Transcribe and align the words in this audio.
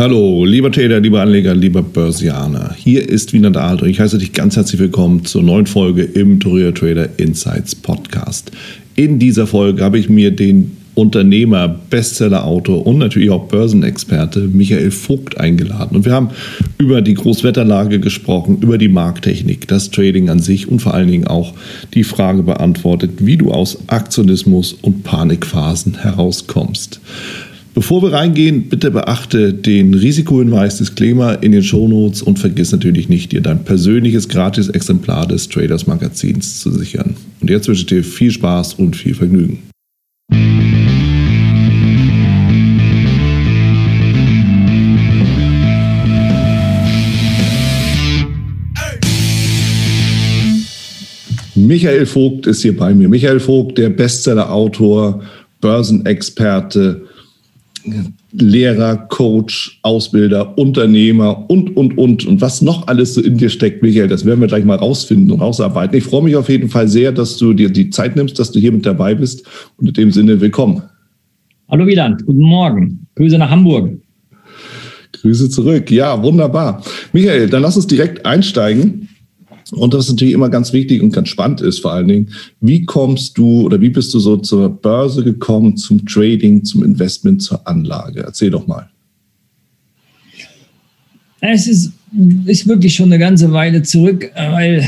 Hallo, 0.00 0.46
lieber 0.46 0.72
Trader, 0.72 0.98
lieber 0.98 1.20
Anleger, 1.20 1.54
lieber 1.54 1.82
Börsianer. 1.82 2.74
Hier 2.74 3.06
ist 3.06 3.34
Wiener 3.34 3.50
und 3.82 3.86
ich 3.86 4.00
heiße 4.00 4.16
dich 4.16 4.32
ganz 4.32 4.56
herzlich 4.56 4.80
willkommen 4.80 5.26
zur 5.26 5.42
neuen 5.42 5.66
Folge 5.66 6.04
im 6.04 6.40
Tourier 6.40 6.72
Trader 6.72 7.10
Insights 7.18 7.74
Podcast. 7.74 8.50
In 8.96 9.18
dieser 9.18 9.46
Folge 9.46 9.84
habe 9.84 9.98
ich 9.98 10.08
mir 10.08 10.30
den 10.30 10.74
Unternehmer, 10.94 11.68
Bestseller-Autor 11.68 12.86
und 12.86 12.96
natürlich 12.96 13.28
auch 13.28 13.48
Börsenexperte 13.48 14.40
Michael 14.40 14.90
Vogt 14.90 15.36
eingeladen. 15.36 15.96
Und 15.96 16.06
wir 16.06 16.14
haben 16.14 16.30
über 16.78 17.02
die 17.02 17.12
Großwetterlage 17.12 18.00
gesprochen, 18.00 18.56
über 18.62 18.78
die 18.78 18.88
Markttechnik, 18.88 19.68
das 19.68 19.90
Trading 19.90 20.30
an 20.30 20.38
sich 20.38 20.66
und 20.66 20.80
vor 20.80 20.94
allen 20.94 21.08
Dingen 21.08 21.26
auch 21.26 21.52
die 21.92 22.04
Frage 22.04 22.42
beantwortet, 22.42 23.10
wie 23.18 23.36
du 23.36 23.50
aus 23.50 23.76
Aktionismus 23.88 24.72
und 24.72 25.04
Panikphasen 25.04 25.98
herauskommst. 26.00 27.00
Bevor 27.72 28.02
wir 28.02 28.12
reingehen, 28.12 28.68
bitte 28.68 28.90
beachte 28.90 29.54
den 29.54 29.94
Risikohinweis 29.94 30.78
Disclaimer 30.78 31.40
in 31.40 31.52
den 31.52 31.62
Shownotes 31.62 32.20
und 32.20 32.40
vergiss 32.40 32.72
natürlich 32.72 33.08
nicht, 33.08 33.30
dir 33.30 33.40
dein 33.40 33.62
persönliches 33.62 34.28
Gratis-Exemplar 34.28 35.28
des 35.28 35.48
Traders 35.48 35.86
Magazins 35.86 36.58
zu 36.58 36.72
sichern. 36.72 37.14
Und 37.40 37.48
jetzt 37.48 37.68
wünsche 37.68 37.82
ich 37.82 37.86
dir 37.86 38.02
viel 38.02 38.32
Spaß 38.32 38.74
und 38.74 38.96
viel 38.96 39.14
Vergnügen. 39.14 39.62
Michael 51.54 52.06
Vogt 52.06 52.48
ist 52.48 52.62
hier 52.62 52.76
bei 52.76 52.92
mir. 52.92 53.08
Michael 53.08 53.38
Vogt, 53.38 53.78
der 53.78 53.90
Bestseller-Autor, 53.90 55.22
Börsenexperte, 55.60 57.02
Lehrer, 58.32 58.96
Coach, 59.08 59.80
Ausbilder, 59.82 60.56
Unternehmer 60.58 61.48
und, 61.48 61.76
und, 61.76 61.96
und. 61.98 62.26
Und 62.26 62.40
was 62.40 62.62
noch 62.62 62.86
alles 62.86 63.14
so 63.14 63.20
in 63.20 63.38
dir 63.38 63.48
steckt, 63.48 63.82
Michael, 63.82 64.08
das 64.08 64.24
werden 64.24 64.40
wir 64.40 64.48
gleich 64.48 64.64
mal 64.64 64.76
rausfinden 64.76 65.30
und 65.30 65.40
rausarbeiten. 65.40 65.96
Ich 65.96 66.04
freue 66.04 66.22
mich 66.22 66.36
auf 66.36 66.48
jeden 66.48 66.68
Fall 66.68 66.88
sehr, 66.88 67.12
dass 67.12 67.36
du 67.36 67.52
dir 67.52 67.70
die 67.70 67.90
Zeit 67.90 68.16
nimmst, 68.16 68.38
dass 68.38 68.52
du 68.52 68.58
hier 68.58 68.72
mit 68.72 68.86
dabei 68.86 69.14
bist. 69.14 69.46
Und 69.76 69.88
in 69.88 69.94
dem 69.94 70.12
Sinne, 70.12 70.40
willkommen. 70.40 70.82
Hallo 71.68 71.86
Wieland, 71.86 72.26
guten 72.26 72.42
Morgen. 72.42 73.06
Grüße 73.14 73.38
nach 73.38 73.50
Hamburg. 73.50 73.92
Grüße 75.20 75.50
zurück. 75.50 75.90
Ja, 75.90 76.22
wunderbar. 76.22 76.82
Michael, 77.12 77.48
dann 77.48 77.62
lass 77.62 77.76
uns 77.76 77.86
direkt 77.86 78.24
einsteigen. 78.24 79.09
Und 79.72 79.94
was 79.94 80.08
natürlich 80.08 80.34
immer 80.34 80.48
ganz 80.48 80.72
wichtig 80.72 81.02
und 81.02 81.12
ganz 81.12 81.28
spannend 81.28 81.60
ist, 81.60 81.80
vor 81.80 81.92
allen 81.92 82.08
Dingen, 82.08 82.28
wie 82.60 82.84
kommst 82.84 83.38
du 83.38 83.62
oder 83.62 83.80
wie 83.80 83.90
bist 83.90 84.12
du 84.14 84.18
so 84.18 84.36
zur 84.36 84.68
Börse 84.68 85.22
gekommen, 85.22 85.76
zum 85.76 86.04
Trading, 86.06 86.64
zum 86.64 86.82
Investment, 86.82 87.42
zur 87.42 87.66
Anlage? 87.68 88.22
Erzähl 88.24 88.50
doch 88.50 88.66
mal. 88.66 88.88
Es 91.40 91.66
ist, 91.66 91.92
ist 92.46 92.66
wirklich 92.66 92.94
schon 92.94 93.06
eine 93.06 93.18
ganze 93.18 93.52
Weile 93.52 93.82
zurück, 93.82 94.30
weil 94.34 94.84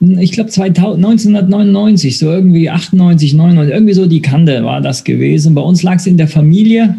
ich 0.00 0.32
glaube 0.32 0.50
1999, 0.50 2.18
so 2.18 2.30
irgendwie 2.30 2.68
98, 2.68 3.34
99, 3.34 3.74
irgendwie 3.74 3.94
so 3.94 4.06
die 4.06 4.20
Kante 4.20 4.64
war 4.64 4.80
das 4.80 5.04
gewesen. 5.04 5.54
Bei 5.54 5.62
uns 5.62 5.82
lag 5.82 5.96
es 5.96 6.06
in 6.06 6.16
der 6.16 6.28
Familie. 6.28 6.96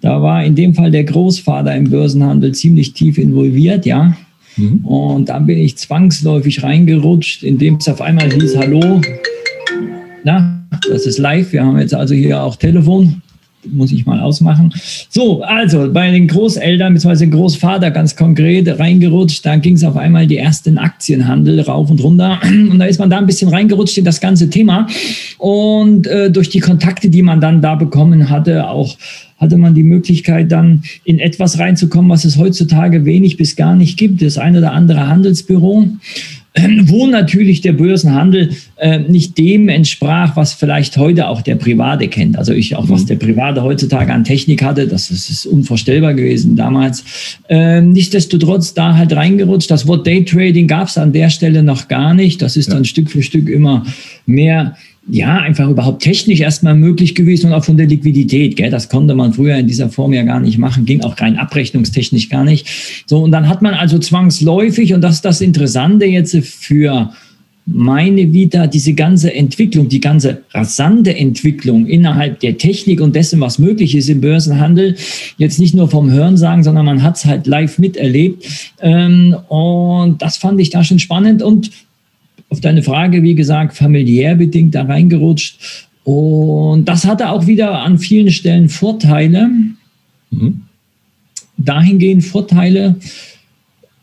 Da 0.00 0.20
war 0.20 0.44
in 0.44 0.56
dem 0.56 0.74
Fall 0.74 0.90
der 0.90 1.04
Großvater 1.04 1.74
im 1.76 1.90
Börsenhandel 1.90 2.52
ziemlich 2.52 2.94
tief 2.94 3.18
involviert, 3.18 3.86
ja. 3.86 4.16
Mhm. 4.56 4.84
Und 4.84 5.28
dann 5.28 5.46
bin 5.46 5.58
ich 5.58 5.76
zwangsläufig 5.76 6.62
reingerutscht, 6.62 7.42
indem 7.42 7.76
es 7.76 7.88
auf 7.88 8.00
einmal 8.00 8.30
hieß, 8.32 8.56
hallo, 8.56 9.00
na, 10.24 10.62
das 10.88 11.06
ist 11.06 11.18
live, 11.18 11.52
wir 11.52 11.64
haben 11.64 11.78
jetzt 11.78 11.94
also 11.94 12.14
hier 12.14 12.42
auch 12.42 12.56
Telefon, 12.56 13.22
muss 13.70 13.92
ich 13.92 14.06
mal 14.06 14.18
ausmachen. 14.20 14.72
So, 15.08 15.42
also 15.42 15.92
bei 15.92 16.10
den 16.10 16.26
Großeltern 16.26 16.94
bzw. 16.94 17.26
Großvater 17.26 17.90
ganz 17.90 18.16
konkret 18.16 18.68
reingerutscht, 18.78 19.44
da 19.46 19.56
ging 19.56 19.74
es 19.74 19.84
auf 19.84 19.96
einmal 19.96 20.26
die 20.26 20.36
ersten 20.36 20.78
Aktienhandel 20.78 21.60
rauf 21.60 21.90
und 21.90 22.02
runter 22.02 22.40
und 22.70 22.78
da 22.78 22.86
ist 22.86 22.98
man 22.98 23.10
da 23.10 23.18
ein 23.18 23.26
bisschen 23.26 23.48
reingerutscht 23.48 23.98
in 23.98 24.04
das 24.04 24.20
ganze 24.20 24.50
Thema 24.50 24.86
und 25.38 26.06
äh, 26.06 26.30
durch 26.30 26.48
die 26.48 26.60
Kontakte, 26.60 27.08
die 27.08 27.22
man 27.22 27.40
dann 27.40 27.62
da 27.62 27.74
bekommen 27.74 28.30
hatte, 28.30 28.68
auch 28.68 28.96
hatte 29.42 29.58
man 29.58 29.74
die 29.74 29.82
Möglichkeit, 29.82 30.50
dann 30.50 30.84
in 31.04 31.18
etwas 31.18 31.58
reinzukommen, 31.58 32.10
was 32.10 32.24
es 32.24 32.38
heutzutage 32.38 33.04
wenig 33.04 33.36
bis 33.36 33.56
gar 33.56 33.76
nicht 33.76 33.98
gibt. 33.98 34.22
Das 34.22 34.38
eine 34.38 34.58
oder 34.58 34.72
andere 34.72 35.06
Handelsbüro 35.08 35.88
wo 36.84 37.06
natürlich 37.06 37.62
der 37.62 37.72
Börsenhandel 37.72 38.50
äh, 38.76 38.98
nicht 38.98 39.38
dem 39.38 39.68
entsprach, 39.68 40.36
was 40.36 40.52
vielleicht 40.52 40.96
heute 40.98 41.28
auch 41.28 41.40
der 41.40 41.54
Private 41.54 42.08
kennt. 42.08 42.36
Also 42.36 42.52
ich 42.52 42.76
auch, 42.76 42.88
was 42.90 43.04
mhm. 43.04 43.06
der 43.06 43.16
Private 43.16 43.62
heutzutage 43.62 44.12
an 44.12 44.24
Technik 44.24 44.62
hatte, 44.62 44.86
das 44.86 45.10
ist, 45.10 45.30
ist 45.30 45.46
unvorstellbar 45.46 46.12
gewesen 46.12 46.54
damals. 46.56 47.04
Ähm, 47.48 47.92
nichtsdestotrotz 47.92 48.74
da 48.74 48.96
halt 48.96 49.14
reingerutscht. 49.14 49.70
Das 49.70 49.86
Wort 49.86 50.06
Daytrading 50.06 50.68
gab 50.68 50.88
es 50.88 50.98
an 50.98 51.12
der 51.12 51.30
Stelle 51.30 51.62
noch 51.62 51.88
gar 51.88 52.12
nicht. 52.12 52.42
Das 52.42 52.56
ist 52.58 52.68
ja. 52.68 52.74
dann 52.74 52.84
Stück 52.84 53.10
für 53.10 53.22
Stück 53.22 53.48
immer 53.48 53.86
mehr 54.26 54.76
ja, 55.08 55.38
einfach 55.38 55.68
überhaupt 55.68 56.02
technisch 56.02 56.40
erstmal 56.40 56.74
möglich 56.74 57.14
gewesen 57.14 57.46
und 57.46 57.52
auch 57.54 57.64
von 57.64 57.76
der 57.76 57.86
Liquidität. 57.86 58.56
Gell? 58.56 58.70
Das 58.70 58.88
konnte 58.88 59.14
man 59.14 59.32
früher 59.32 59.56
in 59.56 59.66
dieser 59.66 59.88
Form 59.88 60.12
ja 60.12 60.22
gar 60.22 60.40
nicht 60.40 60.58
machen, 60.58 60.84
ging 60.84 61.00
auch 61.02 61.20
rein 61.20 61.38
abrechnungstechnisch 61.38 62.28
gar 62.28 62.44
nicht. 62.44 62.68
So, 63.06 63.18
und 63.18 63.32
dann 63.32 63.48
hat 63.48 63.62
man 63.62 63.74
also 63.74 63.98
zwangsläufig, 63.98 64.94
und 64.94 65.00
das 65.00 65.16
ist 65.16 65.24
das 65.24 65.40
Interessante 65.40 66.04
jetzt 66.06 66.36
für 66.36 67.12
meine 67.66 68.32
Vita, 68.32 68.66
diese 68.66 68.92
ganze 68.92 69.34
Entwicklung, 69.34 69.88
die 69.88 70.00
ganze 70.00 70.42
rasante 70.52 71.16
Entwicklung 71.16 71.86
innerhalb 71.86 72.40
der 72.40 72.58
Technik 72.58 73.00
und 73.00 73.14
dessen, 73.14 73.40
was 73.40 73.58
möglich 73.58 73.94
ist 73.94 74.08
im 74.08 74.20
Börsenhandel, 74.20 74.96
jetzt 75.36 75.60
nicht 75.60 75.74
nur 75.74 75.88
vom 75.88 76.10
Hören 76.10 76.36
sagen, 76.36 76.64
sondern 76.64 76.86
man 76.86 77.02
hat 77.02 77.16
es 77.16 77.24
halt 77.24 77.46
live 77.46 77.78
miterlebt. 77.78 78.44
Ähm, 78.80 79.36
und 79.48 80.22
das 80.22 80.36
fand 80.36 80.60
ich 80.60 80.70
da 80.70 80.82
schon 80.82 80.98
spannend 80.98 81.42
und 81.42 81.70
auf 82.52 82.60
deine 82.60 82.82
Frage, 82.82 83.22
wie 83.22 83.34
gesagt, 83.34 83.74
familiär 83.74 84.34
bedingt 84.34 84.74
da 84.74 84.82
reingerutscht. 84.82 85.88
Und 86.04 86.84
das 86.84 87.06
hatte 87.06 87.30
auch 87.30 87.46
wieder 87.46 87.80
an 87.80 87.98
vielen 87.98 88.30
Stellen 88.30 88.68
Vorteile. 88.68 89.48
Mhm. 90.30 90.60
Dahingehend 91.56 92.24
Vorteile, 92.24 92.96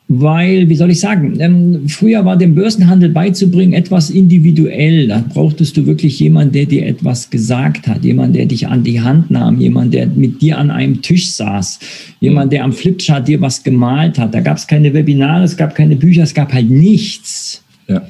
weil, 0.07 0.67
wie 0.67 0.75
soll 0.75 0.89
ich 0.89 0.99
sagen, 0.99 1.39
ähm, 1.39 1.88
früher 1.88 2.25
war 2.25 2.38
dem 2.38 2.55
Börsenhandel 2.55 3.09
beizubringen 3.09 3.73
etwas 3.73 4.09
individuell. 4.09 5.07
Da 5.07 5.23
brauchtest 5.31 5.77
du 5.77 5.85
wirklich 5.85 6.19
jemanden, 6.19 6.53
der 6.53 6.65
dir 6.65 6.88
etwas 6.88 7.29
gesagt 7.29 7.88
hat, 7.88 8.03
jemand, 8.03 8.35
der 8.35 8.47
dich 8.47 8.67
an 8.67 8.83
die 8.83 8.99
Hand 8.99 9.29
nahm, 9.29 9.59
jemand, 9.59 9.93
der 9.93 10.07
mit 10.07 10.41
dir 10.41 10.57
an 10.57 10.71
einem 10.71 11.03
Tisch 11.03 11.29
saß, 11.33 11.79
jemand, 12.19 12.51
der 12.51 12.63
am 12.63 12.73
Flipchart 12.73 13.27
dir 13.27 13.39
was 13.41 13.61
gemalt 13.61 14.17
hat. 14.17 14.33
Da 14.33 14.39
gab 14.39 14.57
es 14.57 14.65
keine 14.65 14.91
Webinare, 14.95 15.43
es 15.43 15.55
gab 15.55 15.75
keine 15.75 15.95
Bücher, 15.95 16.23
es 16.23 16.33
gab 16.33 16.51
halt 16.51 16.71
nichts. 16.71 17.63
Ja. 17.88 18.01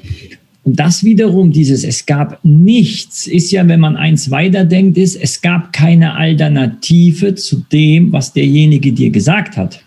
Und 0.70 0.80
das 0.80 1.04
wiederum, 1.04 1.52
dieses 1.52 1.84
Es 1.84 2.06
gab 2.06 2.46
nichts, 2.46 3.26
ist 3.26 3.50
ja, 3.52 3.68
wenn 3.68 3.80
man 3.80 3.96
eins 3.96 4.30
weiterdenkt, 4.30 5.00
ist, 5.00 5.16
es 5.16 5.42
gab 5.42 5.74
keine 5.74 6.14
Alternative 6.14 7.34
zu 7.34 7.64
dem, 7.72 8.12
was 8.12 8.34
derjenige 8.34 8.92
dir 8.92 9.10
gesagt 9.10 9.58
hat. 9.58 9.84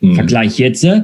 Mhm. 0.00 0.16
Vergleich 0.16 0.58
jetzt, 0.58 0.82
äh, 0.82 1.02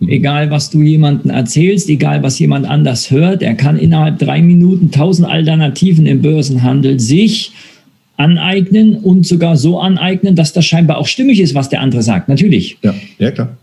mhm. 0.00 0.08
egal 0.08 0.50
was 0.50 0.70
du 0.70 0.82
jemandem 0.82 1.30
erzählst, 1.30 1.88
egal 1.88 2.24
was 2.24 2.40
jemand 2.40 2.66
anders 2.66 3.12
hört, 3.12 3.42
er 3.42 3.54
kann 3.54 3.78
innerhalb 3.78 4.18
drei 4.18 4.42
Minuten 4.42 4.90
tausend 4.90 5.28
Alternativen 5.28 6.04
im 6.06 6.20
Börsenhandel 6.20 6.98
sich 6.98 7.52
aneignen 8.16 8.96
und 8.96 9.24
sogar 9.24 9.56
so 9.56 9.78
aneignen, 9.78 10.34
dass 10.34 10.52
das 10.52 10.66
scheinbar 10.66 10.98
auch 10.98 11.06
stimmig 11.06 11.38
ist, 11.38 11.54
was 11.54 11.68
der 11.68 11.80
andere 11.80 12.02
sagt. 12.02 12.28
Natürlich. 12.28 12.76
Ja, 12.82 12.92
ja 13.20 13.30
klar. 13.30 13.56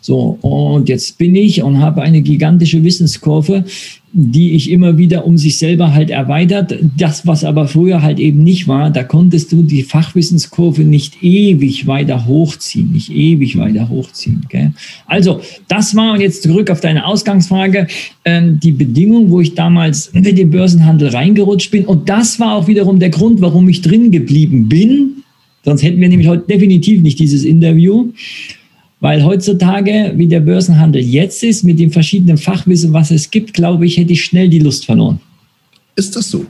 So, 0.00 0.38
und 0.40 0.88
jetzt 0.88 1.18
bin 1.18 1.34
ich 1.34 1.62
und 1.62 1.80
habe 1.80 2.02
eine 2.02 2.22
gigantische 2.22 2.82
Wissenskurve, 2.84 3.64
die 4.16 4.52
ich 4.52 4.70
immer 4.70 4.96
wieder 4.96 5.26
um 5.26 5.36
sich 5.36 5.58
selber 5.58 5.92
halt 5.92 6.08
erweitert. 6.08 6.78
Das, 6.96 7.26
was 7.26 7.42
aber 7.42 7.66
früher 7.66 8.00
halt 8.00 8.20
eben 8.20 8.44
nicht 8.44 8.68
war, 8.68 8.90
da 8.90 9.02
konntest 9.02 9.50
du 9.50 9.64
die 9.64 9.82
Fachwissenskurve 9.82 10.84
nicht 10.84 11.20
ewig 11.22 11.88
weiter 11.88 12.24
hochziehen, 12.24 12.92
nicht 12.92 13.10
ewig 13.10 13.58
weiter 13.58 13.88
hochziehen. 13.88 14.46
Gell? 14.48 14.72
Also, 15.06 15.40
das 15.66 15.96
war, 15.96 16.12
und 16.12 16.20
jetzt 16.20 16.44
zurück 16.44 16.70
auf 16.70 16.80
deine 16.80 17.04
Ausgangsfrage, 17.04 17.88
ähm, 18.24 18.60
die 18.62 18.70
Bedingung, 18.70 19.30
wo 19.30 19.40
ich 19.40 19.56
damals 19.56 20.12
mit 20.14 20.38
dem 20.38 20.50
Börsenhandel 20.50 21.08
reingerutscht 21.08 21.72
bin. 21.72 21.84
Und 21.84 22.08
das 22.08 22.38
war 22.38 22.54
auch 22.54 22.68
wiederum 22.68 23.00
der 23.00 23.10
Grund, 23.10 23.40
warum 23.40 23.68
ich 23.68 23.82
drin 23.82 24.12
geblieben 24.12 24.68
bin. 24.68 25.24
Sonst 25.64 25.82
hätten 25.82 26.00
wir 26.00 26.08
nämlich 26.08 26.28
heute 26.28 26.44
definitiv 26.46 27.02
nicht 27.02 27.18
dieses 27.18 27.44
Interview. 27.44 28.12
Weil 29.04 29.22
heutzutage, 29.22 30.14
wie 30.16 30.26
der 30.26 30.40
Börsenhandel 30.40 31.02
jetzt 31.02 31.44
ist, 31.44 31.62
mit 31.62 31.78
dem 31.78 31.90
verschiedenen 31.90 32.38
Fachwissen, 32.38 32.94
was 32.94 33.10
es 33.10 33.30
gibt, 33.30 33.52
glaube 33.52 33.84
ich, 33.84 33.98
hätte 33.98 34.14
ich 34.14 34.24
schnell 34.24 34.48
die 34.48 34.60
Lust 34.60 34.86
verloren. 34.86 35.20
Ist 35.94 36.16
das 36.16 36.30
so? 36.30 36.46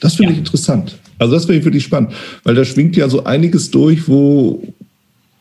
Das 0.00 0.14
finde 0.14 0.32
ja. 0.32 0.32
ich 0.32 0.38
interessant. 0.38 0.96
Also 1.18 1.34
das 1.34 1.44
finde 1.44 1.58
ich 1.58 1.64
wirklich 1.66 1.84
spannend, 1.84 2.14
weil 2.42 2.54
da 2.54 2.64
schwingt 2.64 2.96
ja 2.96 3.06
so 3.06 3.24
einiges 3.24 3.70
durch, 3.70 4.08
wo, 4.08 4.62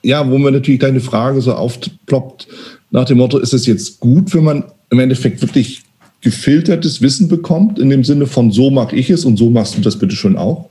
ja, 0.04 0.30
wo 0.30 0.38
man 0.38 0.52
natürlich 0.52 0.82
deine 0.82 1.00
Frage 1.00 1.40
so 1.40 1.54
aufploppt 1.54 2.50
nach 2.92 3.06
dem 3.06 3.20
Motto, 3.20 3.38
ist 3.38 3.54
es 3.54 3.66
jetzt 3.66 4.02
gut, 4.02 4.34
wenn 4.34 4.44
man 4.44 4.66
im 4.90 5.00
Endeffekt 5.00 5.42
wirklich 5.42 5.84
gefiltertes 6.20 7.02
Wissen 7.02 7.30
bekommt, 7.30 7.80
in 7.80 7.90
dem 7.90 8.04
Sinne 8.04 8.28
von 8.28 8.52
so 8.52 8.70
mache 8.70 8.98
ich 8.98 9.10
es 9.10 9.24
und 9.24 9.38
so 9.38 9.50
machst 9.50 9.78
du 9.78 9.82
das 9.82 9.98
bitte 9.98 10.18
schon 10.18 10.36
auch? 10.36 10.70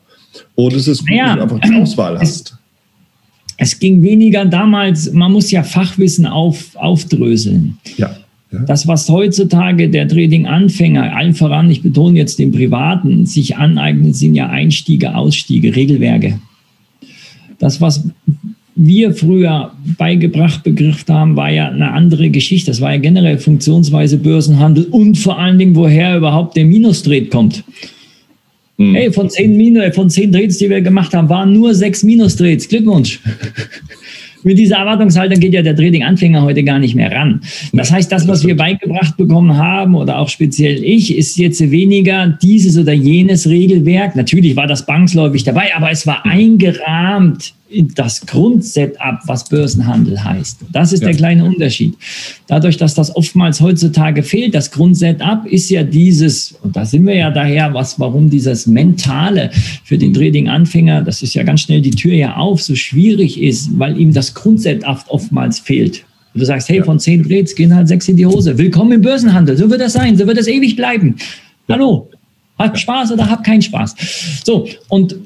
Oder 0.55 0.76
ist 0.76 0.87
es 0.87 0.99
gut, 0.99 1.08
naja, 1.08 1.31
wenn 1.31 1.37
du 1.37 1.43
einfach 1.44 1.61
die 1.61 1.75
Auswahl 1.81 2.19
hast? 2.19 2.58
Es 3.59 3.79
ging 3.79 4.03
weniger 4.03 4.45
damals, 4.45 5.13
man 5.13 5.33
muss 5.33 5.51
ja 5.51 5.63
Fachwissen 5.65 6.27
auf, 6.27 6.75
aufdröseln. 6.77 7.77
Ja. 7.97 8.17
Ja. 8.51 8.61
Das, 8.61 8.89
was 8.89 9.09
heutzutage 9.11 9.91
der 9.91 10.09
Trading-Anfänger, 10.09 11.15
allen 11.15 11.35
voran, 11.35 11.71
ich 11.71 11.83
betone 11.83 12.17
jetzt 12.17 12.39
den 12.39 12.51
Privaten, 12.51 13.27
sich 13.27 13.57
aneignet, 13.57 14.17
sind 14.17 14.35
ja 14.35 14.49
Einstiege, 14.49 15.15
Ausstiege, 15.15 15.77
Regelwerke. 15.77 16.41
Das, 17.59 17.81
was 17.81 18.09
wir 18.75 19.13
früher 19.13 19.73
beigebracht 19.99 20.63
begriffen 20.63 21.13
haben, 21.13 21.37
war 21.37 21.51
ja 21.51 21.69
eine 21.69 21.91
andere 21.91 22.31
Geschichte. 22.31 22.71
Das 22.71 22.81
war 22.81 22.93
ja 22.93 23.01
generell 23.01 23.39
Funktionsweise 23.39 24.17
Börsenhandel 24.17 24.85
und 24.85 25.19
vor 25.19 25.39
allen 25.39 25.59
Dingen, 25.59 25.75
woher 25.75 26.17
überhaupt 26.17 26.57
der 26.57 26.65
Minus-Trade 26.65 27.27
kommt. 27.27 27.65
Mhm. 28.79 28.95
Hey, 28.95 29.13
von 29.13 29.29
zehn, 29.29 29.57
Minus, 29.57 29.95
von 29.95 30.09
zehn 30.09 30.33
Trades, 30.33 30.59
die 30.59 30.71
wir 30.71 30.81
gemacht 30.81 31.13
haben, 31.13 31.29
waren 31.29 31.53
nur 31.53 31.75
sechs 31.75 32.03
Minus-Trades. 32.03 32.69
Glückwunsch. 32.69 33.21
mit 34.45 34.57
dieser 34.57 34.77
Erwartungshaltung 34.77 35.41
geht 35.41 35.53
ja 35.53 35.63
der 35.63 35.77
Trading-Anfänger 35.77 36.43
heute 36.43 36.63
gar 36.63 36.79
nicht 36.79 36.95
mehr 36.95 37.11
ran. 37.11 37.41
Das 37.73 37.91
heißt, 37.91 38.11
das, 38.11 38.29
was 38.29 38.47
wir 38.47 38.57
beigebracht 38.57 39.17
bekommen 39.17 39.57
haben 39.57 39.95
oder 39.95 40.19
auch 40.19 40.29
speziell 40.29 40.83
ich, 40.85 41.17
ist 41.17 41.37
jetzt 41.37 41.71
weniger 41.71 42.39
dieses 42.41 42.79
oder 42.79 42.93
jenes 42.93 43.49
Regelwerk. 43.49 44.17
Natürlich 44.17 44.57
war 44.57 44.67
das 44.67 44.87
bangsläufig 44.87 45.45
dabei, 45.45 45.75
aber 45.75 45.91
es 45.91 46.07
war 46.07 46.25
eingerahmt 46.25 47.55
das 47.94 48.25
Grundsetup, 48.25 49.20
was 49.26 49.49
Börsenhandel 49.49 50.23
heißt. 50.23 50.61
Das 50.73 50.93
ist 50.93 51.00
ja. 51.00 51.09
der 51.09 51.17
kleine 51.17 51.44
Unterschied. 51.44 51.94
Dadurch, 52.47 52.76
dass 52.76 52.94
das 52.94 53.15
oftmals 53.15 53.61
heutzutage 53.61 54.23
fehlt, 54.23 54.55
das 54.55 54.70
Grundsetup 54.70 55.47
ist 55.47 55.69
ja 55.70 55.82
dieses, 55.82 56.53
und 56.62 56.76
da 56.76 56.85
sind 56.85 57.06
wir 57.06 57.15
ja 57.15 57.31
daher, 57.31 57.75
was, 57.75 58.00
warum 58.00 58.31
dieses 58.31 58.67
Mentale 58.67 59.50
für 59.85 59.99
den 59.99 60.15
Trading-Anfänger, 60.15 61.03
das 61.03 61.23
ist 61.23 61.35
ja 61.35 61.43
ganz 61.43 61.62
schnell 61.62 61.82
die 61.82 61.91
Tür 61.91 62.15
ja 62.15 62.37
auf, 62.37 62.62
so 62.62 62.75
schwierig 62.75 63.41
ist, 63.41 63.79
weil 63.79 63.99
ihm 64.00 64.12
das 64.12 64.35
Grundsetup 64.35 65.05
oftmals 65.09 65.59
fehlt. 65.59 66.05
Du 66.35 66.44
sagst, 66.44 66.69
hey, 66.69 66.82
von 66.82 67.00
zehn 67.00 67.23
Trades 67.29 67.55
gehen 67.55 67.75
halt 67.75 67.88
sechs 67.88 68.09
in 68.09 68.17
die 68.17 68.26
Hose. 68.26 68.56
Willkommen 68.56 68.93
im 68.93 69.03
Börsenhandel. 69.03 69.56
So 69.56 69.69
wird 69.69 69.81
das 69.81 69.94
sein. 69.94 70.17
So 70.17 70.26
wird 70.26 70.38
das 70.38 70.47
ewig 70.47 70.76
bleiben. 70.76 71.17
Hallo. 71.69 72.09
Hab 72.59 72.79
Spaß 72.79 73.13
oder 73.13 73.31
hab 73.31 73.45
keinen 73.45 73.63
Spaß. 73.63 73.95
So. 74.45 74.69
Und 74.89 75.17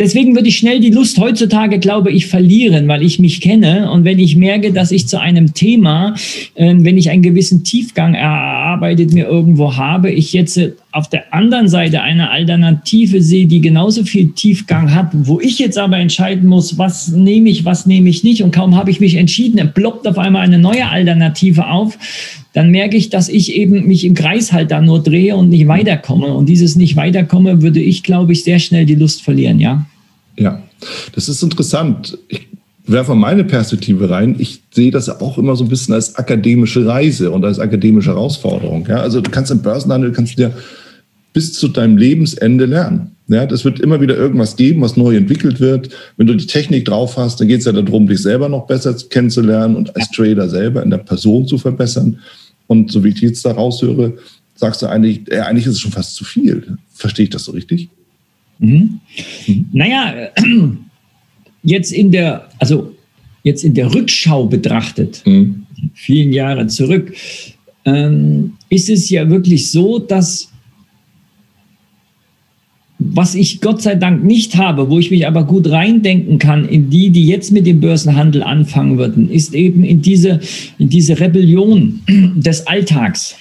Deswegen 0.00 0.34
würde 0.34 0.48
ich 0.48 0.56
schnell 0.56 0.80
die 0.80 0.88
Lust 0.88 1.18
heutzutage, 1.18 1.78
glaube 1.78 2.10
ich, 2.10 2.26
verlieren, 2.26 2.88
weil 2.88 3.02
ich 3.02 3.18
mich 3.18 3.42
kenne. 3.42 3.92
Und 3.92 4.06
wenn 4.06 4.18
ich 4.18 4.34
merke, 4.34 4.72
dass 4.72 4.92
ich 4.92 5.06
zu 5.06 5.20
einem 5.20 5.52
Thema, 5.52 6.14
äh, 6.54 6.74
wenn 6.78 6.96
ich 6.96 7.10
einen 7.10 7.20
gewissen 7.20 7.64
Tiefgang 7.64 8.14
erarbeitet 8.14 9.12
mir 9.12 9.26
irgendwo 9.26 9.76
habe, 9.76 10.10
ich 10.10 10.32
jetzt 10.32 10.58
auf 10.92 11.10
der 11.10 11.34
anderen 11.34 11.68
Seite 11.68 12.00
eine 12.00 12.30
Alternative 12.30 13.20
sehe, 13.20 13.46
die 13.46 13.60
genauso 13.60 14.02
viel 14.04 14.30
Tiefgang 14.30 14.94
hat, 14.94 15.10
wo 15.12 15.38
ich 15.38 15.58
jetzt 15.58 15.76
aber 15.76 15.98
entscheiden 15.98 16.48
muss, 16.48 16.78
was 16.78 17.08
nehme 17.08 17.50
ich, 17.50 17.66
was 17.66 17.84
nehme 17.84 18.08
ich 18.08 18.24
nicht. 18.24 18.42
Und 18.42 18.54
kaum 18.54 18.76
habe 18.76 18.90
ich 18.90 19.00
mich 19.00 19.16
entschieden, 19.16 19.70
ploppt 19.74 20.08
auf 20.08 20.16
einmal 20.16 20.44
eine 20.44 20.58
neue 20.58 20.88
Alternative 20.88 21.66
auf 21.66 21.98
dann 22.52 22.70
merke 22.70 22.96
ich, 22.96 23.10
dass 23.10 23.28
ich 23.28 23.54
eben 23.54 23.86
mich 23.86 24.04
im 24.04 24.14
Kreis 24.14 24.52
halt 24.52 24.70
da 24.70 24.80
nur 24.80 25.02
drehe 25.02 25.36
und 25.36 25.50
nicht 25.50 25.68
weiterkomme. 25.68 26.34
Und 26.34 26.48
dieses 26.48 26.76
nicht 26.76 26.96
weiterkomme, 26.96 27.62
würde 27.62 27.80
ich, 27.80 28.02
glaube 28.02 28.32
ich, 28.32 28.44
sehr 28.44 28.58
schnell 28.58 28.86
die 28.86 28.96
Lust 28.96 29.22
verlieren, 29.22 29.60
ja. 29.60 29.86
Ja, 30.36 30.62
das 31.14 31.28
ist 31.28 31.42
interessant. 31.42 32.18
Ich 32.28 32.48
werfe 32.86 33.14
meine 33.14 33.44
Perspektive 33.44 34.10
rein. 34.10 34.34
Ich 34.38 34.60
sehe 34.72 34.90
das 34.90 35.08
auch 35.08 35.38
immer 35.38 35.54
so 35.54 35.64
ein 35.64 35.68
bisschen 35.68 35.94
als 35.94 36.16
akademische 36.16 36.86
Reise 36.86 37.30
und 37.30 37.44
als 37.44 37.58
akademische 37.58 38.10
Herausforderung. 38.10 38.86
Ja, 38.88 38.96
also 38.96 39.20
du 39.20 39.30
kannst 39.30 39.50
im 39.50 39.62
Börsenhandel, 39.62 40.12
kannst 40.12 40.32
du 40.32 40.36
dir 40.36 40.54
bis 41.32 41.52
zu 41.52 41.68
deinem 41.68 41.96
Lebensende 41.96 42.66
lernen. 42.66 43.12
Ja, 43.28 43.46
das 43.46 43.64
wird 43.64 43.78
immer 43.78 44.00
wieder 44.00 44.16
irgendwas 44.16 44.56
geben, 44.56 44.80
was 44.80 44.96
neu 44.96 45.16
entwickelt 45.16 45.60
wird. 45.60 45.90
Wenn 46.16 46.26
du 46.26 46.34
die 46.34 46.46
Technik 46.46 46.84
drauf 46.86 47.16
hast, 47.16 47.40
dann 47.40 47.46
geht 47.46 47.60
es 47.60 47.66
ja 47.66 47.72
darum, 47.72 48.08
dich 48.08 48.18
selber 48.18 48.48
noch 48.48 48.66
besser 48.66 48.92
kennenzulernen 49.08 49.76
und 49.76 49.94
als 49.94 50.10
Trader 50.10 50.48
selber 50.48 50.82
in 50.82 50.90
der 50.90 50.98
Person 50.98 51.46
zu 51.46 51.56
verbessern. 51.56 52.18
Und 52.66 52.90
so 52.90 53.04
wie 53.04 53.10
ich 53.10 53.20
jetzt 53.20 53.44
da 53.44 53.52
raushöre, 53.52 54.14
sagst 54.56 54.82
du 54.82 54.86
eigentlich, 54.86 55.30
äh, 55.30 55.40
eigentlich 55.40 55.66
ist 55.66 55.74
es 55.74 55.80
schon 55.80 55.92
fast 55.92 56.16
zu 56.16 56.24
viel. 56.24 56.76
Verstehe 56.92 57.24
ich 57.24 57.30
das 57.30 57.44
so 57.44 57.52
richtig? 57.52 57.88
Mhm. 58.58 59.00
Mhm. 59.46 59.64
Naja, 59.72 60.28
jetzt 61.62 61.92
in 61.92 62.10
der, 62.10 62.48
also 62.58 62.94
jetzt 63.44 63.64
in 63.64 63.74
der 63.74 63.94
Rückschau 63.94 64.46
betrachtet, 64.46 65.22
mhm. 65.24 65.66
vielen 65.94 66.32
Jahre 66.32 66.66
zurück, 66.66 67.12
ähm, 67.84 68.54
ist 68.68 68.90
es 68.90 69.08
ja 69.08 69.28
wirklich 69.30 69.70
so, 69.70 69.98
dass 69.98 70.49
was 73.00 73.34
ich 73.34 73.62
Gott 73.62 73.80
sei 73.80 73.94
Dank 73.94 74.22
nicht 74.24 74.56
habe, 74.56 74.90
wo 74.90 74.98
ich 74.98 75.10
mich 75.10 75.26
aber 75.26 75.44
gut 75.44 75.70
reindenken 75.70 76.38
kann 76.38 76.68
in 76.68 76.90
die, 76.90 77.08
die 77.08 77.26
jetzt 77.26 77.50
mit 77.50 77.66
dem 77.66 77.80
Börsenhandel 77.80 78.42
anfangen 78.42 78.98
würden, 78.98 79.30
ist 79.30 79.54
eben 79.54 79.84
in 79.84 80.02
diese, 80.02 80.40
in 80.78 80.90
diese 80.90 81.18
Rebellion 81.18 82.00
des 82.36 82.66
Alltags. 82.66 83.36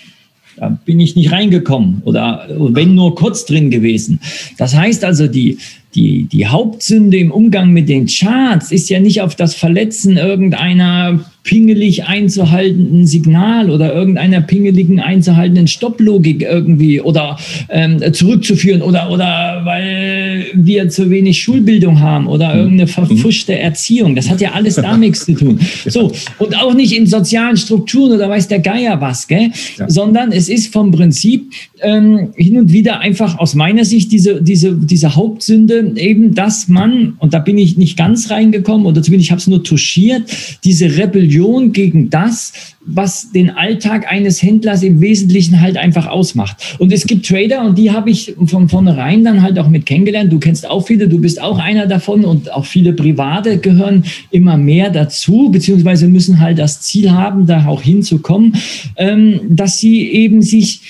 Da 0.56 0.80
bin 0.86 1.00
ich 1.00 1.16
nicht 1.16 1.32
reingekommen 1.32 2.02
oder 2.06 2.48
wenn 2.58 2.96
nur 2.96 3.16
kurz 3.16 3.46
drin 3.46 3.70
gewesen. 3.70 4.20
Das 4.58 4.76
heißt 4.76 5.04
also, 5.04 5.28
die, 5.28 5.58
die, 5.96 6.26
die 6.26 6.48
Hauptsünde 6.48 7.18
im 7.18 7.32
Umgang 7.32 7.72
mit 7.72 7.90
den 7.90 8.06
Charts 8.06 8.72
ist 8.72 8.90
ja 8.90 9.00
nicht 9.00 9.22
auf 9.22 9.36
das 9.36 9.56
Verletzen 9.56 10.18
irgendeiner 10.18 11.20
pingelig 11.44 12.04
einzuhaltenden 12.04 13.08
Signal 13.08 13.72
oder 13.72 13.92
irgendeiner 13.94 14.42
pingeligen 14.42 15.00
einzuhaltenden 15.00 15.68
Stopplogik 15.68 16.44
irgendwie 16.44 17.02
oder 17.02 17.40
ähm, 17.70 18.14
zurückzuführen 18.14 18.84
oder, 18.84 19.10
oder 19.10 19.62
weil 19.64 20.46
wir 20.54 20.90
zu 20.90 21.10
wenig 21.10 21.42
Schulbildung 21.42 22.02
haben 22.02 22.28
oder 22.28 22.54
mhm. 22.54 22.60
irgendeine 22.60 22.88
verfuschte 22.88 23.58
Erziehung. 23.58 24.16
Das 24.16 24.30
hat 24.30 24.42
ja 24.42 24.52
alles 24.52 24.76
damit 24.76 25.16
zu 25.16 25.34
tun. 25.34 25.60
So, 25.88 26.12
und 26.38 26.56
auch 26.56 26.76
nicht 26.76 26.96
in 26.96 27.08
sozialen 27.08 27.58
Strukturen 27.58 28.12
oder 28.12 28.30
weiß 28.30 28.48
der 28.48 28.60
Geier 28.60 29.02
was, 29.02 29.28
gell? 29.28 29.50
Ja. 29.78 29.90
sondern 29.90 30.32
es 30.32 30.50
ist 30.50 30.72
vom 30.72 30.92
Prinzip 30.92 31.52
ähm, 31.82 32.32
hin 32.36 32.58
und 32.58 32.72
wieder 32.72 33.00
einfach 33.00 33.38
aus 33.40 33.56
meiner 33.56 33.86
Sicht 33.86 34.12
diese, 34.12 34.42
diese, 34.42 34.74
diese 34.74 35.16
Hauptsünde 35.16 35.94
eben, 35.96 36.34
dass 36.36 36.68
man, 36.68 37.14
und 37.20 37.34
da 37.34 37.40
bin 37.40 37.58
ich 37.58 37.78
nicht 37.78 37.98
ganz 37.98 38.30
reingekommen 38.30 38.86
oder 38.86 39.02
zumindest 39.02 39.28
ich 39.28 39.32
habe 39.32 39.40
es 39.40 39.48
nur 39.48 39.64
touchiert, 39.64 40.24
diese 40.64 40.98
Rebellion 40.98 41.72
gegen 41.72 42.10
das, 42.10 42.54
was 42.86 43.32
den 43.32 43.52
Alltag 43.52 44.12
eines 44.12 44.42
Händlers 44.42 44.84
im 44.84 45.02
Wesentlichen 45.02 45.62
halt 45.62 45.78
einfach 45.78 46.08
ausmacht. 46.08 46.78
Und 46.80 46.92
es 46.92 47.06
gibt 47.06 47.26
Trader 47.26 47.64
und 47.66 47.78
die 47.78 47.92
habe 47.92 48.10
ich 48.10 48.36
von 48.46 48.70
vornherein 48.70 49.24
dann 49.24 49.42
halt 49.42 49.60
auch 49.60 49.70
mit 49.70 49.86
kennengelernt. 49.86 50.32
Du 50.32 50.40
kennst 50.40 50.68
auch 50.68 50.88
viele, 50.88 51.08
du 51.08 51.20
bist 51.20 51.42
auch 51.42 51.60
einer 51.60 51.88
davon 51.88 52.26
und 52.26 52.52
auch 52.52 52.66
viele 52.66 52.94
Private 52.94 53.58
gehören 53.58 54.06
immer 54.32 54.58
mehr 54.58 54.90
dazu, 54.90 55.50
beziehungsweise 55.52 56.08
müssen 56.08 56.40
halt 56.40 56.60
das 56.60 56.82
Ziel 56.82 57.12
haben, 57.12 57.46
da 57.46 57.66
auch 57.68 57.82
hinzukommen, 57.82 58.56
ähm, 58.96 59.42
dass 59.50 59.80
sie 59.80 60.10
eben 60.10 60.42
sich 60.42 60.82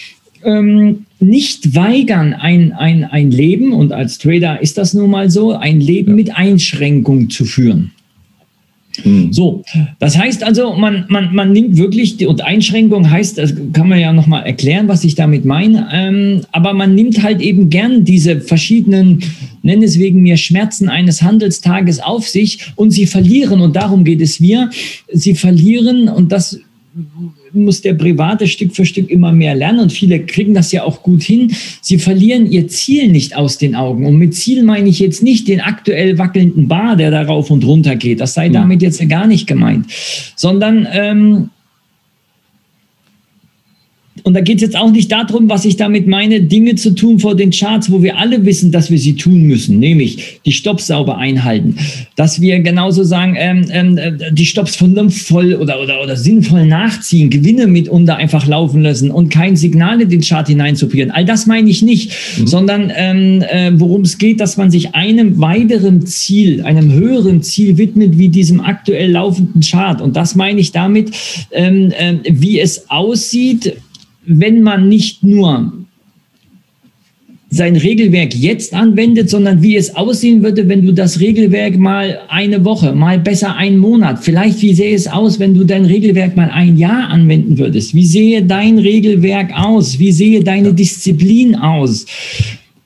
ähm, 0.44 1.06
nicht 1.20 1.76
weigern, 1.76 2.34
ein, 2.34 2.72
ein, 2.72 3.04
ein 3.04 3.32
Leben, 3.32 3.74
und 3.74 3.92
als 3.92 4.18
Trader 4.18 4.62
ist 4.62 4.78
das 4.78 4.94
nun 4.94 5.10
mal 5.10 5.30
so, 5.30 5.54
ein 5.54 5.82
Leben 5.82 6.16
mit 6.16 6.36
Einschränkung 6.36 7.30
zu 7.30 7.46
führen. 7.46 7.92
Mhm. 9.04 9.32
So, 9.32 9.64
das 10.00 10.18
heißt 10.18 10.44
also, 10.44 10.74
man, 10.74 11.06
man, 11.10 11.34
man 11.34 11.52
nimmt 11.52 11.78
wirklich, 11.78 12.18
die, 12.18 12.26
und 12.26 12.42
Einschränkung 12.42 13.10
heißt, 13.10 13.38
das 13.38 13.54
kann 13.74 13.88
man 13.88 14.00
ja 14.00 14.14
nochmal 14.14 14.46
erklären, 14.46 14.88
was 14.88 15.04
ich 15.04 15.16
damit 15.16 15.46
meine, 15.46 15.88
ähm, 15.92 16.42
aber 16.52 16.74
man 16.74 16.96
nimmt 16.96 17.22
halt 17.24 17.42
eben 17.42 17.70
gern 17.70 18.04
diese 18.04 18.42
verschiedenen, 18.42 19.24
nenn 19.62 19.84
es 19.84 20.00
wegen 20.00 20.22
mir, 20.22 20.38
Schmerzen 20.38 20.90
eines 20.90 21.22
Handelstages 21.22 22.00
auf 22.00 22.28
sich 22.28 22.74
und 22.76 22.92
sie 22.92 23.06
verlieren, 23.06 23.62
und 23.62 23.76
darum 23.76 24.04
geht 24.04 24.22
es 24.22 24.40
mir, 24.40 24.70
sie 25.12 25.36
verlieren, 25.36 26.10
und 26.10 26.32
das 26.32 26.60
muss 27.54 27.82
der 27.82 27.94
Private 27.94 28.48
Stück 28.48 28.76
für 28.76 28.86
Stück 28.86 29.10
immer 29.10 29.32
mehr 29.32 29.56
lernen 29.56 29.80
und 29.80 29.94
viele 29.94 30.20
kriegen 30.26 30.54
das 30.54 30.72
ja 30.72 30.84
auch 30.84 31.04
gut 31.04 31.24
hin. 31.24 31.52
Sie 31.82 31.98
verlieren 31.98 32.52
ihr 32.52 32.68
Ziel 32.68 33.10
nicht 33.10 33.36
aus 33.36 33.58
den 33.58 33.76
Augen. 33.76 34.06
Und 34.06 34.18
mit 34.18 34.34
Ziel 34.36 34.64
meine 34.64 34.90
ich 34.90 35.00
jetzt 35.00 35.24
nicht 35.24 35.48
den 35.48 35.62
aktuell 35.62 36.18
wackelnden 36.18 36.68
Bar, 36.68 36.96
der 36.96 37.12
da 37.12 37.22
rauf 37.24 37.52
und 37.52 37.66
runter 37.66 37.96
geht. 37.96 38.20
Das 38.20 38.34
sei 38.34 38.48
hm. 38.48 38.54
damit 38.54 38.82
jetzt 38.82 39.08
gar 39.10 39.28
nicht 39.28 39.48
gemeint, 39.48 39.88
sondern 40.36 40.88
ähm, 40.92 41.50
und 44.24 44.34
da 44.34 44.42
geht 44.42 44.58
es 44.58 44.62
jetzt 44.62 44.78
auch 44.78 44.92
nicht 44.92 45.12
darum, 45.12 45.50
was 45.50 45.66
ich 45.66 45.78
damit 45.78 46.08
meine, 46.08 46.42
Dinge 46.42 46.76
zu 46.76 46.92
tun 46.92 47.20
vor 47.20 47.36
den 47.36 47.52
Charts, 47.52 47.92
wo 47.92 48.04
wir 48.04 48.18
alle 48.18 48.46
wissen, 48.46 48.72
dass 48.72 48.92
wir 48.92 48.98
sie 48.98 49.16
tun 49.16 49.44
müssen, 49.44 49.80
nämlich 49.80 50.40
die 50.46 50.52
Stops 50.52 50.88
sauber 50.88 51.18
einhalten. 51.18 51.76
Dass 52.16 52.42
wir 52.42 52.60
genauso 52.60 53.04
sagen, 53.04 53.36
ähm, 53.38 53.66
ähm, 53.72 53.98
äh, 53.98 54.12
die 54.32 54.46
Stops 54.46 54.76
vernunftvoll 54.76 55.56
oder, 55.56 55.82
oder, 55.82 56.02
oder 56.02 56.16
sinnvoll 56.16 56.66
nachziehen, 56.66 57.30
Gewinne 57.30 57.68
mitunter 57.68 58.18
einfach 58.18 58.48
laufen 58.48 58.84
lassen 58.84 59.12
und 59.12 59.30
kein 59.30 59.56
Signal 59.56 60.02
in 60.02 60.10
den 60.10 60.22
Chart 60.22 60.48
hineinzupieren. 60.48 61.12
All 61.12 61.26
das 61.26 61.46
meine 61.46 61.70
ich 61.70 61.82
nicht, 61.82 62.12
mhm. 62.38 62.48
sondern 62.48 62.92
ähm, 62.96 63.42
äh, 63.42 63.72
worum 63.76 64.02
es 64.02 64.18
geht, 64.18 64.40
dass 64.40 64.58
man 64.58 64.72
sich 64.72 64.96
einem 64.96 65.40
weiteren 65.40 66.06
Ziel, 66.06 66.64
einem 66.64 66.92
höheren 66.92 67.42
Ziel 67.42 67.78
widmet, 67.78 68.18
wie 68.18 68.30
diesem 68.30 68.62
aktuell 68.62 69.12
laufenden 69.12 69.62
Chart. 69.62 70.02
Und 70.02 70.16
das 70.16 70.36
meine 70.36 70.60
ich 70.60 70.72
damit, 70.72 71.12
ähm, 71.52 71.92
äh, 71.92 72.16
wie 72.30 72.60
es 72.60 72.90
aussieht, 72.90 73.76
wenn 74.26 74.62
man 74.62 74.90
nicht 74.90 75.24
nur 75.24 75.74
sein 77.52 77.76
Regelwerk 77.76 78.36
jetzt 78.36 78.74
anwendet, 78.76 79.30
sondern 79.30 79.64
wie 79.64 79.76
es 79.76 79.96
aussehen 79.96 80.44
würde, 80.44 80.68
wenn 80.70 80.86
du 80.86 80.92
das 80.92 81.20
Regelwerk 81.20 81.78
mal 81.78 82.20
eine 82.28 82.64
Woche, 82.64 82.94
mal 82.94 83.18
besser 83.18 83.56
einen 83.56 83.80
Monat, 83.80 84.24
vielleicht 84.24 84.62
wie 84.62 84.74
sähe 84.74 84.96
es 84.96 85.08
aus, 85.08 85.40
wenn 85.40 85.56
du 85.56 85.64
dein 85.64 85.86
Regelwerk 85.86 86.38
mal 86.38 86.52
ein 86.52 86.78
Jahr 86.78 87.10
anwenden 87.10 87.58
würdest? 87.58 87.96
Wie 87.96 88.06
sehe 88.06 88.44
dein 88.44 88.78
Regelwerk 88.78 89.52
aus? 89.56 89.98
Wie 89.98 90.12
sehe 90.12 90.44
deine 90.44 90.74
Disziplin 90.74 91.56
aus? 91.56 92.06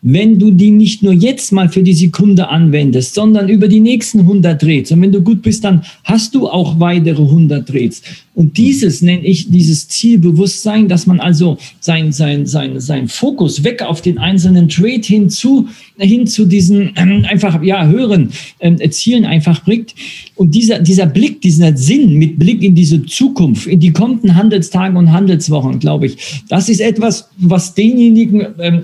wenn 0.05 0.37
du 0.37 0.51
die 0.51 0.69
nicht 0.69 1.01
nur 1.01 1.13
jetzt 1.13 1.53
mal 1.53 1.69
für 1.69 1.81
die 1.81 1.93
Sekunde 1.93 2.49
anwendest, 2.49 3.15
sondern 3.15 3.47
über 3.47 3.69
die 3.69 3.79
nächsten 3.79 4.19
100 4.19 4.61
Drehs. 4.61 4.91
Und 4.91 5.01
wenn 5.01 5.13
du 5.13 5.21
gut 5.21 5.41
bist, 5.41 5.63
dann 5.63 5.81
hast 6.03 6.35
du 6.35 6.49
auch 6.49 6.77
weitere 6.79 7.21
100 7.21 7.67
Drehs. 7.67 8.01
Und 8.35 8.57
dieses 8.57 9.03
nenne 9.03 9.23
ich 9.23 9.51
dieses 9.51 9.87
Zielbewusstsein, 9.87 10.87
dass 10.87 11.05
man 11.05 11.19
also 11.19 11.57
sein, 11.79 12.11
sein, 12.11 12.47
sein, 12.47 12.79
sein 12.79 13.07
Fokus 13.07 13.63
weg 13.63 13.83
auf 13.83 14.01
den 14.01 14.17
einzelnen 14.17 14.69
Trade 14.69 15.01
hin 15.03 15.29
zu, 15.29 15.67
hin 15.97 16.25
zu 16.25 16.45
diesen 16.45 16.93
ähm, 16.95 17.25
einfach, 17.29 17.61
ja, 17.61 17.85
höheren 17.85 18.31
ähm, 18.59 18.79
Zielen 18.91 19.25
einfach 19.25 19.63
bringt. 19.63 19.93
Und 20.35 20.55
dieser, 20.55 20.79
dieser 20.79 21.05
Blick, 21.05 21.41
dieser 21.41 21.77
Sinn 21.77 22.17
mit 22.17 22.39
Blick 22.39 22.63
in 22.63 22.73
diese 22.73 23.05
Zukunft, 23.05 23.67
in 23.67 23.79
die 23.79 23.93
kommenden 23.93 24.35
Handelstage 24.35 24.97
und 24.97 25.11
Handelswochen, 25.11 25.77
glaube 25.77 26.07
ich, 26.07 26.17
das 26.49 26.69
ist 26.69 26.81
etwas, 26.81 27.29
was 27.37 27.75
denjenigen 27.75 28.47
ähm, 28.57 28.81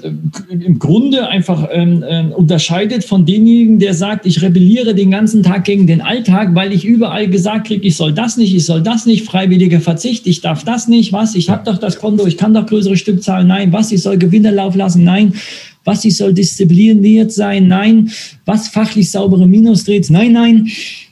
im 0.51 0.77
Grunde 0.77 1.27
einfach 1.27 1.69
ähm, 1.71 2.03
äh, 2.07 2.25
unterscheidet 2.35 3.03
von 3.03 3.25
denjenigen, 3.25 3.79
der 3.79 3.95
sagt, 3.95 4.27
ich 4.27 4.43
rebelliere 4.43 4.93
den 4.93 5.09
ganzen 5.09 5.41
Tag 5.41 5.63
gegen 5.63 5.87
den 5.87 6.01
Alltag, 6.01 6.53
weil 6.53 6.71
ich 6.71 6.85
überall 6.85 7.27
gesagt 7.27 7.67
kriege, 7.67 7.87
ich 7.87 7.95
soll 7.95 8.13
das 8.13 8.37
nicht, 8.37 8.53
ich 8.53 8.65
soll 8.65 8.83
das 8.83 9.07
nicht, 9.07 9.25
frei 9.25 9.38
freiwilliger 9.39 9.79
Verzicht, 9.79 10.27
ich 10.27 10.41
darf 10.41 10.65
das 10.65 10.89
nicht, 10.89 11.13
was, 11.13 11.33
ich 11.33 11.49
habe 11.49 11.63
doch 11.63 11.77
das 11.77 11.97
Konto, 11.97 12.27
ich 12.27 12.35
kann 12.35 12.53
doch 12.53 12.65
größere 12.65 12.97
Stückzahlen, 12.97 13.47
nein, 13.47 13.71
was, 13.71 13.89
ich 13.93 14.01
soll 14.01 14.17
Gewinne 14.17 14.51
laufen 14.51 14.79
lassen, 14.79 15.05
nein, 15.05 15.33
was, 15.85 16.03
ich 16.03 16.17
soll 16.17 16.33
diszipliniert 16.33 17.31
sein, 17.31 17.69
nein, 17.69 18.11
was, 18.43 18.67
fachlich 18.67 19.09
saubere 19.09 19.47
Minusdrehs, 19.47 20.09
nein, 20.09 20.33
nein. 20.33 20.67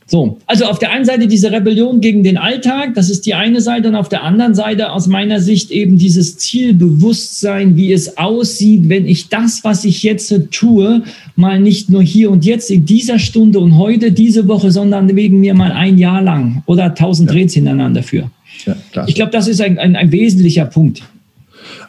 So, 0.09 0.37
also 0.45 0.63
auf 0.65 0.79
der 0.79 0.91
einen 0.91 1.03
Seite 1.03 1.27
diese 1.27 1.51
Rebellion 1.51 1.99
gegen 1.99 2.23
den 2.23 2.37
Alltag, 2.37 2.93
das 2.95 3.09
ist 3.09 3.25
die 3.25 3.33
eine 3.33 3.59
Seite, 3.59 3.89
und 3.89 3.95
auf 3.95 4.07
der 4.07 4.23
anderen 4.23 4.55
Seite 4.55 4.93
aus 4.93 5.07
meiner 5.07 5.41
Sicht 5.41 5.69
eben 5.69 5.97
dieses 5.97 6.37
Zielbewusstsein, 6.37 7.75
wie 7.75 7.91
es 7.91 8.17
aussieht, 8.17 8.87
wenn 8.87 9.05
ich 9.05 9.27
das, 9.27 9.65
was 9.65 9.83
ich 9.83 10.03
jetzt 10.03 10.33
tue, 10.51 11.03
mal 11.35 11.59
nicht 11.59 11.89
nur 11.89 12.01
hier 12.01 12.31
und 12.31 12.45
jetzt 12.45 12.71
in 12.71 12.85
dieser 12.85 13.19
Stunde 13.19 13.59
und 13.59 13.77
heute, 13.77 14.13
diese 14.13 14.47
Woche, 14.47 14.71
sondern 14.71 15.13
wegen 15.13 15.41
mir 15.41 15.53
mal 15.53 15.73
ein 15.73 15.97
Jahr 15.97 16.21
lang 16.21 16.63
oder 16.67 16.95
tausend 16.95 17.29
ja. 17.29 17.35
Drehs 17.35 17.53
hintereinander 17.53 18.01
für. 18.01 18.31
Ja, 18.65 19.05
ich 19.07 19.15
glaube, 19.15 19.31
das 19.33 19.49
ist 19.49 19.59
ein, 19.59 19.77
ein, 19.77 19.97
ein 19.97 20.13
wesentlicher 20.13 20.65
Punkt. 20.65 21.03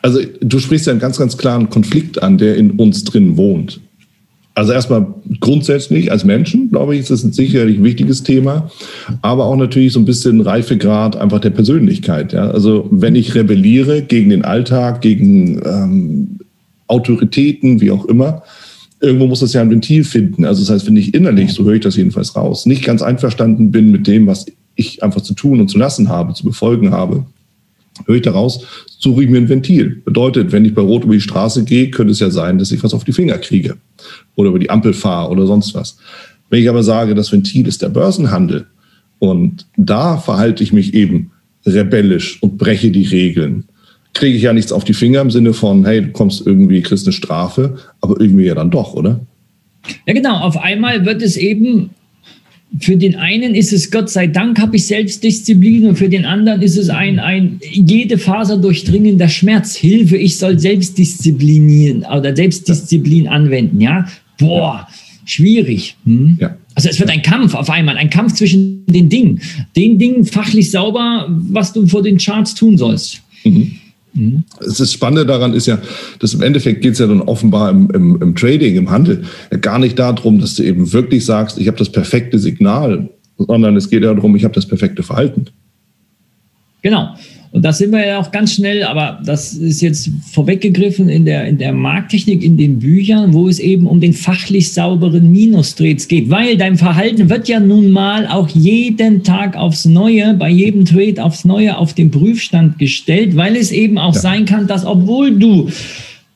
Also 0.02 0.20
du 0.40 0.58
sprichst 0.58 0.87
ja 0.87 0.92
einen 0.92 1.00
ganz, 1.00 1.18
ganz 1.18 1.38
klaren 1.38 1.70
Konflikt 1.70 2.20
an, 2.20 2.37
der 2.37 2.56
in 2.56 2.72
uns 2.72 3.04
drin 3.04 3.37
wohnt. 3.37 3.80
Also 4.58 4.72
erstmal 4.72 5.06
grundsätzlich 5.38 6.10
als 6.10 6.24
Menschen, 6.24 6.70
glaube 6.70 6.94
ich, 6.94 7.02
ist 7.02 7.12
das 7.12 7.22
ein 7.22 7.32
sicherlich 7.32 7.80
wichtiges 7.80 8.24
Thema, 8.24 8.68
aber 9.22 9.44
auch 9.44 9.54
natürlich 9.54 9.92
so 9.92 10.00
ein 10.00 10.04
bisschen 10.04 10.40
Reifegrad 10.40 11.14
einfach 11.14 11.38
der 11.38 11.50
Persönlichkeit. 11.50 12.32
Ja? 12.32 12.50
Also 12.50 12.88
wenn 12.90 13.14
ich 13.14 13.36
rebelliere 13.36 14.02
gegen 14.02 14.30
den 14.30 14.44
Alltag, 14.44 15.00
gegen 15.00 15.62
ähm, 15.64 16.38
Autoritäten, 16.88 17.80
wie 17.80 17.92
auch 17.92 18.06
immer, 18.06 18.42
irgendwo 18.98 19.28
muss 19.28 19.38
das 19.38 19.52
ja 19.52 19.60
ein 19.60 19.70
Ventil 19.70 20.02
finden. 20.02 20.44
Also 20.44 20.62
das 20.62 20.70
heißt, 20.70 20.88
wenn 20.88 20.96
ich 20.96 21.14
innerlich, 21.14 21.52
so 21.52 21.64
höre 21.64 21.74
ich 21.74 21.82
das 21.82 21.94
jedenfalls 21.94 22.34
raus, 22.34 22.66
nicht 22.66 22.82
ganz 22.82 23.00
einverstanden 23.00 23.70
bin 23.70 23.92
mit 23.92 24.08
dem, 24.08 24.26
was 24.26 24.46
ich 24.74 25.04
einfach 25.04 25.20
zu 25.20 25.34
tun 25.34 25.60
und 25.60 25.68
zu 25.68 25.78
lassen 25.78 26.08
habe, 26.08 26.34
zu 26.34 26.42
befolgen 26.42 26.90
habe, 26.90 27.26
höre 28.07 28.17
ich 28.17 28.23
daraus, 28.23 28.64
suche 28.87 29.25
ich 29.25 29.31
mir 29.31 29.38
ein 29.38 29.49
Ventil. 29.49 30.02
Bedeutet, 30.05 30.52
wenn 30.52 30.64
ich 30.64 30.75
bei 30.75 30.83
Rot 30.83 31.05
über 31.05 31.14
die 31.14 31.21
Straße 31.21 31.64
gehe, 31.64 31.90
könnte 31.90 32.12
es 32.12 32.21
ja 32.21 32.31
sein, 32.31 32.59
dass 32.59 32.73
ich 32.73 32.83
was 32.83 32.95
auf 32.95 33.05
die 33.05 33.12
Finger 33.12 33.38
kriege 33.38 33.76
oder 34.35 34.50
über 34.50 34.59
die 34.59 34.71
Ampel 34.71 34.93
fahre 34.93 35.31
oder 35.31 35.47
sonst 35.47 35.75
was. 35.75 35.99
Wenn 36.50 36.62
ich 36.62 36.69
aber 36.69 36.83
sage, 36.83 37.14
das 37.14 37.33
Ventil 37.33 37.67
ist 37.67 37.83
der 37.83 37.88
Börsenhandel 37.88 38.67
und 39.19 39.67
da 39.76 40.17
verhalte 40.17 40.62
ich 40.62 40.73
mich 40.73 40.95
eben 40.95 41.33
rebellisch 41.67 42.43
und 42.43 42.57
breche 42.57 42.90
die 42.90 43.07
Regeln, 43.07 43.64
kriege 44.14 44.37
ich 44.37 44.43
ja 44.43 44.52
nichts 44.52 44.73
auf 44.73 44.85
die 44.85 44.95
Finger 44.95 45.21
im 45.21 45.31
Sinne 45.31 45.52
von, 45.52 45.85
hey, 45.85 46.02
du 46.02 46.12
kommst 46.12 46.47
irgendwie, 46.47 46.81
kriegst 46.83 47.07
eine 47.07 47.12
Strafe, 47.12 47.76
aber 48.00 48.21
irgendwie 48.21 48.47
ja 48.47 48.55
dann 48.55 48.71
doch, 48.71 48.95
oder? 48.95 49.21
Ja, 50.07 50.14
genau. 50.14 50.38
Auf 50.40 50.57
einmal 50.57 51.05
wird 51.05 51.23
es 51.23 51.37
eben 51.37 51.90
für 52.80 52.96
den 52.96 53.16
einen 53.16 53.54
ist 53.54 53.72
es 53.72 53.90
Gott 53.90 54.10
sei 54.10 54.26
Dank 54.26 54.60
habe 54.60 54.76
ich 54.76 54.87
Selbstdisziplin 54.87 55.87
und 55.87 55.96
für 55.96 56.08
den 56.08 56.25
anderen 56.25 56.60
ist 56.60 56.76
es 56.76 56.90
ein, 56.90 57.18
ein 57.18 57.60
jede 57.62 58.18
Faser 58.18 58.58
durchdringender 58.58 59.28
Schmerz. 59.28 59.75
Hilfe, 59.75 60.16
ich 60.16 60.37
soll 60.37 60.58
Selbstdisziplinieren 60.58 62.04
oder 62.04 62.37
Selbstdisziplin 62.37 63.26
anwenden. 63.26 63.80
Ja, 63.80 64.06
boah, 64.38 64.87
schwierig. 65.25 65.96
Hm? 66.04 66.37
Ja. 66.40 66.56
Also 66.75 66.90
es 66.90 67.00
wird 67.00 67.10
ein 67.10 67.22
Kampf 67.22 67.54
auf 67.54 67.70
einmal, 67.70 67.96
ein 67.96 68.10
Kampf 68.10 68.34
zwischen 68.34 68.84
den 68.87 69.08
Dingen. 69.08 69.40
Den 69.75 69.98
Dingen 69.98 70.25
fachlich 70.25 70.70
sauber, 70.70 71.26
was 71.28 71.72
du 71.72 71.87
vor 71.87 72.02
den 72.02 72.18
Charts 72.18 72.54
tun 72.54 72.76
sollst. 72.76 73.22
Mhm. 73.44 73.72
Mhm. 74.18 74.44
Das 74.60 74.92
Spannende 74.92 75.25
daran 75.25 75.54
ist 75.54 75.66
ja, 75.66 75.78
dass 76.18 76.34
im 76.34 76.42
Endeffekt 76.42 76.82
geht 76.82 76.94
es 76.94 76.98
ja 76.98 77.06
dann 77.06 77.22
offenbar 77.22 77.70
im, 77.70 77.88
im, 77.90 78.20
im 78.20 78.34
Trading, 78.34 78.76
im 78.76 78.90
Handel, 78.90 79.25
ja 79.50 79.58
gar 79.58 79.78
nicht 79.78 79.98
darum, 79.98 80.40
dass 80.40 80.56
du 80.56 80.64
eben 80.64 80.92
wirklich 80.92 81.25
sagst, 81.25 81.58
ich 81.58 81.68
habe 81.68 81.78
das 81.78 81.90
perfekte 81.90 82.38
Signal, 82.38 83.08
sondern 83.37 83.76
es 83.76 83.88
geht 83.88 84.02
ja 84.02 84.12
darum, 84.12 84.34
ich 84.34 84.44
habe 84.44 84.54
das 84.54 84.66
perfekte 84.66 85.02
Verhalten. 85.02 85.46
Genau. 86.82 87.14
Und 87.50 87.64
da 87.64 87.73
sind 87.73 87.93
wir 87.93 88.07
ja 88.07 88.21
auch 88.21 88.31
ganz 88.31 88.55
schnell, 88.55 88.85
aber 88.85 89.21
das 89.25 89.55
ist 89.55 89.81
jetzt 89.81 90.11
vorweggegriffen 90.33 91.09
in 91.09 91.25
der, 91.25 91.47
in 91.47 91.57
der 91.57 91.73
Markttechnik, 91.73 92.45
in 92.45 92.59
den 92.59 92.78
Büchern, 92.78 93.33
wo 93.33 93.49
es 93.49 93.59
eben 93.59 93.87
um 93.87 94.00
den 94.00 94.12
fachlich 94.12 94.73
sauberen 94.73 95.33
Minustrades 95.33 96.09
geht. 96.09 96.28
Weil 96.28 96.59
dein 96.59 96.76
Verhalten 96.76 97.31
wird 97.31 97.49
ja 97.49 97.59
nun 97.59 97.90
mal 97.90 98.26
auch 98.26 98.49
jeden 98.49 99.23
Tag 99.23 99.57
aufs 99.57 99.87
Neue, 99.87 100.35
bei 100.35 100.50
jedem 100.50 100.85
Trade 100.85 101.25
aufs 101.25 101.47
Neue 101.47 101.78
auf 101.78 101.95
den 101.95 102.11
Prüfstand 102.11 102.78
gestellt, 102.78 103.35
weil 103.35 103.57
es 103.57 103.73
eben 103.73 103.97
auch 103.97 104.14
ja. 104.14 104.21
sein 104.21 104.45
kann, 104.45 104.67
dass 104.67 104.85
obwohl 104.85 105.38
du 105.38 105.71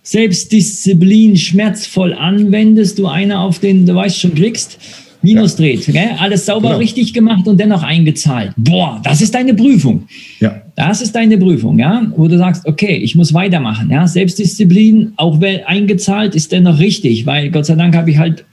Selbstdisziplin 0.02 1.36
schmerzvoll 1.36 2.14
anwendest, 2.14 2.98
du 2.98 3.06
eine 3.06 3.40
auf 3.40 3.58
den, 3.58 3.86
du 3.86 3.94
weißt 3.94 4.18
schon, 4.18 4.34
kriegst, 4.34 4.78
Minus 5.22 5.52
ja. 5.52 5.64
dreht. 5.64 5.86
Gell? 5.86 6.10
Alles 6.18 6.46
sauber 6.46 6.68
genau. 6.68 6.78
richtig 6.78 7.14
gemacht 7.14 7.46
und 7.46 7.58
dennoch 7.58 7.82
eingezahlt. 7.82 8.52
Boah, 8.56 9.00
das 9.02 9.22
ist 9.22 9.34
deine 9.34 9.54
Prüfung. 9.54 10.04
Ja. 10.40 10.62
Das 10.74 11.00
ist 11.00 11.14
deine 11.14 11.38
Prüfung, 11.38 11.78
ja, 11.78 12.06
wo 12.16 12.28
du 12.28 12.38
sagst, 12.38 12.66
okay, 12.66 12.96
ich 12.96 13.14
muss 13.14 13.32
weitermachen. 13.32 13.90
Ja? 13.90 14.06
Selbstdisziplin, 14.06 15.12
auch 15.16 15.40
wenn 15.40 15.64
eingezahlt, 15.64 16.34
ist 16.34 16.52
dennoch 16.52 16.78
richtig, 16.78 17.26
weil 17.26 17.50
Gott 17.50 17.66
sei 17.66 17.74
Dank 17.74 17.94
habe 17.94 18.10
ich 18.10 18.18
halt 18.18 18.44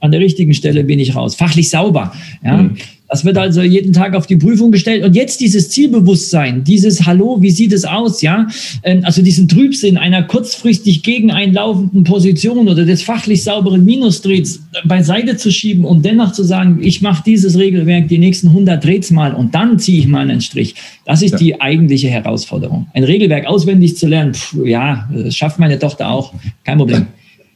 an 0.00 0.12
der 0.12 0.20
richtigen 0.20 0.54
Stelle 0.54 0.84
bin 0.84 0.98
ich 0.98 1.16
raus. 1.16 1.34
Fachlich 1.34 1.70
sauber. 1.70 2.12
Ja? 2.44 2.58
Mhm. 2.58 2.76
Das 3.08 3.24
wird 3.24 3.38
also 3.38 3.62
jeden 3.62 3.94
Tag 3.94 4.14
auf 4.14 4.26
die 4.26 4.36
Prüfung 4.36 4.70
gestellt. 4.70 5.02
Und 5.02 5.16
jetzt 5.16 5.40
dieses 5.40 5.70
Zielbewusstsein, 5.70 6.62
dieses 6.62 7.06
Hallo, 7.06 7.40
wie 7.40 7.50
sieht 7.50 7.72
es 7.72 7.86
aus, 7.86 8.20
ja? 8.20 8.46
Ähm, 8.82 9.00
also 9.04 9.22
diesen 9.22 9.48
Trübsinn 9.48 9.96
einer 9.96 10.22
kurzfristig 10.22 11.02
gegen 11.02 11.30
einlaufenden 11.30 12.04
Position 12.04 12.68
oder 12.68 12.84
des 12.84 13.02
fachlich 13.02 13.42
sauberen 13.42 13.84
Minusdrehs 13.84 14.60
beiseite 14.84 15.38
zu 15.38 15.50
schieben 15.50 15.86
und 15.86 16.04
dennoch 16.04 16.32
zu 16.32 16.44
sagen, 16.44 16.80
ich 16.82 17.00
mache 17.00 17.22
dieses 17.24 17.56
Regelwerk 17.56 18.08
die 18.08 18.18
nächsten 18.18 18.48
100 18.48 18.84
Drehs 18.84 19.10
mal 19.10 19.34
und 19.34 19.54
dann 19.54 19.78
ziehe 19.78 20.00
ich 20.00 20.06
mal 20.06 20.20
einen 20.20 20.42
Strich. 20.42 20.74
Das 21.06 21.22
ist 21.22 21.32
ja. 21.32 21.38
die 21.38 21.60
eigentliche 21.60 22.08
Herausforderung. 22.08 22.88
Ein 22.92 23.04
Regelwerk 23.04 23.46
auswendig 23.46 23.96
zu 23.96 24.06
lernen, 24.06 24.34
pff, 24.34 24.54
ja, 24.64 25.08
das 25.14 25.34
schafft 25.34 25.58
meine 25.58 25.78
Tochter 25.78 26.10
auch. 26.10 26.34
Kein 26.64 26.76
Problem. 26.76 27.06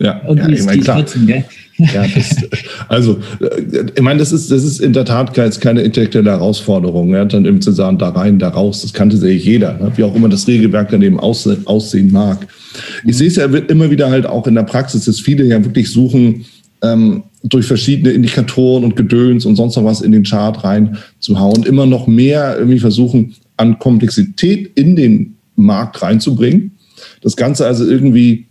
Ja, 0.02 0.20
und 0.26 0.38
ja, 0.38 0.48
ich 0.48 0.64
meine, 0.64 0.82
klar. 0.82 0.96
14, 0.96 1.26
gell? 1.26 1.44
Ja, 1.78 2.04
das, 2.14 2.36
also, 2.88 3.18
äh, 3.40 3.84
ich 3.94 4.02
meine, 4.02 4.18
das 4.18 4.32
ist, 4.32 4.50
das 4.50 4.64
ist 4.64 4.80
in 4.80 4.92
der 4.92 5.04
Tat 5.04 5.32
keine 5.60 5.82
intellektuelle 5.82 6.30
Herausforderung, 6.30 7.14
ja, 7.14 7.24
dann 7.24 7.44
eben 7.44 7.60
zu 7.60 7.70
sagen, 7.72 7.98
da 7.98 8.08
rein, 8.10 8.38
da 8.38 8.48
raus, 8.48 8.82
das 8.82 8.92
kannte 8.92 9.16
sich 9.16 9.44
jeder, 9.44 9.74
ne? 9.74 9.92
wie 9.94 10.02
auch 10.02 10.14
immer 10.14 10.28
das 10.28 10.46
Regelwerk 10.48 10.90
dann 10.90 11.02
eben 11.02 11.20
aussehen, 11.20 11.66
aussehen 11.66 12.12
mag. 12.12 12.46
Ich 13.04 13.16
sehe 13.16 13.28
es 13.28 13.36
ja 13.36 13.44
immer 13.44 13.90
wieder 13.90 14.10
halt 14.10 14.26
auch 14.26 14.46
in 14.46 14.54
der 14.54 14.64
Praxis, 14.64 15.04
dass 15.04 15.20
viele 15.20 15.44
ja 15.44 15.64
wirklich 15.64 15.90
suchen, 15.90 16.44
ähm, 16.82 17.22
durch 17.44 17.66
verschiedene 17.66 18.10
Indikatoren 18.10 18.84
und 18.84 18.96
Gedöns 18.96 19.46
und 19.46 19.56
sonst 19.56 19.76
noch 19.76 19.84
was 19.84 20.00
in 20.00 20.12
den 20.12 20.24
Chart 20.24 20.62
reinzuhauen, 20.64 21.62
immer 21.64 21.86
noch 21.86 22.06
mehr 22.06 22.56
irgendwie 22.58 22.78
versuchen, 22.78 23.34
an 23.56 23.78
Komplexität 23.78 24.72
in 24.76 24.96
den 24.96 25.36
Markt 25.56 26.02
reinzubringen. 26.02 26.72
Das 27.22 27.36
Ganze 27.36 27.66
also 27.66 27.88
irgendwie 27.88 28.46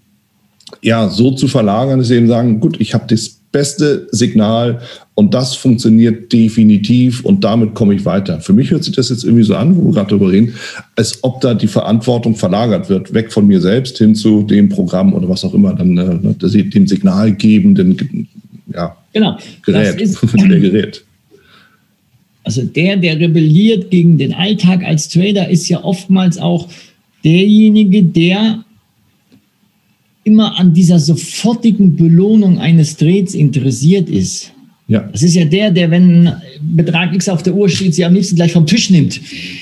ja, 0.82 1.10
so 1.10 1.32
zu 1.32 1.48
verlagern, 1.48 2.00
dass 2.00 2.08
sie 2.08 2.16
eben 2.16 2.28
sagen, 2.28 2.60
gut, 2.60 2.80
ich 2.80 2.94
habe 2.94 3.06
das 3.08 3.42
beste 3.52 4.08
Signal 4.12 4.82
und 5.14 5.34
das 5.34 5.56
funktioniert 5.56 6.32
definitiv 6.32 7.24
und 7.26 7.44
damit 7.44 7.74
komme 7.74 7.94
ich 7.94 8.06
weiter. 8.06 8.40
Für 8.40 8.54
mich 8.54 8.72
hört 8.72 8.84
sich 8.84 8.96
das 8.96 9.10
jetzt 9.10 9.24
irgendwie 9.24 9.44
so 9.44 9.56
an, 9.56 9.76
wo 9.76 9.88
wir 9.88 9.94
gerade 9.94 10.10
darüber 10.10 10.32
reden, 10.32 10.54
als 10.96 11.22
ob 11.24 11.42
da 11.42 11.54
die 11.54 11.68
Verantwortung 11.68 12.36
verlagert 12.36 12.90
wird, 12.90 13.14
weg 13.14 13.32
von 13.32 13.46
mir 13.46 13.60
selbst 13.60 13.98
hin 13.98 14.16
zu 14.16 14.44
dem 14.44 14.70
Programm 14.70 15.14
oder 15.14 15.28
was 15.28 15.44
auch 15.44 15.54
immer, 15.54 15.74
dann 15.74 15.98
äh, 15.98 16.64
dem 16.64 16.88
signalgebenden 16.88 18.28
ja, 18.74 18.96
genau, 19.12 19.38
Gerät. 19.66 20.00
Ist, 20.00 20.20
der 20.34 20.60
Gerät. 20.60 21.04
Also 22.44 22.64
der, 22.64 22.98
der 22.98 23.20
rebelliert 23.20 23.92
gegen 23.92 24.18
den 24.18 24.34
Alltag 24.34 24.84
als 24.84 25.10
Trader, 25.10 25.50
ist 25.50 25.68
ja 25.70 25.84
oftmals 25.84 26.38
auch 26.38 26.68
derjenige, 27.24 28.04
der 28.04 28.64
immer 30.24 30.60
an 30.60 30.74
dieser 30.74 31.00
sofortigen 31.00 31.96
Belohnung 31.96 32.60
eines 32.60 32.98
Trades 32.98 33.34
interessiert 33.34 34.10
ist. 34.10 34.52
Ja. 34.92 35.08
Das 35.10 35.24
ist 35.24 35.36
ja 35.36 35.46
der, 35.46 35.72
der, 35.72 35.90
wenn 35.90 36.34
Betrag 36.60 37.16
X 37.16 37.30
auf 37.30 37.42
der 37.44 37.56
Uhr 37.56 37.70
steht, 37.70 37.96
sie 37.96 38.04
am 38.04 38.14
liebsten 38.14 38.36
gleich 38.36 38.52
vom 38.52 38.66
Tisch 38.66 38.90
nimmt. 38.90 39.22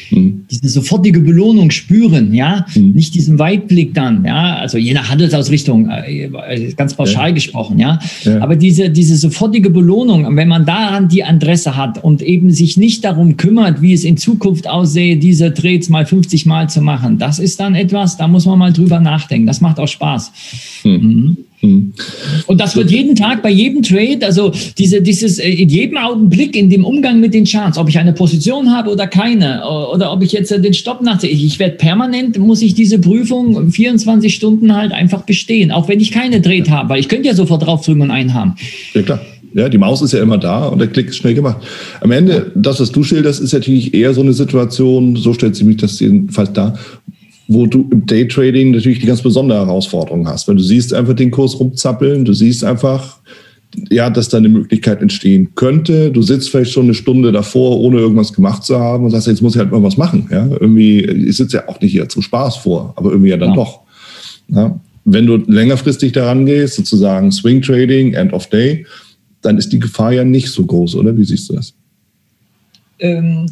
Mhm. 0.09 0.45
Diese 0.49 0.67
sofortige 0.69 1.19
Belohnung 1.19 1.69
spüren, 1.69 2.33
ja, 2.33 2.65
mhm. 2.73 2.93
nicht 2.93 3.13
diesen 3.13 3.37
Weitblick 3.37 3.93
dann, 3.93 4.25
ja, 4.25 4.55
also 4.55 4.79
je 4.79 4.91
nach 4.91 5.07
Handelsausrichtung, 5.07 5.87
äh, 5.87 6.29
ganz 6.75 6.95
pauschal 6.95 7.27
ja. 7.27 7.35
gesprochen, 7.35 7.77
ja? 7.77 7.99
ja. 8.23 8.41
Aber 8.41 8.55
diese, 8.55 8.89
diese 8.89 9.17
sofortige 9.17 9.69
Belohnung, 9.69 10.35
wenn 10.35 10.47
man 10.47 10.65
daran 10.65 11.09
die 11.09 11.23
Adresse 11.23 11.77
hat 11.77 12.03
und 12.03 12.23
eben 12.23 12.49
sich 12.49 12.77
nicht 12.77 13.05
darum 13.05 13.37
kümmert, 13.37 13.83
wie 13.83 13.93
es 13.93 14.05
in 14.05 14.17
Zukunft 14.17 14.67
aussehe, 14.67 15.17
diese 15.17 15.53
Trades 15.53 15.89
mal 15.89 16.07
50 16.07 16.47
Mal 16.47 16.69
zu 16.71 16.81
machen, 16.81 17.19
das 17.19 17.37
ist 17.37 17.59
dann 17.59 17.75
etwas, 17.75 18.17
da 18.17 18.27
muss 18.27 18.47
man 18.47 18.57
mal 18.57 18.73
drüber 18.73 18.99
nachdenken. 18.99 19.45
Das 19.45 19.61
macht 19.61 19.79
auch 19.79 19.87
Spaß. 19.87 20.31
Mhm. 20.85 21.37
Mhm. 21.61 21.69
Hm. 21.69 21.93
Und 22.47 22.61
das 22.61 22.75
wird 22.75 22.89
jeden 22.89 23.15
Tag 23.15 23.41
bei 23.41 23.49
jedem 23.49 23.81
Trade, 23.81 24.19
also 24.23 24.51
diese, 24.77 25.01
dieses 25.01 25.39
äh, 25.39 25.49
in 25.49 25.69
jedem 25.69 25.97
Augenblick 25.97 26.55
in 26.55 26.69
dem 26.69 26.85
Umgang 26.85 27.19
mit 27.19 27.33
den 27.33 27.45
Charts, 27.45 27.77
ob 27.77 27.89
ich 27.89 27.99
eine 27.99 28.13
Position 28.13 28.71
habe 28.71 28.89
oder 28.89 29.07
keine, 29.07 29.61
oder 29.93 30.11
ob 30.13 30.23
ich 30.23 30.31
jetzt 30.31 30.51
äh, 30.51 30.61
den 30.61 30.73
Stopp 30.73 31.01
nachsehe. 31.01 31.29
Ich 31.29 31.59
werde 31.59 31.75
permanent, 31.75 32.37
muss 32.37 32.61
ich 32.61 32.75
diese 32.75 32.99
Prüfung 32.99 33.71
24 33.71 34.33
Stunden 34.33 34.75
halt 34.75 34.91
einfach 34.91 35.23
bestehen, 35.23 35.71
auch 35.71 35.87
wenn 35.87 35.99
ich 35.99 36.11
keine 36.11 36.41
Trade 36.41 36.69
habe, 36.69 36.89
weil 36.89 36.99
ich 36.99 37.09
könnte 37.09 37.27
ja 37.27 37.35
sofort 37.35 37.65
draufdrücken 37.65 38.03
und 38.03 38.11
einen 38.11 38.33
haben. 38.33 38.55
Ja, 38.93 39.01
klar. 39.01 39.21
Ja, 39.53 39.67
die 39.67 39.79
Maus 39.79 40.01
ist 40.03 40.13
ja 40.13 40.21
immer 40.21 40.37
da 40.37 40.67
und 40.67 40.77
der 40.77 40.87
Klick 40.87 41.07
ist 41.07 41.17
schnell 41.17 41.33
gemacht. 41.33 41.57
Am 42.01 42.11
Ende, 42.11 42.51
das, 42.53 42.79
was 42.79 42.91
du 42.91 43.03
schilderst, 43.03 43.41
ist 43.41 43.51
natürlich 43.51 43.95
eher 43.95 44.13
so 44.13 44.21
eine 44.21 44.33
Situation, 44.33 45.15
so 45.15 45.33
stellt 45.33 45.55
sich 45.55 45.65
mich 45.65 45.77
das 45.77 45.99
jedenfalls 45.99 46.53
da, 46.53 46.75
wo 47.49 47.65
du 47.65 47.89
im 47.91 48.05
Daytrading 48.05 48.71
natürlich 48.71 48.99
die 48.99 49.07
ganz 49.07 49.23
besondere 49.23 49.65
Herausforderung 49.65 50.27
hast. 50.27 50.47
Weil 50.47 50.55
du 50.55 50.61
siehst 50.61 50.93
einfach 50.93 51.15
den 51.15 51.31
Kurs 51.31 51.59
rumzappeln, 51.59 52.23
du 52.23 52.31
siehst 52.31 52.63
einfach, 52.63 53.17
ja, 53.89 54.11
dass 54.11 54.29
da 54.29 54.37
eine 54.37 54.49
Möglichkeit 54.49 55.01
entstehen 55.01 55.49
könnte. 55.55 56.11
Du 56.11 56.21
sitzt 56.21 56.51
vielleicht 56.51 56.71
schon 56.71 56.85
eine 56.85 56.93
Stunde 56.93 57.31
davor, 57.31 57.79
ohne 57.79 57.97
irgendwas 57.97 58.33
gemacht 58.33 58.63
zu 58.63 58.79
haben 58.79 59.03
und 59.03 59.09
sagst, 59.09 59.27
jetzt 59.27 59.41
muss 59.41 59.55
ich 59.55 59.59
halt 59.59 59.71
mal 59.71 59.81
was 59.81 59.97
machen. 59.97 60.29
Ja, 60.31 60.47
irgendwie, 60.47 60.99
ich 60.99 61.37
sitze 61.37 61.57
ja 61.57 61.67
auch 61.67 61.81
nicht 61.81 61.91
hier 61.91 62.07
zum 62.07 62.21
Spaß 62.21 62.57
vor, 62.57 62.93
aber 62.95 63.09
irgendwie 63.09 63.31
ja 63.31 63.37
dann 63.37 63.49
ja. 63.49 63.55
doch. 63.55 63.79
Ja? 64.49 64.79
Wenn 65.05 65.25
du 65.25 65.37
längerfristig 65.37 66.11
daran 66.11 66.45
gehst, 66.45 66.75
sozusagen 66.75 67.31
Swing 67.31 67.63
Trading, 67.63 68.13
End 68.13 68.31
of 68.31 68.45
Day, 68.47 68.85
dann 69.41 69.57
ist 69.57 69.73
die 69.73 69.79
Gefahr 69.79 70.13
ja 70.13 70.23
nicht 70.23 70.49
so 70.49 70.63
groß, 70.63 70.95
oder? 70.95 71.17
Wie 71.17 71.23
siehst 71.23 71.49
du 71.49 71.55
das? 71.55 71.73
Ähm, 72.99 73.47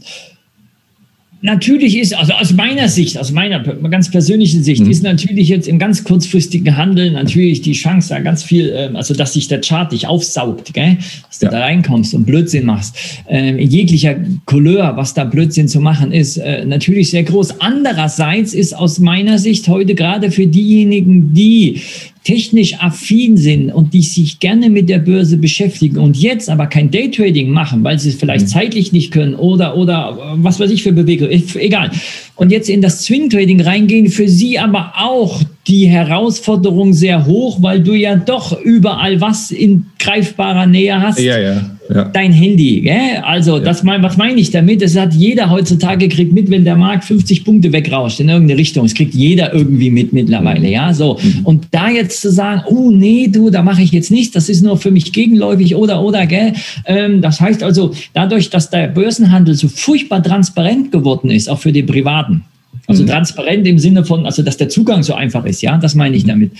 Natürlich 1.41 1.97
ist, 1.97 2.15
also 2.15 2.33
aus 2.33 2.53
meiner 2.53 2.89
Sicht, 2.89 3.17
aus 3.17 3.31
meiner 3.31 3.59
ganz 3.59 4.09
persönlichen 4.09 4.63
Sicht, 4.63 4.83
mhm. 4.83 4.89
ist 4.89 5.03
natürlich 5.03 5.49
jetzt 5.49 5.67
im 5.67 5.77
ganz 5.77 6.03
kurzfristigen 6.03 6.75
Handel 6.77 7.11
natürlich 7.11 7.61
die 7.61 7.73
Chance, 7.73 8.09
da 8.09 8.19
ganz 8.19 8.43
viel, 8.43 8.73
ähm, 8.75 8.95
also 8.95 9.13
dass 9.13 9.33
sich 9.33 9.47
der 9.47 9.61
Chart 9.61 9.91
dich 9.91 10.07
aufsaugt, 10.07 10.73
gell? 10.73 10.97
dass 11.27 11.39
du 11.39 11.45
ja. 11.45 11.51
da 11.51 11.59
reinkommst 11.59 12.15
und 12.15 12.25
Blödsinn 12.25 12.65
machst. 12.65 12.95
Ähm, 13.29 13.59
in 13.59 13.69
jeglicher 13.69 14.15
Couleur, 14.45 14.97
was 14.97 15.13
da 15.13 15.25
Blödsinn 15.25 15.67
zu 15.67 15.79
machen 15.79 16.11
ist, 16.11 16.37
äh, 16.37 16.65
natürlich 16.65 17.11
sehr 17.11 17.23
groß. 17.23 17.61
Andererseits 17.61 18.55
ist 18.55 18.73
aus 18.73 18.97
meiner 18.97 19.37
Sicht 19.37 19.67
heute 19.67 19.93
gerade 19.93 20.31
für 20.31 20.47
diejenigen, 20.47 21.35
die 21.35 21.81
technisch 22.27 22.73
affin 22.81 23.37
sind 23.37 23.71
und 23.71 23.93
die 23.93 24.01
sich 24.01 24.41
gerne 24.41 24.69
mit 24.69 24.89
der 24.89 24.99
Börse 24.99 25.37
beschäftigen 25.37 25.97
und 25.97 26.17
jetzt 26.17 26.49
aber 26.49 26.67
kein 26.67 26.91
Daytrading 26.91 27.49
machen, 27.51 27.85
weil 27.85 27.97
sie 27.99 28.09
es 28.09 28.15
vielleicht 28.15 28.47
mhm. 28.47 28.49
zeitlich 28.49 28.91
nicht 28.91 29.11
können 29.11 29.33
oder, 29.33 29.77
oder 29.77 30.35
was 30.35 30.59
weiß 30.59 30.69
ich 30.71 30.83
für 30.83 30.91
Bewegung, 30.91 31.29
egal. 31.29 31.89
Und 32.35 32.51
jetzt 32.51 32.67
in 32.69 32.81
das 32.81 33.05
Swing 33.05 33.29
Trading 33.29 33.61
reingehen, 33.61 34.09
für 34.09 34.27
sie 34.27 34.59
aber 34.59 34.91
auch 34.97 35.41
die 35.67 35.87
Herausforderung 35.87 36.91
sehr 36.91 37.25
hoch, 37.25 37.61
weil 37.61 37.81
du 37.81 37.93
ja 37.93 38.17
doch 38.17 38.59
überall 38.61 39.21
was 39.21 39.51
in 39.51 39.85
greifbarer 39.97 40.65
Nähe 40.65 41.01
hast. 41.01 41.19
Ja, 41.19 41.39
ja. 41.39 41.76
Ja. 41.93 42.05
Dein 42.05 42.31
Handy. 42.31 42.81
Gell? 42.81 43.21
Also, 43.23 43.57
ja. 43.57 43.63
das 43.63 43.83
mein, 43.83 44.03
was 44.03 44.17
meine 44.17 44.39
ich 44.39 44.51
damit? 44.51 44.81
Das 44.81 44.95
hat 44.97 45.13
jeder 45.13 45.49
heutzutage 45.49 46.09
kriegt 46.09 46.33
mit, 46.33 46.49
wenn 46.49 46.65
der 46.65 46.75
Markt 46.75 47.05
50 47.05 47.45
Punkte 47.45 47.71
wegrauscht 47.71 48.19
in 48.19 48.29
irgendeine 48.29 48.59
Richtung. 48.59 48.85
Es 48.85 48.93
kriegt 48.93 49.13
jeder 49.13 49.53
irgendwie 49.53 49.89
mit 49.89 50.13
mittlerweile. 50.13 50.67
Ja, 50.69 50.93
so. 50.93 51.17
Mhm. 51.21 51.45
Und 51.45 51.67
da 51.71 51.89
jetzt 51.89 52.21
zu 52.21 52.31
sagen, 52.31 52.61
oh 52.67 52.91
nee, 52.91 53.27
du, 53.27 53.49
da 53.49 53.61
mache 53.61 53.81
ich 53.81 53.91
jetzt 53.91 54.11
nichts, 54.11 54.33
das 54.33 54.49
ist 54.49 54.63
nur 54.63 54.77
für 54.77 54.91
mich 54.91 55.11
gegenläufig 55.13 55.75
oder, 55.75 56.03
oder, 56.03 56.25
gell? 56.25 56.53
Ähm, 56.85 57.21
das 57.21 57.39
heißt 57.39 57.63
also, 57.63 57.93
dadurch, 58.13 58.49
dass 58.49 58.69
der 58.69 58.87
Börsenhandel 58.87 59.55
so 59.55 59.67
furchtbar 59.67 60.21
transparent 60.23 60.91
geworden 60.91 61.31
ist, 61.31 61.49
auch 61.49 61.59
für 61.59 61.71
die 61.71 61.83
Privaten, 61.83 62.43
also 62.87 63.03
mhm. 63.03 63.07
transparent 63.07 63.67
im 63.67 63.79
Sinne 63.79 64.05
von, 64.05 64.25
also 64.25 64.41
dass 64.41 64.55
der 64.55 64.69
Zugang 64.69 65.03
so 65.03 65.13
einfach 65.13 65.45
ist, 65.45 65.61
ja, 65.61 65.77
das 65.77 65.93
meine 65.93 66.15
ich 66.15 66.23
mhm. 66.23 66.29
damit. 66.29 66.51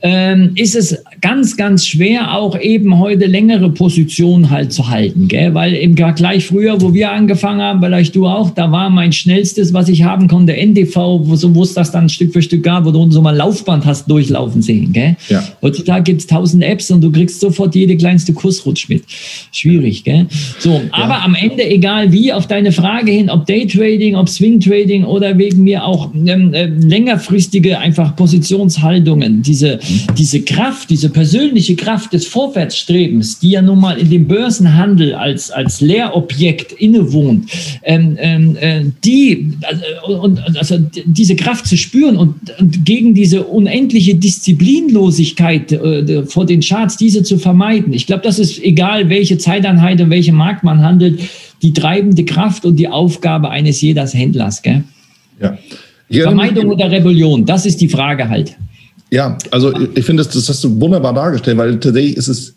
Ähm, 0.00 0.52
ist 0.54 0.76
es 0.76 1.02
ganz, 1.20 1.56
ganz 1.56 1.84
schwer, 1.86 2.36
auch 2.36 2.58
eben 2.58 3.00
heute 3.00 3.26
längere 3.26 3.68
Positionen 3.70 4.50
halt 4.50 4.72
zu 4.72 4.88
halten, 4.88 5.26
gell? 5.26 5.54
weil 5.54 5.74
im 5.74 5.96
Vergleich 5.96 6.46
früher, 6.46 6.80
wo 6.80 6.94
wir 6.94 7.10
angefangen 7.10 7.60
haben, 7.60 7.80
vielleicht 7.80 8.14
du 8.14 8.26
auch, 8.26 8.50
da 8.50 8.70
war 8.70 8.90
mein 8.90 9.12
schnellstes, 9.12 9.74
was 9.74 9.88
ich 9.88 10.04
haben 10.04 10.28
konnte, 10.28 10.56
NDV, 10.56 10.96
wo, 10.96 11.34
so, 11.34 11.52
wo 11.54 11.64
es 11.64 11.74
das 11.74 11.90
dann 11.90 12.08
Stück 12.08 12.32
für 12.32 12.42
Stück 12.42 12.62
gab, 12.62 12.84
wo 12.84 12.92
du 12.92 13.10
so 13.10 13.20
mal 13.20 13.34
Laufband 13.34 13.84
hast 13.84 14.08
durchlaufen 14.08 14.62
sehen. 14.62 14.92
Gell? 14.92 15.16
Ja. 15.28 15.42
Heutzutage 15.62 16.04
gibt 16.04 16.20
es 16.20 16.28
tausend 16.28 16.62
Apps 16.62 16.92
und 16.92 17.00
du 17.00 17.10
kriegst 17.10 17.40
sofort 17.40 17.74
jede 17.74 17.96
kleinste 17.96 18.32
Kursrutsch 18.32 18.88
mit. 18.88 19.02
Schwierig, 19.50 20.04
gell? 20.04 20.26
So, 20.60 20.80
aber 20.92 21.14
ja. 21.14 21.22
am 21.24 21.34
Ende, 21.34 21.68
egal 21.68 22.12
wie, 22.12 22.32
auf 22.32 22.46
deine 22.46 22.70
Frage 22.70 23.10
hin, 23.10 23.28
ob 23.30 23.46
Daytrading, 23.46 24.14
ob 24.14 24.28
Swing 24.28 24.60
Trading 24.60 25.04
oder 25.04 25.36
wegen 25.38 25.64
mir 25.64 25.71
mir 25.72 25.84
auch 25.84 26.10
ähm, 26.14 26.52
äh, 26.52 26.66
längerfristige 26.66 27.78
einfach 27.78 28.14
Positionshaltungen, 28.14 29.42
diese, 29.42 29.78
diese 30.18 30.42
Kraft, 30.42 30.90
diese 30.90 31.08
persönliche 31.08 31.76
Kraft 31.76 32.12
des 32.12 32.26
Vorwärtsstrebens, 32.26 33.38
die 33.38 33.50
ja 33.50 33.62
nun 33.62 33.80
mal 33.80 33.96
in 33.98 34.10
dem 34.10 34.28
Börsenhandel 34.28 35.14
als, 35.14 35.50
als 35.50 35.80
Lehrobjekt 35.80 36.72
innewohnt, 36.72 37.50
ähm, 37.84 38.16
ähm, 38.18 38.56
äh, 38.60 38.82
die, 39.04 39.52
also, 39.62 40.22
und, 40.22 40.58
also 40.58 40.78
diese 41.06 41.36
Kraft 41.36 41.66
zu 41.66 41.76
spüren 41.76 42.16
und, 42.16 42.34
und 42.58 42.84
gegen 42.84 43.14
diese 43.14 43.44
unendliche 43.44 44.14
Disziplinlosigkeit 44.14 45.72
äh, 45.72 46.24
vor 46.26 46.44
den 46.44 46.60
Charts, 46.60 46.96
diese 46.98 47.22
zu 47.22 47.38
vermeiden. 47.38 47.94
Ich 47.94 48.06
glaube, 48.06 48.22
das 48.24 48.38
ist 48.38 48.62
egal, 48.62 49.08
welche 49.08 49.38
Zeiteinheit 49.38 50.00
und 50.00 50.10
welche 50.10 50.32
Markt 50.32 50.64
man 50.64 50.82
handelt, 50.82 51.20
die 51.62 51.72
treibende 51.72 52.24
Kraft 52.24 52.64
und 52.66 52.76
die 52.76 52.88
Aufgabe 52.88 53.48
eines 53.48 53.80
jeders 53.80 54.12
Händlers. 54.14 54.62
Gell? 54.62 54.84
Ja. 55.42 55.58
Vermeidung 56.22 56.70
oder 56.70 56.90
Rebellion, 56.90 57.44
das 57.44 57.66
ist 57.66 57.80
die 57.80 57.88
Frage 57.88 58.28
halt. 58.28 58.54
Ja, 59.10 59.36
also 59.50 59.72
ich 59.94 60.04
finde, 60.04 60.22
das, 60.22 60.32
das 60.32 60.48
hast 60.48 60.64
du 60.64 60.80
wunderbar 60.80 61.12
dargestellt, 61.12 61.58
weil 61.58 61.78
tatsächlich 61.78 62.16
ist 62.16 62.28
es, 62.28 62.54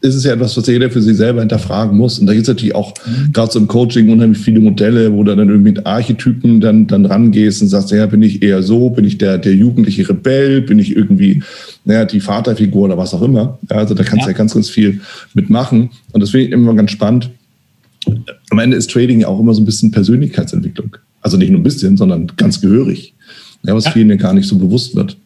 ist 0.00 0.16
es 0.16 0.24
ja 0.24 0.32
etwas, 0.32 0.56
was 0.56 0.66
jeder 0.66 0.90
für 0.90 1.00
sich 1.00 1.16
selber 1.16 1.40
hinterfragen 1.40 1.96
muss. 1.96 2.18
Und 2.18 2.26
da 2.26 2.32
gibt 2.32 2.42
es 2.42 2.48
natürlich 2.48 2.74
auch 2.74 2.92
mhm. 3.06 3.32
gerade 3.32 3.52
so 3.52 3.60
im 3.60 3.68
Coaching 3.68 4.10
unheimlich 4.10 4.38
viele 4.38 4.58
Modelle, 4.58 5.12
wo 5.12 5.22
du 5.22 5.36
dann 5.36 5.48
irgendwie 5.48 5.70
mit 5.70 5.86
Archetypen 5.86 6.60
dann, 6.60 6.88
dann 6.88 7.06
rangehst 7.06 7.62
und 7.62 7.68
sagst, 7.68 7.92
ja, 7.92 8.06
bin 8.06 8.22
ich 8.22 8.42
eher 8.42 8.64
so, 8.64 8.90
bin 8.90 9.04
ich 9.04 9.18
der, 9.18 9.38
der 9.38 9.54
jugendliche 9.54 10.08
Rebell, 10.08 10.62
bin 10.62 10.80
ich 10.80 10.96
irgendwie 10.96 11.42
naja, 11.84 12.04
die 12.04 12.20
Vaterfigur 12.20 12.84
oder 12.84 12.98
was 12.98 13.14
auch 13.14 13.22
immer. 13.22 13.58
Ja, 13.70 13.76
also 13.76 13.94
da 13.94 14.02
kannst 14.02 14.24
du 14.24 14.30
ja. 14.30 14.32
ja 14.32 14.38
ganz, 14.38 14.54
ganz 14.54 14.68
viel 14.68 15.00
mitmachen. 15.34 15.90
Und 16.12 16.20
das 16.20 16.30
finde 16.30 16.46
ich 16.46 16.52
immer 16.52 16.74
ganz 16.74 16.90
spannend. 16.90 17.30
Am 18.50 18.58
Ende 18.58 18.76
ist 18.76 18.90
Trading 18.90 19.20
ja 19.20 19.28
auch 19.28 19.38
immer 19.38 19.54
so 19.54 19.62
ein 19.62 19.64
bisschen 19.64 19.92
Persönlichkeitsentwicklung. 19.92 20.96
Also 21.22 21.36
nicht 21.36 21.50
nur 21.50 21.60
ein 21.60 21.64
bisschen, 21.64 21.96
sondern 21.96 22.26
ganz 22.36 22.60
gehörig. 22.60 23.14
Ja, 23.64 23.74
was 23.74 23.86
ja. 23.86 23.92
vielen 23.92 24.10
ja 24.10 24.16
gar 24.16 24.34
nicht 24.34 24.48
so 24.48 24.58
bewusst 24.58 24.94
wird. 24.96 25.16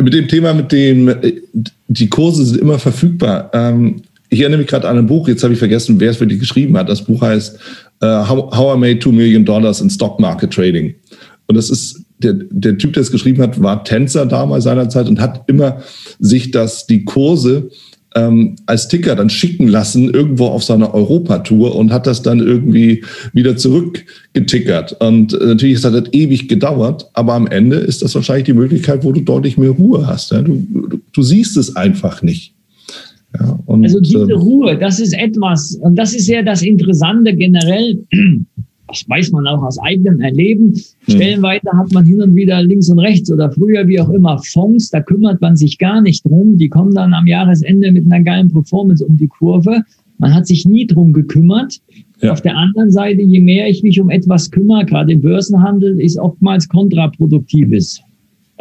Mit 0.00 0.14
dem 0.14 0.28
Thema, 0.28 0.52
mit 0.52 0.72
dem, 0.72 1.08
äh, 1.08 1.34
die 1.88 2.08
Kurse 2.08 2.44
sind 2.44 2.60
immer 2.60 2.78
verfügbar. 2.78 3.50
Ähm, 3.52 4.02
ich 4.28 4.40
erinnere 4.40 4.60
mich 4.60 4.66
gerade 4.66 4.88
an 4.88 4.98
ein 4.98 5.06
Buch, 5.06 5.28
jetzt 5.28 5.44
habe 5.44 5.52
ich 5.52 5.58
vergessen, 5.58 6.00
wer 6.00 6.10
es 6.10 6.16
für 6.16 6.26
dich 6.26 6.40
geschrieben 6.40 6.76
hat. 6.76 6.88
Das 6.88 7.04
Buch 7.04 7.20
heißt 7.20 7.58
uh, 8.02 8.28
How, 8.28 8.56
How 8.56 8.76
I 8.76 8.78
Made 8.78 8.98
Two 8.98 9.12
Million 9.12 9.44
Dollars 9.44 9.80
in 9.80 9.90
Stock 9.90 10.18
Market 10.18 10.50
Trading. 10.50 10.94
Und 11.46 11.56
das 11.56 11.68
ist, 11.68 12.00
der, 12.18 12.32
der 12.50 12.78
Typ, 12.78 12.94
der 12.94 13.02
es 13.02 13.12
geschrieben 13.12 13.42
hat, 13.42 13.62
war 13.62 13.84
Tänzer 13.84 14.24
damals 14.24 14.64
seinerzeit 14.64 15.06
und 15.06 15.20
hat 15.20 15.42
immer 15.48 15.82
sich 16.18 16.50
das, 16.50 16.86
die 16.86 17.04
Kurse 17.04 17.68
ähm, 18.14 18.56
als 18.66 18.88
Ticker 18.88 19.16
dann 19.16 19.30
schicken 19.30 19.68
lassen 19.68 20.12
irgendwo 20.12 20.46
auf 20.46 20.64
seiner 20.64 20.94
Europatour 20.94 21.76
und 21.76 21.92
hat 21.92 22.06
das 22.06 22.22
dann 22.22 22.40
irgendwie 22.40 23.04
wieder 23.32 23.56
zurückgetickert. 23.56 25.00
Und 25.00 25.34
äh, 25.34 25.46
natürlich 25.46 25.84
hat 25.84 25.94
das 25.94 26.12
ewig 26.12 26.48
gedauert, 26.48 27.08
aber 27.14 27.34
am 27.34 27.46
Ende 27.46 27.76
ist 27.76 28.02
das 28.02 28.14
wahrscheinlich 28.14 28.44
die 28.44 28.52
Möglichkeit, 28.54 29.04
wo 29.04 29.12
du 29.12 29.20
deutlich 29.20 29.58
mehr 29.58 29.70
Ruhe 29.70 30.06
hast. 30.06 30.32
Ja? 30.32 30.42
Du, 30.42 30.64
du, 30.70 31.00
du 31.12 31.22
siehst 31.22 31.56
es 31.56 31.76
einfach 31.76 32.22
nicht. 32.22 32.54
Ja, 33.38 33.58
und, 33.64 33.84
also 33.84 33.98
diese 34.00 34.18
ähm, 34.18 34.30
Ruhe, 34.32 34.78
das 34.78 35.00
ist 35.00 35.14
etwas, 35.14 35.74
und 35.80 35.96
das 35.96 36.14
ist 36.14 36.28
ja 36.28 36.42
das 36.42 36.60
Interessante 36.60 37.34
generell 37.34 37.98
das 38.88 39.08
weiß 39.08 39.32
man 39.32 39.46
auch 39.46 39.62
aus 39.62 39.78
eigenem 39.78 40.20
Erleben. 40.20 40.74
Hm. 40.74 41.14
Stellenweise 41.14 41.70
hat 41.72 41.92
man 41.92 42.04
hin 42.04 42.22
und 42.22 42.34
wieder 42.34 42.62
links 42.62 42.88
und 42.90 42.98
rechts 42.98 43.30
oder 43.30 43.50
früher 43.50 43.86
wie 43.86 44.00
auch 44.00 44.10
immer 44.10 44.38
Fonds, 44.38 44.90
da 44.90 45.00
kümmert 45.00 45.40
man 45.40 45.56
sich 45.56 45.78
gar 45.78 46.00
nicht 46.00 46.24
drum. 46.24 46.58
Die 46.58 46.68
kommen 46.68 46.94
dann 46.94 47.14
am 47.14 47.26
Jahresende 47.26 47.92
mit 47.92 48.06
einer 48.06 48.22
geilen 48.22 48.50
Performance 48.50 49.04
um 49.04 49.16
die 49.16 49.28
Kurve. 49.28 49.82
Man 50.18 50.34
hat 50.34 50.46
sich 50.46 50.66
nie 50.66 50.86
drum 50.86 51.12
gekümmert. 51.12 51.80
Ja. 52.20 52.32
Auf 52.32 52.40
der 52.40 52.56
anderen 52.56 52.92
Seite, 52.92 53.22
je 53.22 53.40
mehr 53.40 53.68
ich 53.68 53.82
mich 53.82 54.00
um 54.00 54.10
etwas 54.10 54.50
kümmere, 54.50 54.84
gerade 54.84 55.12
im 55.12 55.20
Börsenhandel, 55.20 56.00
ist 56.00 56.18
oftmals 56.18 56.68
kontraproduktives. 56.68 58.00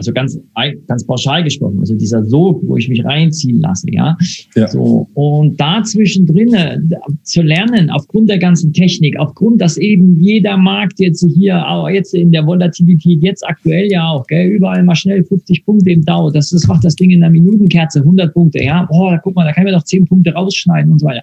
Also 0.02 0.14
ganz, 0.14 0.40
ganz 0.88 1.06
pauschal 1.06 1.44
gesprochen, 1.44 1.80
also 1.80 1.94
dieser 1.94 2.24
Sog, 2.26 2.60
wo 2.66 2.76
ich 2.76 2.90
mich 2.90 3.06
reinziehen 3.06 3.62
lasse, 3.62 3.86
ja. 3.92 4.18
ja. 4.56 4.68
So, 4.68 5.08
und 5.14 5.60
dazwischen 5.60 6.26
drinnen 6.26 6.92
zu 7.22 7.44
lernen, 7.44 7.92
aufgrund 7.92 8.30
der 8.30 8.40
ganzen 8.40 8.74
Technik, 8.74 9.18
aufgrund, 9.20 9.62
dass 9.62 9.78
eben 9.78 10.20
jeder 10.24 10.58
Markt 10.58 11.00
jetzt 11.00 11.24
hier, 11.36 11.68
auch 11.68 11.88
jetzt 11.88 12.16
in 12.16 12.32
der 12.32 12.46
Volatilität, 12.48 13.22
jetzt 13.22 13.48
aktuell 13.48 13.92
ja 13.92 14.10
auch, 14.10 14.26
gell, 14.26 14.50
überall 14.50 14.82
mal 14.84 14.96
schnell 14.96 15.24
50 15.24 15.66
Punkte 15.66 15.92
im 15.92 16.04
Dauer, 16.04 16.32
das, 16.32 16.50
das 16.50 16.66
macht 16.68 16.84
das 16.84 16.96
Ding 16.96 17.12
in 17.12 17.24
einer 17.24 17.32
Minutenkerze, 17.32 18.00
100 18.00 18.34
Punkte, 18.34 18.64
ja, 18.64 18.88
boah, 18.90 19.20
guck 19.24 19.36
mal, 19.36 19.46
da 19.46 19.54
kann 19.54 19.68
ich 19.68 19.72
mir 19.72 19.78
doch 19.78 19.86
10 19.86 20.06
Punkte 20.06 20.34
rausschneiden 20.34 20.92
und 20.92 21.00
so 21.00 21.06
weiter. 21.06 21.22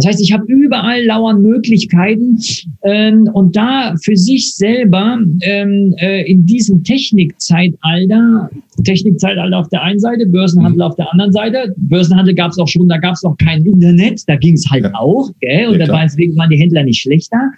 Das 0.00 0.06
heißt, 0.06 0.20
ich 0.22 0.32
habe 0.32 0.44
überall 0.46 1.04
lauern 1.04 1.42
Möglichkeiten 1.42 2.38
ähm, 2.82 3.28
und 3.34 3.54
da 3.54 3.94
für 4.02 4.16
sich 4.16 4.54
selber 4.54 5.18
ähm, 5.42 5.94
äh, 5.98 6.22
in 6.22 6.46
diesem 6.46 6.82
Technikzeitalter, 6.82 8.48
Technikzeitalter 8.82 9.58
auf 9.58 9.68
der 9.68 9.82
einen 9.82 9.98
Seite, 9.98 10.24
Börsenhandel 10.24 10.80
auf 10.80 10.96
der 10.96 11.12
anderen 11.12 11.32
Seite. 11.32 11.74
Börsenhandel 11.76 12.34
gab 12.34 12.52
es 12.52 12.58
auch 12.58 12.68
schon, 12.68 12.88
da 12.88 12.96
gab 12.96 13.12
es 13.12 13.22
noch 13.22 13.36
kein 13.36 13.62
Internet, 13.66 14.22
da 14.26 14.36
ging 14.36 14.54
es 14.54 14.70
halt 14.70 14.84
ja. 14.84 14.94
auch, 14.94 15.30
gell? 15.40 15.68
Und 15.68 15.80
ja, 15.80 16.02
deswegen 16.02 16.34
waren 16.38 16.48
die 16.48 16.56
Händler 16.56 16.82
nicht 16.82 17.02
schlechter. 17.02 17.52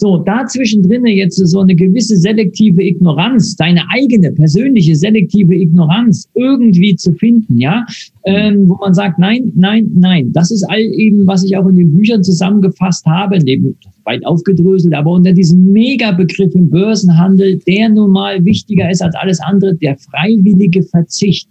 So, 0.00 0.18
dazwischen 0.18 0.84
drinne 0.84 1.10
jetzt 1.10 1.44
so 1.44 1.58
eine 1.58 1.74
gewisse 1.74 2.16
selektive 2.16 2.84
Ignoranz, 2.84 3.56
deine 3.56 3.82
eigene 3.90 4.30
persönliche 4.30 4.94
selektive 4.94 5.56
Ignoranz 5.56 6.28
irgendwie 6.34 6.94
zu 6.94 7.12
finden, 7.14 7.58
ja, 7.58 7.84
ähm, 8.24 8.68
wo 8.68 8.76
man 8.76 8.94
sagt, 8.94 9.18
nein, 9.18 9.50
nein, 9.56 9.90
nein. 9.96 10.32
Das 10.32 10.52
ist 10.52 10.62
all 10.70 10.78
eben, 10.78 11.26
was 11.26 11.42
ich 11.42 11.56
auch 11.56 11.66
in 11.66 11.74
den 11.74 11.92
Büchern 11.92 12.22
zusammengefasst 12.22 13.06
habe, 13.06 13.40
neben 13.40 13.76
weit 14.04 14.24
aufgedröselt, 14.24 14.94
aber 14.94 15.10
unter 15.10 15.32
diesem 15.32 15.72
Megabegriff 15.72 16.54
im 16.54 16.70
Börsenhandel, 16.70 17.56
der 17.66 17.88
nun 17.88 18.12
mal 18.12 18.44
wichtiger 18.44 18.88
ist 18.88 19.02
als 19.02 19.16
alles 19.16 19.40
andere, 19.40 19.74
der 19.74 19.96
freiwillige 19.96 20.84
Verzicht. 20.84 21.48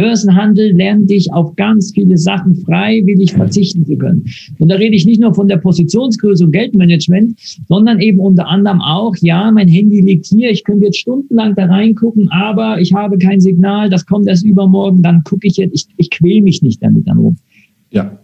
Börsenhandel 0.00 0.72
lernt 0.72 1.10
dich 1.10 1.30
auf 1.30 1.54
ganz 1.56 1.92
viele 1.92 2.16
Sachen 2.16 2.54
freiwillig 2.54 3.34
verzichten 3.34 3.84
zu 3.84 3.96
können. 3.98 4.24
Und 4.58 4.68
da 4.68 4.76
rede 4.76 4.96
ich 4.96 5.04
nicht 5.04 5.20
nur 5.20 5.34
von 5.34 5.46
der 5.46 5.58
Positionsgröße 5.58 6.44
und 6.44 6.52
Geldmanagement, 6.52 7.38
sondern 7.68 8.00
eben 8.00 8.18
unter 8.18 8.48
anderem 8.48 8.80
auch, 8.80 9.14
ja, 9.20 9.50
mein 9.52 9.68
Handy 9.68 10.00
liegt 10.00 10.24
hier, 10.24 10.50
ich 10.50 10.64
könnte 10.64 10.86
jetzt 10.86 11.00
stundenlang 11.00 11.54
da 11.54 11.66
reingucken, 11.66 12.30
aber 12.30 12.80
ich 12.80 12.94
habe 12.94 13.18
kein 13.18 13.42
Signal, 13.42 13.90
das 13.90 14.06
kommt 14.06 14.26
erst 14.26 14.46
übermorgen, 14.46 15.02
dann 15.02 15.22
gucke 15.22 15.46
ich 15.46 15.58
jetzt, 15.58 15.74
ich, 15.74 15.86
ich 15.98 16.10
quäl 16.10 16.40
mich 16.40 16.62
nicht 16.62 16.82
damit 16.82 17.06
dann 17.06 17.18
rum. 17.18 17.36
Ja, 17.90 18.18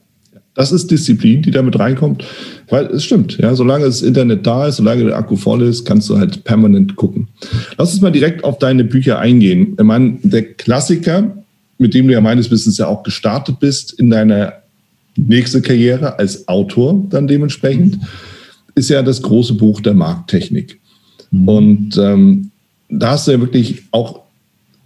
das 0.55 0.73
ist 0.73 0.91
Disziplin, 0.91 1.43
die 1.43 1.51
damit 1.51 1.79
reinkommt, 1.79 2.25
weil 2.71 2.87
es 2.87 3.05
stimmt, 3.05 3.37
ja, 3.37 3.55
solange 3.55 3.85
das 3.85 4.01
Internet 4.01 4.47
da 4.47 4.67
ist, 4.67 4.77
solange 4.77 5.05
der 5.05 5.19
Akku 5.19 5.37
voll 5.37 5.61
ist, 5.61 5.85
kannst 5.85 6.09
du 6.09 6.17
halt 6.17 6.45
permanent 6.45 6.97
gucken. 6.97 7.29
Lass 7.77 7.93
uns 7.93 8.01
mal 8.01 8.12
direkt 8.12 8.45
auf 8.45 8.59
deine 8.59 8.85
Bücher 8.85 9.19
eingehen. 9.19 9.77
Ich 9.79 9.85
meine, 9.85 10.17
der 10.23 10.55
Klassiker, 10.55 11.37
mit 11.79 11.95
dem 11.95 12.07
du 12.07 12.12
ja 12.12 12.21
meines 12.21 12.51
Wissens 12.51 12.79
ja 12.79 12.87
auch 12.87 13.03
gestartet 13.03 13.61
bist 13.61 13.93
in 13.93 14.11
deiner 14.11 14.55
nächste 15.17 15.62
Karriere 15.62 16.19
als 16.19 16.47
Autor 16.49 17.05
dann 17.11 17.27
dementsprechend, 17.27 17.99
ist 18.75 18.91
ja 18.91 19.03
das 19.03 19.23
große 19.23 19.55
Buch 19.55 19.81
der 19.81 19.95
Markttechnik. 19.95 20.79
Mhm. 21.31 21.49
Und 21.49 21.99
ähm, 21.99 22.51
da 22.89 23.12
hast 23.12 23.27
du 23.27 23.33
ja 23.33 23.41
wirklich 23.41 23.85
auch 23.91 24.21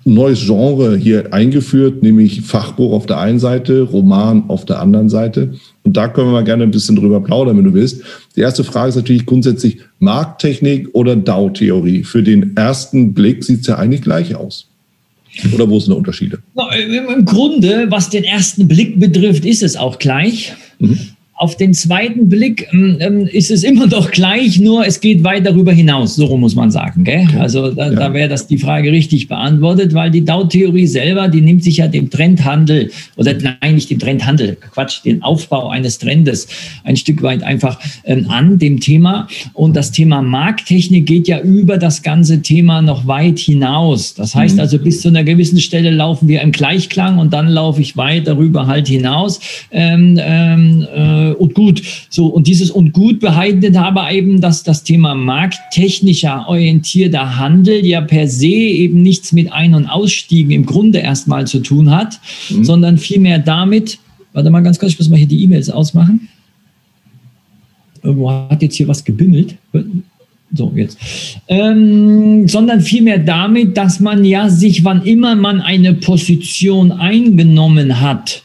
ein 0.07 0.15
neues 0.15 0.41
Genre 0.47 0.97
hier 0.97 1.35
eingeführt, 1.35 2.03
nämlich 2.03 2.41
Fachbuch 2.41 2.93
auf 2.93 3.05
der 3.05 3.19
einen 3.19 3.39
Seite, 3.39 3.83
Roman 3.83 4.49
auf 4.49 4.65
der 4.65 4.81
anderen 4.81 5.11
Seite. 5.11 5.55
Und 5.83 5.97
da 5.97 6.09
können 6.09 6.29
wir 6.29 6.33
mal 6.33 6.45
gerne 6.45 6.63
ein 6.63 6.71
bisschen 6.71 6.97
drüber 6.97 7.21
plaudern, 7.21 7.59
wenn 7.59 7.65
du 7.65 7.75
willst. 7.75 8.03
Die 8.35 8.41
erste 8.41 8.65
Frage 8.65 8.91
ist 8.91 8.97
natürlich 8.97 9.27
grundsätzlich 9.27 9.81
Markttechnik 9.99 10.89
oder 10.95 11.17
DAO-Theorie. 11.17 12.05
Für 12.05 12.23
den 12.23 12.57
ersten 12.57 13.13
Blick 13.13 13.45
sieht 13.45 13.61
es 13.61 13.67
ja 13.67 13.77
eigentlich 13.77 14.01
gleich 14.01 14.35
aus. 14.35 14.70
Oder 15.53 15.69
wo 15.69 15.79
sind 15.79 15.93
da 15.93 15.97
Unterschiede? 15.97 16.43
Im 16.77 17.25
Grunde, 17.25 17.87
was 17.91 18.11
den 18.11 18.25
ersten 18.25 18.69
Blick 18.69 18.99
betrifft, 18.99 19.45
ist 19.45 19.63
es 19.63 19.77
auch 19.77 19.99
gleich. 19.99 20.55
Mhm. 20.79 20.99
Auf 21.41 21.57
den 21.57 21.73
zweiten 21.73 22.29
Blick 22.29 22.69
ähm, 22.71 22.99
ähm, 23.01 23.27
ist 23.27 23.51
es 23.51 23.65
immer 23.65 23.87
doch 23.87 24.11
gleich, 24.11 24.61
nur 24.61 24.87
es 24.87 25.01
geht 25.01 25.25
weit 25.25 25.47
darüber 25.47 25.73
hinaus, 25.73 26.15
so 26.15 26.37
muss 26.37 26.55
man 26.55 26.71
sagen. 26.71 27.03
Gell? 27.03 27.27
Also 27.39 27.71
da, 27.71 27.91
ja. 27.91 27.99
da 27.99 28.13
wäre 28.13 28.29
das 28.29 28.47
die 28.47 28.59
Frage 28.59 28.93
richtig 28.93 29.27
beantwortet, 29.27 29.95
weil 29.95 30.11
die 30.11 30.23
Dow-Theorie 30.23 30.87
selber, 30.87 31.29
die 31.29 31.41
nimmt 31.41 31.65
sich 31.65 31.79
ja 31.79 31.89
dem 31.89 32.11
Trendhandel 32.11 32.91
oder 33.17 33.33
nein, 33.33 33.75
nicht 33.75 33.89
dem 33.89 33.99
Trendhandel, 33.99 34.59
Quatsch, 34.71 35.03
den 35.03 35.23
Aufbau 35.23 35.71
eines 35.71 35.97
Trendes 35.97 36.47
ein 36.85 36.99
Stück 36.99 37.23
weit 37.23 37.43
einfach 37.43 37.81
ähm, 38.05 38.27
an, 38.29 38.59
dem 38.59 38.79
Thema. 38.79 39.27
Und 39.55 39.77
das 39.77 39.93
Thema 39.93 40.21
Markttechnik 40.21 41.07
geht 41.07 41.27
ja 41.27 41.41
über 41.41 41.79
das 41.79 42.03
ganze 42.03 42.43
Thema 42.43 42.83
noch 42.83 43.07
weit 43.07 43.39
hinaus. 43.39 44.13
Das 44.13 44.35
heißt 44.35 44.57
mhm. 44.57 44.61
also, 44.61 44.79
bis 44.79 45.01
zu 45.01 45.09
einer 45.09 45.25
gewissen 45.25 45.61
Stelle 45.61 45.91
laufen 45.91 46.29
wir 46.29 46.43
im 46.43 46.53
Gleichklang 46.53 47.17
und 47.17 47.33
dann 47.33 47.49
laufe 47.49 47.81
ich 47.81 47.97
weit 47.97 48.27
darüber 48.27 48.67
halt 48.67 48.89
hinaus. 48.89 49.41
Ähm, 49.71 50.21
ähm, 50.21 50.87
äh, 50.95 51.30
äh, 51.31 51.35
und 51.35 51.55
gut. 51.55 51.83
So, 52.09 52.27
und 52.27 52.47
dieses 52.47 52.71
und 52.71 52.93
gut 52.93 53.21
beheidet 53.21 53.77
aber 53.77 54.11
eben, 54.13 54.41
dass 54.41 54.63
das 54.63 54.85
Thema 54.85 55.15
markttechnischer 55.15 56.49
orientierter 56.49 57.37
Handel 57.39 57.85
ja 57.85 58.01
per 58.01 58.29
se 58.29 58.47
eben 58.47 59.03
nichts 59.03 59.33
mit 59.33 59.53
Ein- 59.53 59.75
und 59.75 59.87
Ausstiegen 59.87 60.51
im 60.51 60.67
Grunde 60.67 60.99
erstmal 60.99 61.47
zu 61.47 61.61
tun 61.61 61.91
hat, 61.91 62.21
mhm. 62.51 62.65
sondern 62.65 62.99
vielmehr 62.99 63.39
damit, 63.39 63.99
warte 64.33 64.51
mal 64.51 64.61
ganz 64.61 64.79
kurz, 64.79 64.93
ich 64.93 64.99
muss 64.99 65.09
mal 65.09 65.17
hier 65.17 65.29
die 65.29 65.43
E-Mails 65.45 65.71
ausmachen. 65.71 66.29
Irgendwo 68.03 68.31
hat 68.31 68.63
jetzt 68.63 68.77
hier 68.77 68.89
was 68.89 69.05
gebimmelt. 69.05 69.57
So, 70.53 70.73
jetzt. 70.75 70.99
Ähm, 71.47 72.49
sondern 72.49 72.81
vielmehr 72.81 73.19
damit, 73.19 73.77
dass 73.77 74.01
man 74.01 74.25
ja 74.25 74.49
sich, 74.49 74.85
wann 74.85 75.03
immer 75.03 75.37
man 75.37 75.61
eine 75.61 75.95
Position 75.95 76.91
eingenommen 76.91 78.01
hat, 78.01 78.43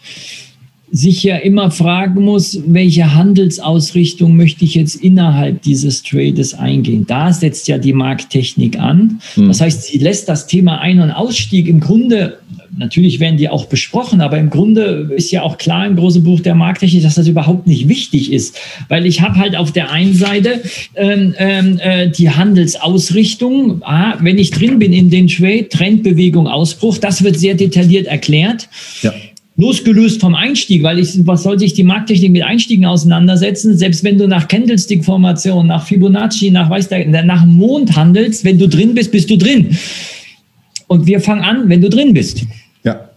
sich 0.92 1.24
ja 1.24 1.38
immer 1.38 1.72
fragen 1.72 2.24
muss, 2.24 2.60
welche 2.68 3.16
Handelsausrichtung 3.16 4.38
möchte 4.38 4.66
ich 4.66 4.76
jetzt 4.76 4.96
innerhalb 4.96 5.62
dieses 5.64 6.04
Trades 6.04 6.54
eingehen. 6.54 7.06
Da 7.08 7.34
setzt 7.34 7.68
ja 7.68 7.78
die 7.78 7.94
Markttechnik 7.94 8.80
an. 8.80 9.20
Mhm. 9.36 9.48
Das 9.48 9.62
heißt, 9.62 9.84
sie 9.84 9.98
lässt 9.98 10.30
das 10.30 10.48
Thema 10.48 10.80
Ein- 10.80 11.02
und 11.02 11.12
Ausstieg 11.12 11.68
im 11.68 11.80
Grunde, 11.80 12.38
natürlich 12.78 13.20
werden 13.20 13.38
die 13.38 13.50
auch 13.50 13.66
besprochen, 13.66 14.22
aber 14.22 14.38
im 14.38 14.50
Grunde 14.50 15.12
ist 15.16 15.32
ja 15.32 15.42
auch 15.42 15.58
klar 15.58 15.88
im 15.88 15.96
großen 15.96 16.24
Buch 16.24 16.42
der 16.42 16.56
Markttechnik, 16.56 17.04
dass 17.04 17.16
das 17.16 17.28
überhaupt 17.28 17.68
nicht 17.68 17.90
wichtig 17.90 18.32
ist. 18.32 18.58
Weil 18.88 19.06
ich 19.06 19.22
habe 19.22 19.36
halt 19.36 19.56
auf 19.56 19.72
der 19.72 19.92
einen 19.92 20.14
Seite 20.14 20.62
ähm, 20.96 21.34
ähm 21.38 21.80
äh, 21.80 22.10
die 22.10 22.30
Handelsausrichtung, 22.30 23.82
ah, 23.84 24.18
wenn 24.22 24.38
ich 24.38 24.52
drin 24.52 24.80
bin 24.80 24.94
in 24.94 25.10
den 25.10 25.28
Trade, 25.28 25.68
Trendbewegung, 25.70 26.48
Ausbruch, 26.48 26.98
das 26.98 27.24
wird 27.24 27.40
sehr 27.40 27.56
detailliert 27.56 28.08
erklärt. 28.08 28.70
Ja 29.02 29.14
losgelöst 29.58 30.20
vom 30.20 30.36
Einstieg, 30.36 30.84
weil 30.84 31.00
ich, 31.00 31.26
was 31.26 31.44
soll 31.44 31.58
sich 31.58 31.74
die 31.74 31.84
Markttechnik 31.84 32.32
mit 32.32 32.44
Einstiegen 32.44 32.86
auseinandersetzen? 32.86 33.78
Selbst 33.78 34.04
wenn 34.04 34.18
du 34.18 34.28
nach 34.28 34.48
Candlestick-Formation, 34.48 35.68
nach 35.68 35.86
Fibonacci, 35.88 36.52
nach, 36.52 36.70
weiß 36.70 36.90
der, 36.90 37.24
nach 37.24 37.46
Mond 37.46 37.96
handelst, 37.96 38.44
wenn 38.44 38.60
du 38.60 38.68
drin 38.68 38.94
bist, 38.94 39.12
bist 39.12 39.30
du 39.30 39.38
drin. 39.38 39.78
Und 40.88 41.08
wir 41.08 41.20
fangen 41.20 41.44
an, 41.44 41.70
wenn 41.70 41.82
du 41.82 41.90
drin 41.90 42.14
bist. 42.14 42.46
Ja. 42.84 43.10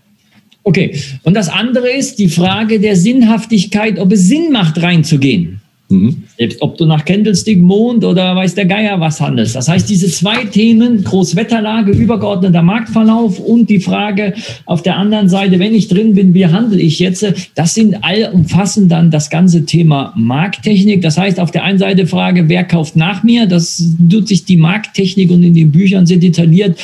Okay. 0.63 0.97
Und 1.25 1.35
das 1.35 1.49
andere 1.49 1.91
ist 1.91 2.19
die 2.19 2.29
Frage 2.29 2.79
der 2.79 2.97
Sinnhaftigkeit, 2.97 3.99
ob 3.99 4.13
es 4.13 4.29
Sinn 4.29 4.53
macht, 4.53 4.81
reinzugehen. 4.81 5.61
Mhm. 5.91 6.25
Selbst 6.37 6.61
ob 6.61 6.77
du 6.77 6.85
nach 6.85 7.03
Candlestick, 7.07 7.63
Mond 7.63 8.05
oder 8.05 8.37
weiß 8.37 8.55
der 8.55 8.67
Geier 8.67 9.01
was 9.01 9.23
handelst. 9.23 9.57
Das 9.57 9.69
heißt, 9.69 9.89
diese 9.89 10.09
zwei 10.09 10.45
Themen, 10.45 11.03
Großwetterlage, 11.03 11.93
übergeordneter 11.93 12.61
Marktverlauf 12.61 13.39
und 13.39 13.71
die 13.71 13.81
Frage 13.81 14.35
auf 14.67 14.83
der 14.83 14.99
anderen 14.99 15.31
Seite, 15.31 15.59
wenn 15.59 15.75
ich 15.75 15.89
drin 15.89 16.15
bin, 16.15 16.35
wie 16.35 16.47
handle 16.47 16.79
ich 16.79 16.99
jetzt, 16.99 17.27
das 17.55 17.75
sind 17.75 17.97
all 18.03 18.31
umfassen 18.35 18.91
dann 18.91 19.11
das 19.11 19.31
ganze 19.31 19.65
Thema 19.65 20.13
Markttechnik. 20.15 21.01
Das 21.01 21.17
heißt, 21.17 21.41
auf 21.41 21.53
der 21.53 21.65
einen 21.65 21.79
Seite 21.79 22.07
Frage, 22.07 22.51
wer 22.51 22.65
kauft 22.65 22.95
nach 22.95 23.23
mir? 23.23 23.47
Das 23.47 23.83
tut 24.11 24.29
sich 24.29 24.45
die 24.45 24.59
Markttechnik 24.59 25.31
und 25.31 25.43
in 25.43 25.55
den 25.55 25.73
Büchern 25.73 26.05
sehr 26.05 26.19
detailliert 26.19 26.79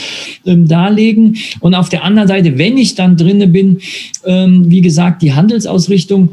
ähm, 0.47 0.67
darlegen. 0.67 1.37
Und 1.61 1.75
auf 1.75 1.91
der 1.91 2.05
anderen 2.05 2.29
Seite, 2.29 2.57
wenn 2.57 2.79
ich 2.79 2.95
dann 2.95 3.19
drinne 3.19 3.49
bin, 3.49 3.81
ähm, 4.25 4.71
wie 4.71 4.81
gesagt, 4.81 5.21
die 5.21 5.35
Handelsausrichtung 5.35 6.31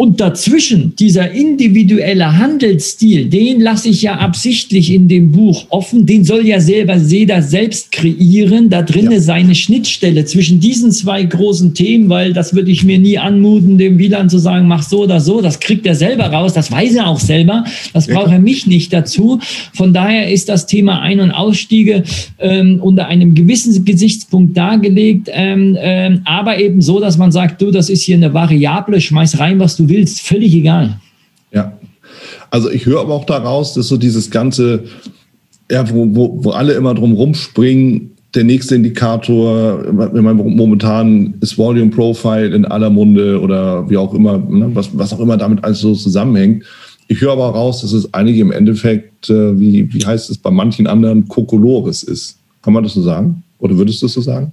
und 0.00 0.18
dazwischen 0.18 0.96
dieser 0.96 1.30
individuelle 1.30 2.38
Handelsstil, 2.38 3.26
den 3.26 3.60
lasse 3.60 3.90
ich 3.90 4.00
ja 4.00 4.14
absichtlich 4.14 4.90
in 4.90 5.08
dem 5.08 5.30
Buch 5.30 5.66
offen. 5.68 6.06
Den 6.06 6.24
soll 6.24 6.46
ja 6.46 6.58
selber 6.58 6.96
jeder 6.96 7.42
selbst 7.42 7.92
kreieren. 7.92 8.70
Da 8.70 8.80
drinnen 8.80 9.12
ja. 9.12 9.20
seine 9.20 9.54
Schnittstelle 9.54 10.24
zwischen 10.24 10.58
diesen 10.58 10.90
zwei 10.90 11.22
großen 11.22 11.74
Themen, 11.74 12.08
weil 12.08 12.32
das 12.32 12.54
würde 12.54 12.70
ich 12.70 12.82
mir 12.82 12.98
nie 12.98 13.18
anmuten, 13.18 13.76
dem 13.76 13.98
Wieland 13.98 14.30
zu 14.30 14.38
sagen, 14.38 14.66
mach 14.66 14.82
so 14.82 15.02
oder 15.02 15.20
so. 15.20 15.42
Das 15.42 15.60
kriegt 15.60 15.84
er 15.84 15.94
selber 15.94 16.28
raus. 16.28 16.54
Das 16.54 16.72
weiß 16.72 16.94
er 16.94 17.06
auch 17.06 17.20
selber. 17.20 17.64
Das 17.92 18.06
ja. 18.06 18.14
braucht 18.14 18.32
er 18.32 18.38
mich 18.38 18.66
nicht 18.66 18.94
dazu. 18.94 19.38
Von 19.74 19.92
daher 19.92 20.30
ist 20.32 20.48
das 20.48 20.66
Thema 20.66 21.02
Ein- 21.02 21.20
und 21.20 21.30
Ausstiege 21.30 22.04
ähm, 22.38 22.80
unter 22.80 23.06
einem 23.08 23.34
gewissen 23.34 23.84
Gesichtspunkt 23.84 24.56
dargelegt, 24.56 25.28
ähm, 25.30 25.76
ähm, 25.78 26.22
aber 26.24 26.58
eben 26.58 26.80
so, 26.80 27.00
dass 27.00 27.18
man 27.18 27.32
sagt, 27.32 27.60
du, 27.60 27.70
das 27.70 27.90
ist 27.90 28.04
hier 28.04 28.16
eine 28.16 28.32
Variable, 28.32 28.98
schmeiß 28.98 29.38
rein, 29.38 29.58
was 29.58 29.76
du 29.76 29.89
willst, 29.90 30.22
völlig 30.22 30.54
egal. 30.54 30.98
Ja. 31.52 31.76
Also 32.50 32.70
ich 32.70 32.86
höre 32.86 33.00
aber 33.00 33.14
auch 33.14 33.26
daraus, 33.26 33.74
dass 33.74 33.88
so 33.88 33.96
dieses 33.96 34.30
ganze, 34.30 34.84
ja, 35.70 35.88
wo, 35.90 36.14
wo, 36.14 36.44
wo 36.44 36.50
alle 36.50 36.72
immer 36.72 36.94
drum 36.94 37.12
rumspringen, 37.12 38.12
der 38.34 38.44
nächste 38.44 38.76
Indikator, 38.76 39.82
wenn 40.14 40.22
man 40.22 40.36
momentan 40.36 41.34
ist 41.40 41.58
Volume 41.58 41.90
Profile 41.90 42.54
in 42.54 42.64
aller 42.64 42.90
Munde 42.90 43.40
oder 43.40 43.88
wie 43.90 43.96
auch 43.96 44.14
immer, 44.14 44.38
ne, 44.38 44.70
was, 44.72 44.96
was 44.96 45.12
auch 45.12 45.20
immer 45.20 45.36
damit 45.36 45.64
alles 45.64 45.80
so 45.80 45.94
zusammenhängt. 45.94 46.64
Ich 47.08 47.20
höre 47.20 47.32
aber 47.32 47.48
raus, 47.48 47.80
dass 47.80 47.92
es 47.92 48.14
eigentlich 48.14 48.38
im 48.38 48.52
Endeffekt, 48.52 49.30
äh, 49.30 49.58
wie, 49.58 49.92
wie 49.92 50.06
heißt 50.06 50.30
es 50.30 50.38
bei 50.38 50.50
manchen 50.50 50.86
anderen, 50.86 51.26
Kokolores 51.26 52.04
ist. 52.04 52.38
Kann 52.62 52.72
man 52.72 52.84
das 52.84 52.94
so 52.94 53.02
sagen? 53.02 53.42
Oder 53.58 53.76
würdest 53.76 54.00
du 54.00 54.06
das 54.06 54.12
so 54.12 54.20
sagen? 54.20 54.52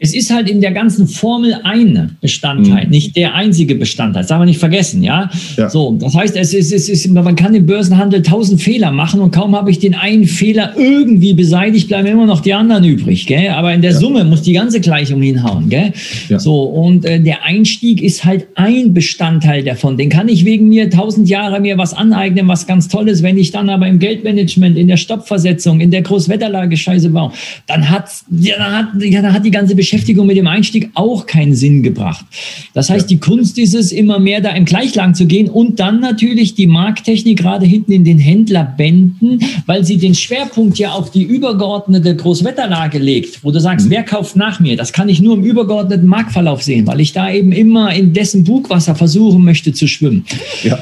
Es 0.00 0.14
ist 0.14 0.32
halt 0.32 0.48
in 0.48 0.60
der 0.60 0.70
ganzen 0.70 1.08
Formel 1.08 1.56
ein 1.64 2.16
Bestandteil, 2.20 2.84
mhm. 2.84 2.90
nicht 2.90 3.16
der 3.16 3.34
einzige 3.34 3.74
Bestandteil. 3.74 4.22
Das 4.22 4.28
darf 4.28 4.38
man 4.38 4.46
nicht 4.46 4.60
vergessen, 4.60 5.02
ja? 5.02 5.28
ja. 5.56 5.68
So, 5.68 5.96
das 6.00 6.14
heißt, 6.14 6.36
es 6.36 6.54
ist, 6.54 6.72
es 6.72 6.88
ist, 6.88 7.08
man 7.08 7.34
kann 7.34 7.52
im 7.52 7.66
Börsenhandel 7.66 8.22
tausend 8.22 8.62
Fehler 8.62 8.92
machen 8.92 9.20
und 9.20 9.32
kaum 9.32 9.56
habe 9.56 9.72
ich 9.72 9.80
den 9.80 9.96
einen 9.96 10.26
Fehler 10.26 10.74
irgendwie 10.76 11.34
beseitigt, 11.34 11.88
bleiben 11.88 12.06
immer 12.06 12.26
noch 12.26 12.40
die 12.40 12.54
anderen 12.54 12.84
übrig, 12.84 13.26
gell? 13.26 13.48
Aber 13.48 13.74
in 13.74 13.82
der 13.82 13.90
ja. 13.90 13.98
Summe 13.98 14.22
muss 14.22 14.42
die 14.42 14.52
ganze 14.52 14.80
Gleichung 14.80 15.20
hinhauen, 15.20 15.68
gell? 15.68 15.92
Ja. 16.28 16.38
So, 16.38 16.62
und 16.62 17.04
äh, 17.04 17.20
der 17.20 17.44
Einstieg 17.44 18.00
ist 18.00 18.24
halt 18.24 18.46
ein 18.54 18.94
Bestandteil 18.94 19.64
davon. 19.64 19.96
Den 19.96 20.10
kann 20.10 20.28
ich 20.28 20.44
wegen 20.44 20.68
mir 20.68 20.90
tausend 20.90 21.28
Jahre 21.28 21.58
mir 21.58 21.76
was 21.76 21.92
aneignen, 21.92 22.46
was 22.46 22.68
ganz 22.68 22.86
toll 22.86 23.08
ist. 23.08 23.24
Wenn 23.24 23.36
ich 23.36 23.50
dann 23.50 23.68
aber 23.68 23.88
im 23.88 23.98
Geldmanagement, 23.98 24.78
in 24.78 24.86
der 24.86 24.96
Stoppversetzung, 24.96 25.80
in 25.80 25.90
der 25.90 26.02
Großwetterlage 26.02 26.76
Scheiße 26.76 27.10
baue, 27.10 27.32
dann 27.66 27.90
hat, 27.90 28.10
ja, 28.30 28.56
dann 28.58 28.72
hat, 28.72 29.02
ja, 29.02 29.22
dann 29.22 29.32
hat 29.32 29.44
die 29.44 29.50
ganze 29.50 29.74
Beschäftigung 29.74 29.87
Beschäftigung 29.88 30.26
mit 30.26 30.36
dem 30.36 30.46
Einstieg 30.46 30.90
auch 30.92 31.24
keinen 31.24 31.54
Sinn 31.54 31.82
gebracht. 31.82 32.26
Das 32.74 32.90
heißt, 32.90 33.08
die 33.08 33.16
Kunst 33.18 33.56
ist 33.56 33.74
es, 33.74 33.90
immer 33.90 34.18
mehr 34.18 34.42
da 34.42 34.50
im 34.50 34.66
Gleichlang 34.66 35.14
zu 35.14 35.24
gehen 35.24 35.48
und 35.48 35.80
dann 35.80 36.00
natürlich 36.00 36.54
die 36.54 36.66
Markttechnik 36.66 37.38
gerade 37.38 37.64
hinten 37.64 37.92
in 37.92 38.04
den 38.04 38.18
Händlerbänden, 38.18 39.40
weil 39.64 39.86
sie 39.86 39.96
den 39.96 40.14
Schwerpunkt 40.14 40.78
ja 40.78 40.92
auf 40.92 41.10
die 41.10 41.22
übergeordnete 41.22 42.14
Großwetterlage 42.14 42.98
legt, 42.98 43.42
wo 43.42 43.50
du 43.50 43.60
sagst, 43.60 43.86
mhm. 43.86 43.90
wer 43.90 44.02
kauft 44.02 44.36
nach 44.36 44.60
mir? 44.60 44.76
Das 44.76 44.92
kann 44.92 45.08
ich 45.08 45.22
nur 45.22 45.36
im 45.36 45.42
übergeordneten 45.42 46.06
Marktverlauf 46.06 46.62
sehen, 46.62 46.86
weil 46.86 47.00
ich 47.00 47.14
da 47.14 47.32
eben 47.32 47.52
immer 47.52 47.94
in 47.94 48.12
dessen 48.12 48.44
Bugwasser 48.44 48.94
versuchen 48.94 49.42
möchte 49.42 49.72
zu 49.72 49.88
schwimmen. 49.88 50.26
Ja. 50.62 50.78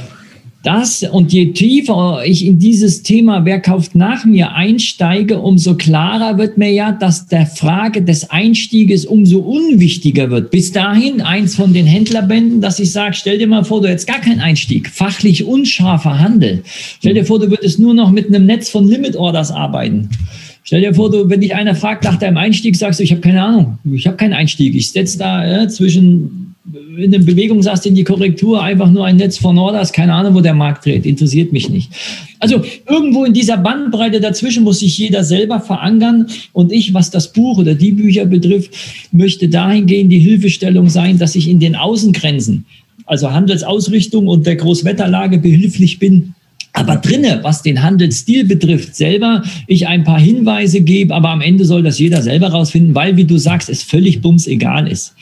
Das 0.66 1.05
und 1.05 1.33
je 1.33 1.52
tiefer 1.52 2.22
ich 2.26 2.44
in 2.44 2.59
dieses 2.59 3.05
Thema, 3.05 3.44
wer 3.44 3.61
kauft 3.61 3.94
nach 3.94 4.24
mir, 4.24 4.52
einsteige, 4.52 5.38
umso 5.38 5.76
klarer 5.76 6.38
wird 6.38 6.59
mir 6.59 6.72
ja, 6.72 6.90
dass 6.90 7.29
der 7.29 7.46
Frage 7.46 8.02
des 8.02 8.31
Einstieges 8.31 9.07
umso 9.07 9.38
unwichtiger 9.38 10.29
wird. 10.29 10.50
Bis 10.50 10.72
dahin 10.72 11.20
eins 11.20 11.55
von 11.55 11.72
den 11.72 11.87
Händlerbänden, 11.87 12.61
dass 12.61 12.81
ich 12.81 12.90
sage, 12.90 13.14
stell 13.14 13.38
dir 13.38 13.46
mal 13.46 13.62
vor, 13.62 13.81
du 13.81 13.88
hättest 13.88 14.09
gar 14.09 14.20
keinen 14.20 14.40
Einstieg, 14.40 14.90
fachlich 14.90 15.44
unscharfer 15.44 16.18
Handel. 16.18 16.64
Stell 16.98 17.14
dir 17.14 17.24
vor, 17.24 17.38
du 17.38 17.48
würdest 17.48 17.79
nur 17.79 17.94
noch 17.94 18.11
mit 18.11 18.26
einem 18.26 18.46
Netz 18.46 18.68
von 18.68 18.88
Limit 18.88 19.14
Orders 19.14 19.52
arbeiten. 19.52 20.09
Stell 20.64 20.81
dir 20.81 20.94
vor, 20.94 21.12
du, 21.12 21.31
wenn 21.31 21.42
dich 21.42 21.55
einer 21.55 21.76
fragt 21.76 22.02
nach 22.02 22.16
deinem 22.16 22.38
Einstieg, 22.38 22.74
sagst 22.74 22.98
du, 22.98 23.05
ich 23.05 23.12
habe 23.12 23.20
keine 23.20 23.40
Ahnung, 23.40 23.79
ich 23.94 24.09
habe 24.09 24.16
keinen 24.16 24.33
Einstieg. 24.33 24.74
Ich 24.74 24.90
setze 24.90 25.16
da 25.16 25.46
ja, 25.46 25.68
zwischen 25.68 26.56
in 26.72 27.12
der 27.12 27.20
Bewegungsast 27.20 27.87
in 27.87 27.94
die 27.94 28.02
Korrektur 28.02 28.61
einfach 28.61 28.90
nur 28.90 29.07
ein 29.07 29.16
Netz 29.16 29.38
von 29.38 29.57
Orders, 29.57 29.92
keine 29.92 30.12
Ahnung, 30.14 30.35
wo 30.35 30.40
der 30.40 30.55
Markt 30.55 30.85
dreht, 30.85 31.07
interessiert 31.07 31.52
mich 31.52 31.68
nicht. 31.68 31.92
Also 32.40 32.62
irgendwo 32.88 33.24
in 33.24 33.33
dieser 33.33 33.57
Bandbreite 33.57 34.20
dazwischen 34.20 34.64
muss 34.64 34.81
sich 34.81 34.98
jeder 34.98 35.22
selber 35.22 35.61
verankern 35.61 36.26
und 36.52 36.72
ich, 36.72 36.92
was 36.92 37.11
das 37.11 37.33
Buch 37.33 37.59
oder 37.59 37.74
die 37.74 37.92
Bücher 37.92 38.26
betrifft, 38.26 38.74
möchte 39.12 39.48
dahingehend 39.48 40.11
die 40.11 40.18
Hilfestellung 40.18 40.88
sein, 40.88 41.18
dass 41.18 41.37
ich 41.37 41.48
in 41.48 41.61
den 41.61 41.76
Außengrenzen, 41.76 42.64
also 43.07 43.31
Handelsausrichtung 43.31 44.26
und 44.26 44.46
der 44.46 44.57
Großwetterlage 44.57 45.38
behilflich 45.38 46.00
bin, 46.00 46.35
aber 46.72 46.96
drinne, 46.96 47.38
was 47.42 47.62
den 47.62 47.83
Handelsstil 47.83 48.44
betrifft, 48.44 48.96
selber 48.96 49.42
ich 49.66 49.87
ein 49.87 50.05
paar 50.05 50.20
Hinweise 50.20 50.83
gebe, 50.83 51.14
aber 51.14 51.31
am 51.31 51.40
Ende 51.40 51.64
soll 51.64 51.83
das 51.83 51.98
jeder 51.98 52.22
selber 52.22 52.48
rausfinden, 52.48 52.94
weil, 52.94 53.16
wie 53.16 53.24
du 53.24 53.38
sagst, 53.38 53.70
es 53.70 53.83
völlig 53.83 54.20
bums 54.20 54.46
egal 54.46 54.88
ist. 54.88 55.14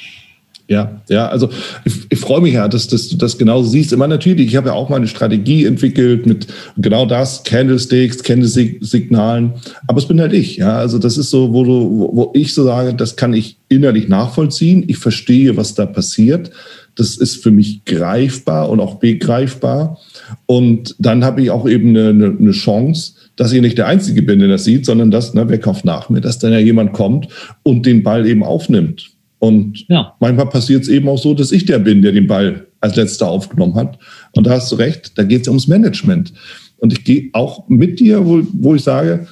Ja, 0.66 1.02
ja, 1.10 1.28
also 1.28 1.50
ich, 1.84 1.92
ich 2.08 2.18
freue 2.18 2.40
mich 2.40 2.54
ja, 2.54 2.68
dass, 2.68 2.86
dass 2.86 3.10
du 3.10 3.16
das 3.16 3.36
genau 3.36 3.62
siehst. 3.62 3.92
Immer 3.92 4.08
natürlich, 4.08 4.46
ich 4.46 4.56
habe 4.56 4.68
ja 4.68 4.74
auch 4.74 4.88
mal 4.88 4.96
eine 4.96 5.08
Strategie 5.08 5.66
entwickelt 5.66 6.24
mit 6.24 6.46
genau 6.78 7.04
das, 7.04 7.44
Candlesticks, 7.44 8.22
Candlestick-Signalen, 8.22 9.52
aber 9.86 9.98
es 9.98 10.08
bin 10.08 10.18
halt 10.20 10.32
ich, 10.32 10.56
ja. 10.56 10.78
Also 10.78 10.98
das 10.98 11.18
ist 11.18 11.28
so, 11.28 11.52
wo 11.52 11.64
du, 11.64 12.10
wo 12.14 12.30
ich 12.34 12.54
so 12.54 12.64
sage, 12.64 12.94
das 12.94 13.16
kann 13.16 13.34
ich 13.34 13.58
innerlich 13.68 14.08
nachvollziehen. 14.08 14.84
Ich 14.86 14.96
verstehe, 14.96 15.56
was 15.58 15.74
da 15.74 15.84
passiert. 15.84 16.50
Das 16.94 17.16
ist 17.16 17.42
für 17.42 17.50
mich 17.50 17.84
greifbar 17.84 18.70
und 18.70 18.80
auch 18.80 18.94
begreifbar. 18.94 19.98
Und 20.46 20.94
dann 20.98 21.24
habe 21.24 21.42
ich 21.42 21.50
auch 21.50 21.68
eben 21.68 21.90
eine, 21.90 22.08
eine, 22.08 22.36
eine 22.38 22.52
Chance, 22.52 23.14
dass 23.36 23.52
ich 23.52 23.60
nicht 23.60 23.76
der 23.76 23.88
Einzige 23.88 24.22
bin, 24.22 24.38
der 24.38 24.48
das 24.48 24.64
sieht, 24.64 24.86
sondern 24.86 25.10
dass, 25.10 25.34
na, 25.34 25.48
wer 25.48 25.58
kauft 25.58 25.84
nach 25.84 26.08
mir, 26.08 26.20
dass 26.20 26.38
dann 26.38 26.52
ja 26.52 26.58
jemand 26.58 26.92
kommt 26.92 27.28
und 27.64 27.84
den 27.84 28.02
Ball 28.02 28.26
eben 28.26 28.44
aufnimmt. 28.44 29.13
Und 29.44 29.84
ja. 29.90 30.14
manchmal 30.20 30.48
passiert 30.48 30.84
es 30.84 30.88
eben 30.88 31.06
auch 31.06 31.18
so, 31.18 31.34
dass 31.34 31.52
ich 31.52 31.66
der 31.66 31.78
bin, 31.78 32.00
der 32.00 32.12
den 32.12 32.26
Ball 32.26 32.66
als 32.80 32.96
letzter 32.96 33.28
aufgenommen 33.28 33.74
hat. 33.74 33.98
Und 34.32 34.46
da 34.46 34.52
hast 34.52 34.72
du 34.72 34.76
recht, 34.76 35.18
da 35.18 35.22
geht 35.22 35.42
es 35.42 35.46
ja 35.48 35.50
ums 35.50 35.68
Management. 35.68 36.32
Und 36.78 36.94
ich 36.94 37.04
gehe 37.04 37.28
auch 37.34 37.68
mit 37.68 38.00
dir, 38.00 38.24
wo, 38.24 38.40
wo 38.54 38.74
ich 38.74 38.82
sage, 38.82 39.26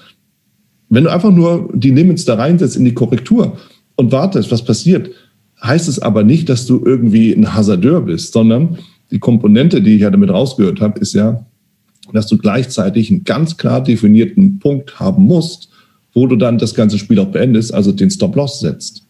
wenn 0.90 1.05
du 1.05 1.11
einfach 1.11 1.31
nur 1.31 1.70
die 1.72 1.92
Limits 1.92 2.27
da 2.27 2.35
reinsetzt 2.35 2.77
in 2.77 2.85
die 2.85 2.92
Korrektur 2.92 3.57
und 3.96 4.12
wartest, 4.12 4.51
was 4.51 4.62
passiert, 4.62 5.09
heißt 5.62 5.88
es 5.88 5.98
aber 5.98 6.25
nicht, 6.25 6.51
dass 6.51 6.66
du 6.66 6.85
irgendwie 6.85 7.33
ein 7.33 7.55
Hasardeur 7.55 8.03
bist, 8.03 8.35
sondern 8.35 8.77
die 9.11 9.18
Komponente, 9.18 9.81
die 9.81 9.94
ich 9.94 10.03
ja 10.03 10.11
damit 10.11 10.29
rausgehört 10.29 10.83
habe, 10.83 11.01
ist 11.01 11.14
ja, 11.14 11.46
dass 12.12 12.27
du 12.27 12.37
gleichzeitig 12.37 13.11
einen 13.11 13.25
ganz 13.25 13.57
klar 13.57 13.83
definierten 13.83 14.59
Punkt 14.59 15.01
haben 15.01 15.25
musst, 15.25 15.70
wo 16.12 16.27
du 16.27 16.37
dann 16.37 16.59
das 16.59 16.75
ganze 16.75 16.98
Spiel 16.98 17.18
auch 17.18 17.29
beendest, 17.29 17.72
also 17.72 17.92
den 17.92 18.11
Stop-Loss 18.11 18.61
setzt. 18.61 19.07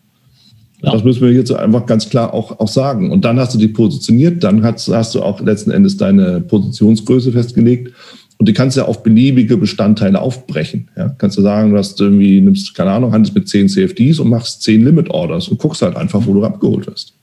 Ja. 0.82 0.90
Das 0.90 1.04
müssen 1.04 1.22
wir 1.22 1.32
jetzt 1.32 1.52
einfach 1.52 1.86
ganz 1.86 2.08
klar 2.08 2.34
auch, 2.34 2.58
auch 2.58 2.68
sagen. 2.68 3.12
Und 3.12 3.24
dann 3.24 3.38
hast 3.38 3.54
du 3.54 3.58
dich 3.58 3.72
positioniert, 3.72 4.42
dann 4.42 4.64
hast, 4.64 4.88
hast 4.88 5.14
du 5.14 5.22
auch 5.22 5.40
letzten 5.40 5.70
Endes 5.70 5.96
deine 5.96 6.40
Positionsgröße 6.40 7.30
festgelegt. 7.30 7.92
Und 8.38 8.48
die 8.48 8.52
kannst 8.52 8.76
du 8.76 8.80
ja 8.80 8.88
auf 8.88 9.04
beliebige 9.04 9.56
Bestandteile 9.56 10.20
aufbrechen. 10.20 10.88
Ja, 10.96 11.10
kannst 11.10 11.38
du 11.38 11.42
sagen, 11.42 11.70
du 11.70 11.78
hast 11.78 12.00
irgendwie, 12.00 12.40
nimmst, 12.40 12.74
keine 12.74 12.90
Ahnung, 12.90 13.12
handelst 13.12 13.32
mit 13.36 13.48
10 13.48 13.68
CFDs 13.68 14.18
und 14.18 14.28
machst 14.28 14.62
10 14.62 14.84
Limit 14.84 15.10
Orders 15.10 15.46
und 15.46 15.60
guckst 15.60 15.82
halt 15.82 15.96
einfach, 15.96 16.26
wo 16.26 16.34
du 16.34 16.44
abgeholt 16.44 16.88
wirst. 16.88 17.14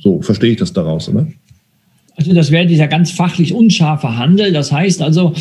So 0.00 0.20
verstehe 0.20 0.50
ich 0.50 0.56
das 0.56 0.72
daraus, 0.72 1.08
oder? 1.08 1.28
Also 2.16 2.32
das 2.32 2.52
wäre 2.52 2.66
dieser 2.66 2.86
ganz 2.86 3.10
fachlich 3.10 3.52
unscharfe 3.52 4.16
Handel. 4.16 4.52
Das 4.52 4.70
heißt 4.70 5.02
also, 5.02 5.34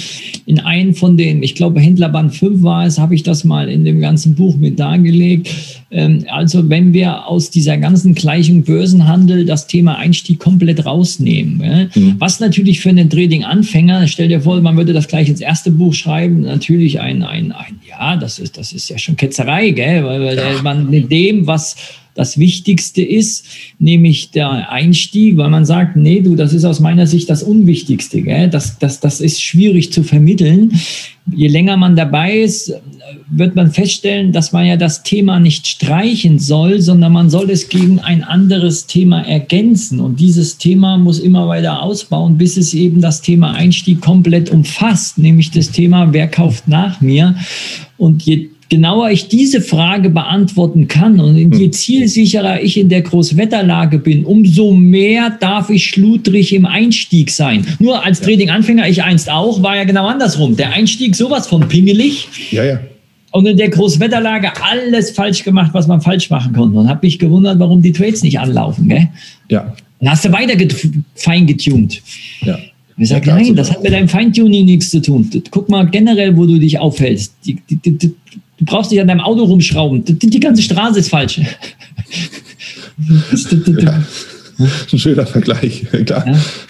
in 0.47 0.59
einem 0.59 0.95
von 0.95 1.17
den, 1.17 1.43
ich 1.43 1.53
glaube 1.53 1.79
Händlerband 1.79 2.33
5 2.33 2.63
war 2.63 2.85
es, 2.85 2.97
habe 2.97 3.13
ich 3.13 3.21
das 3.21 3.43
mal 3.43 3.69
in 3.69 3.85
dem 3.85 4.01
ganzen 4.01 4.33
Buch 4.33 4.57
mit 4.57 4.79
dargelegt. 4.79 5.53
Ähm, 5.91 6.25
also 6.29 6.67
wenn 6.69 6.91
wir 6.93 7.27
aus 7.27 7.51
dieser 7.51 7.77
ganzen 7.77 8.15
Gleichung 8.15 8.63
Börsenhandel 8.63 9.45
das 9.45 9.67
Thema 9.67 9.97
Einstieg 9.97 10.39
komplett 10.39 10.83
rausnehmen, 10.83 11.89
mhm. 11.93 12.15
was 12.17 12.39
natürlich 12.39 12.79
für 12.79 12.89
einen 12.89 13.09
Trading-Anfänger, 13.09 14.07
stell 14.07 14.29
dir 14.29 14.41
vor, 14.41 14.59
man 14.59 14.75
würde 14.75 14.93
das 14.93 15.07
gleich 15.07 15.29
ins 15.29 15.41
erste 15.41 15.69
Buch 15.69 15.93
schreiben, 15.93 16.41
natürlich 16.41 16.99
ein, 16.99 17.21
ein, 17.21 17.51
ein 17.51 17.79
ja, 17.87 18.15
das 18.15 18.39
ist, 18.39 18.57
das 18.57 18.73
ist 18.73 18.89
ja 18.89 18.97
schon 18.97 19.15
Ketzerei, 19.15 19.69
gell? 19.69 20.03
weil, 20.05 20.21
weil 20.21 20.37
ja. 20.37 20.61
man 20.63 20.89
mit 20.89 21.11
dem, 21.11 21.45
was 21.45 21.75
das 22.15 22.37
Wichtigste 22.37 23.01
ist, 23.01 23.45
nämlich 23.79 24.31
der 24.31 24.71
Einstieg, 24.71 25.37
weil 25.37 25.49
man 25.49 25.65
sagt, 25.65 25.95
nee, 25.95 26.21
du, 26.21 26.35
das 26.35 26.53
ist 26.53 26.65
aus 26.65 26.79
meiner 26.79 27.07
Sicht 27.07 27.29
das 27.29 27.41
Unwichtigste. 27.41 28.21
Gell? 28.21 28.49
Das, 28.49 28.77
das, 28.77 28.99
das 28.99 29.19
ist 29.19 29.41
schwierig 29.41 29.91
zu 29.91 30.03
vermitteln. 30.03 30.71
Je 31.33 31.47
länger 31.47 31.77
man 31.77 31.95
dabei 31.95 32.37
ist, 32.39 32.73
wird 33.31 33.55
man 33.55 33.71
feststellen, 33.71 34.31
dass 34.31 34.51
man 34.51 34.65
ja 34.65 34.77
das 34.77 35.03
Thema 35.03 35.39
nicht 35.39 35.65
streichen 35.65 36.37
soll, 36.37 36.81
sondern 36.81 37.13
man 37.13 37.29
soll 37.29 37.49
es 37.49 37.69
gegen 37.69 37.99
ein 37.99 38.23
anderes 38.23 38.85
Thema 38.85 39.21
ergänzen. 39.21 39.99
Und 39.99 40.19
dieses 40.19 40.57
Thema 40.57 40.97
muss 40.97 41.19
immer 41.19 41.47
weiter 41.47 41.81
ausbauen, 41.81 42.37
bis 42.37 42.57
es 42.57 42.73
eben 42.73 43.01
das 43.01 43.21
Thema 43.21 43.53
Einstieg 43.53 44.01
komplett 44.01 44.51
umfasst, 44.51 45.17
nämlich 45.17 45.49
das 45.51 45.71
Thema, 45.71 46.13
wer 46.13 46.27
kauft 46.27 46.67
nach 46.67 47.01
mir? 47.01 47.35
Und 47.97 48.23
je 48.23 48.49
genauer 48.69 49.09
ich 49.11 49.27
diese 49.27 49.61
Frage 49.61 50.09
beantworten 50.09 50.87
kann 50.87 51.19
und 51.19 51.35
je 51.35 51.65
hm. 51.65 51.71
zielsicherer 51.71 52.61
ich 52.61 52.77
in 52.77 52.89
der 52.89 53.01
Großwetterlage 53.01 53.99
bin, 53.99 54.25
umso 54.25 54.71
mehr 54.73 55.37
darf 55.39 55.69
ich 55.69 55.85
schludrig 55.85 56.53
im 56.53 56.65
Einstieg 56.65 57.29
sein. 57.31 57.65
Nur 57.79 58.03
als 58.03 58.21
Trading-Anfänger, 58.21 58.87
ich 58.87 59.03
einst 59.03 59.29
auch, 59.29 59.61
war 59.61 59.75
ja 59.75 59.83
genau 59.83 60.07
andersrum. 60.07 60.55
Der 60.55 60.71
Einstieg 60.71 61.15
sowas 61.15 61.47
von 61.47 61.67
pingelig. 61.67 62.27
Ja, 62.51 62.63
ja. 62.63 62.79
Und 63.31 63.47
in 63.47 63.57
der 63.57 63.69
Großwetterlage 63.69 64.51
alles 64.61 65.11
falsch 65.11 65.43
gemacht, 65.43 65.71
was 65.73 65.87
man 65.87 66.01
falsch 66.01 66.29
machen 66.29 66.53
konnte. 66.53 66.77
Und 66.77 66.87
habe 66.87 66.99
mich 67.03 67.17
gewundert, 67.17 67.57
warum 67.57 67.81
die 67.81 67.91
Trades 67.91 68.21
nicht 68.21 68.39
anlaufen. 68.39 68.87
Gell? 68.87 69.09
Ja. 69.49 69.73
Dann 69.99 70.11
hast 70.11 70.25
du 70.25 70.31
weiter 70.31 70.53
fein 71.15 71.47
getuned. 71.47 72.01
Ja. 72.41 72.59
Ich 72.97 73.09
sage, 73.09 73.27
ja, 73.27 73.35
nein, 73.35 73.55
das 73.55 73.71
hat 73.71 73.81
mit 73.81 73.91
deinem 73.91 74.07
Feintuning 74.07 74.65
nichts 74.65 74.91
zu 74.91 75.01
tun. 75.01 75.29
Guck 75.49 75.67
mal 75.69 75.87
generell, 75.87 76.37
wo 76.37 76.45
du 76.45 76.59
dich 76.59 76.77
aufhältst. 76.77 77.33
Die, 77.45 77.57
die, 77.69 77.97
die, 77.97 78.13
Du 78.63 78.71
brauchst 78.71 78.91
nicht 78.91 79.01
an 79.01 79.07
deinem 79.07 79.19
Auto 79.19 79.43
rumschrauben. 79.43 80.03
Die, 80.05 80.39
ganze 80.39 80.61
Straße 80.61 80.99
ist 80.99 81.09
falsch. 81.09 81.39
Ja. 81.39 81.45
Ein 84.91 84.99
schöner 84.99 85.25
Vergleich. 85.25 85.85
Klar. 86.05 86.25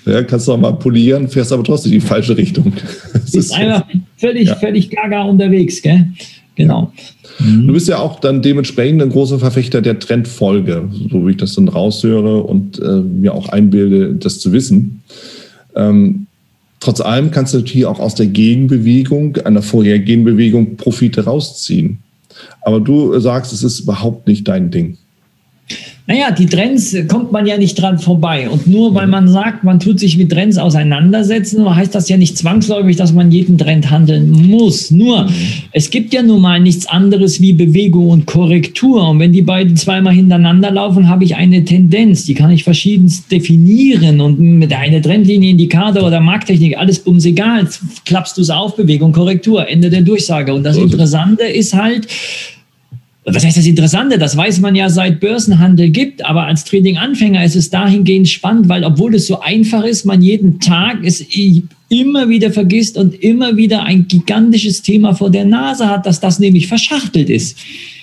Ja. 0.06 0.12
ja. 0.12 0.24
kannst 0.24 0.48
du 0.48 0.54
auch 0.54 0.58
mal 0.58 0.72
polieren, 0.72 1.28
fährst 1.28 1.52
aber 1.52 1.64
trotzdem 1.64 1.92
in 1.92 2.00
die 2.00 2.06
falsche 2.06 2.36
Richtung. 2.36 2.74
Das 3.14 3.36
ist 3.36 3.54
einfach 3.54 3.86
völlig, 4.18 4.50
ja. 4.50 4.56
völlig 4.56 4.90
gaga 4.92 5.24
unterwegs. 5.24 5.82
Gell? 5.82 6.08
Genau. 6.56 6.92
Mhm. 7.40 7.68
Du 7.68 7.74
bist 7.74 7.88
ja 7.88 7.98
auch 7.98 8.20
dann 8.20 8.42
dementsprechend 8.42 9.02
ein 9.02 9.10
großer 9.10 9.40
Verfechter 9.40 9.82
der 9.82 10.00
Trendfolge, 10.00 10.90
so 11.12 11.26
wie 11.26 11.32
ich 11.32 11.38
das 11.38 11.56
dann 11.56 11.68
raushöre 11.68 12.44
und 12.44 12.80
äh, 12.80 13.02
mir 13.02 13.34
auch 13.34 13.50
einbilde, 13.50 14.14
das 14.16 14.40
zu 14.40 14.52
wissen. 14.52 15.02
Ähm, 15.76 16.28
trotz 16.84 17.00
allem 17.00 17.32
kannst 17.32 17.54
du 17.54 17.60
natürlich 17.60 17.86
auch 17.86 18.00
aus 18.00 18.16
der 18.16 18.28
Gegenbewegung, 18.28 19.38
einer 19.38 19.62
vorhergehenden 19.62 20.26
Bewegung, 20.26 20.76
Profite 20.76 21.24
rausziehen. 21.24 22.00
Aber 22.62 22.82
du 22.82 23.18
sagst, 23.20 23.54
es 23.54 23.64
ist 23.64 23.82
überhaupt 23.82 24.28
nicht 24.28 24.48
dein 24.48 24.70
Ding. 24.70 24.98
Naja, 26.06 26.32
die 26.32 26.48
Trends 26.48 26.94
äh, 26.94 27.06
kommt 27.06 27.32
man 27.32 27.46
ja 27.46 27.58
nicht 27.58 27.76
dran 27.76 27.98
vorbei. 27.98 28.50
Und 28.50 28.68
nur 28.68 28.94
weil 28.94 29.08
man 29.08 29.30
sagt, 29.30 29.64
man 29.64 29.80
tut 29.80 30.02
sich 30.02 30.18
mit 30.18 30.32
Trends 30.32 30.58
auseinandersetzen, 30.58 31.74
heißt 31.74 31.96
das 31.96 32.10
ja 32.10 32.18
nicht 32.18 32.38
zwangsläufig, 32.38 32.98
dass 32.98 33.14
man 33.14 33.32
jeden 33.32 33.58
Trend 33.58 33.90
handeln 33.90 34.30
muss. 34.30 34.92
Nur, 34.92 35.24
mhm. 35.24 35.30
es 35.72 35.90
gibt 35.90 36.14
ja 36.14 36.22
nun 36.22 36.42
mal 36.42 36.60
nichts 36.60 36.88
anderes 36.88 37.40
wie 37.40 37.54
Bewegung 37.54 38.10
und 38.10 38.26
Korrektur. 38.26 39.10
Und 39.10 39.20
wenn 39.20 39.32
die 39.32 39.42
beiden 39.42 39.78
zweimal 39.78 40.14
hintereinander 40.14 40.72
laufen, 40.72 41.08
habe 41.08 41.24
ich 41.24 41.38
eine 41.38 41.64
Tendenz. 41.64 42.26
Die 42.26 42.34
kann 42.34 42.52
ich 42.52 42.66
verschiedenst 42.66 43.32
definieren. 43.32 44.20
Und 44.20 44.42
mit 44.42 44.74
einer 44.74 45.02
Trendlinie, 45.02 45.52
Indikator 45.52 46.06
oder 46.06 46.20
Markttechnik, 46.20 46.78
alles 46.78 47.00
bums 47.00 47.24
egal. 47.24 47.70
Klappst 48.04 48.38
du 48.38 48.42
es 48.42 48.50
auf, 48.50 48.76
Bewegung, 48.76 49.14
Korrektur, 49.14 49.70
Ende 49.70 49.90
der 49.90 50.02
Durchsage. 50.02 50.54
Und 50.54 50.64
das 50.64 50.76
Interessante 50.76 51.44
ist 51.44 51.74
halt, 51.74 52.10
was 53.26 53.46
heißt 53.46 53.58
das 53.58 53.66
Interessante? 53.66 54.18
Das 54.18 54.36
weiß 54.36 54.60
man 54.60 54.76
ja 54.76 54.90
seit 54.90 55.20
Börsenhandel 55.20 55.90
gibt, 55.90 56.26
aber 56.26 56.46
als 56.46 56.66
Trading-Anfänger 56.66 57.44
ist 57.44 57.56
es 57.56 57.70
dahingehend 57.70 58.28
spannend, 58.28 58.68
weil 58.68 58.84
obwohl 58.84 59.16
es 59.16 59.28
so 59.28 59.40
einfach 59.40 59.86
ist, 59.86 60.06
man 60.06 60.22
jeden 60.22 60.60
Tag 60.60 60.98
es 61.04 61.26
immer 61.88 62.28
wieder 62.28 62.52
vergisst 62.52 62.98
und 62.98 63.14
immer 63.16 63.56
wieder 63.56 63.84
ein 63.84 64.08
gigantisches 64.08 64.82
Thema 64.82 65.14
vor 65.14 65.30
der 65.30 65.46
Nase 65.46 65.88
hat, 65.88 66.06
dass 66.06 66.20
das 66.20 66.40
nämlich 66.40 66.68
verschachtelt 66.68 67.30
ist. 67.30 67.58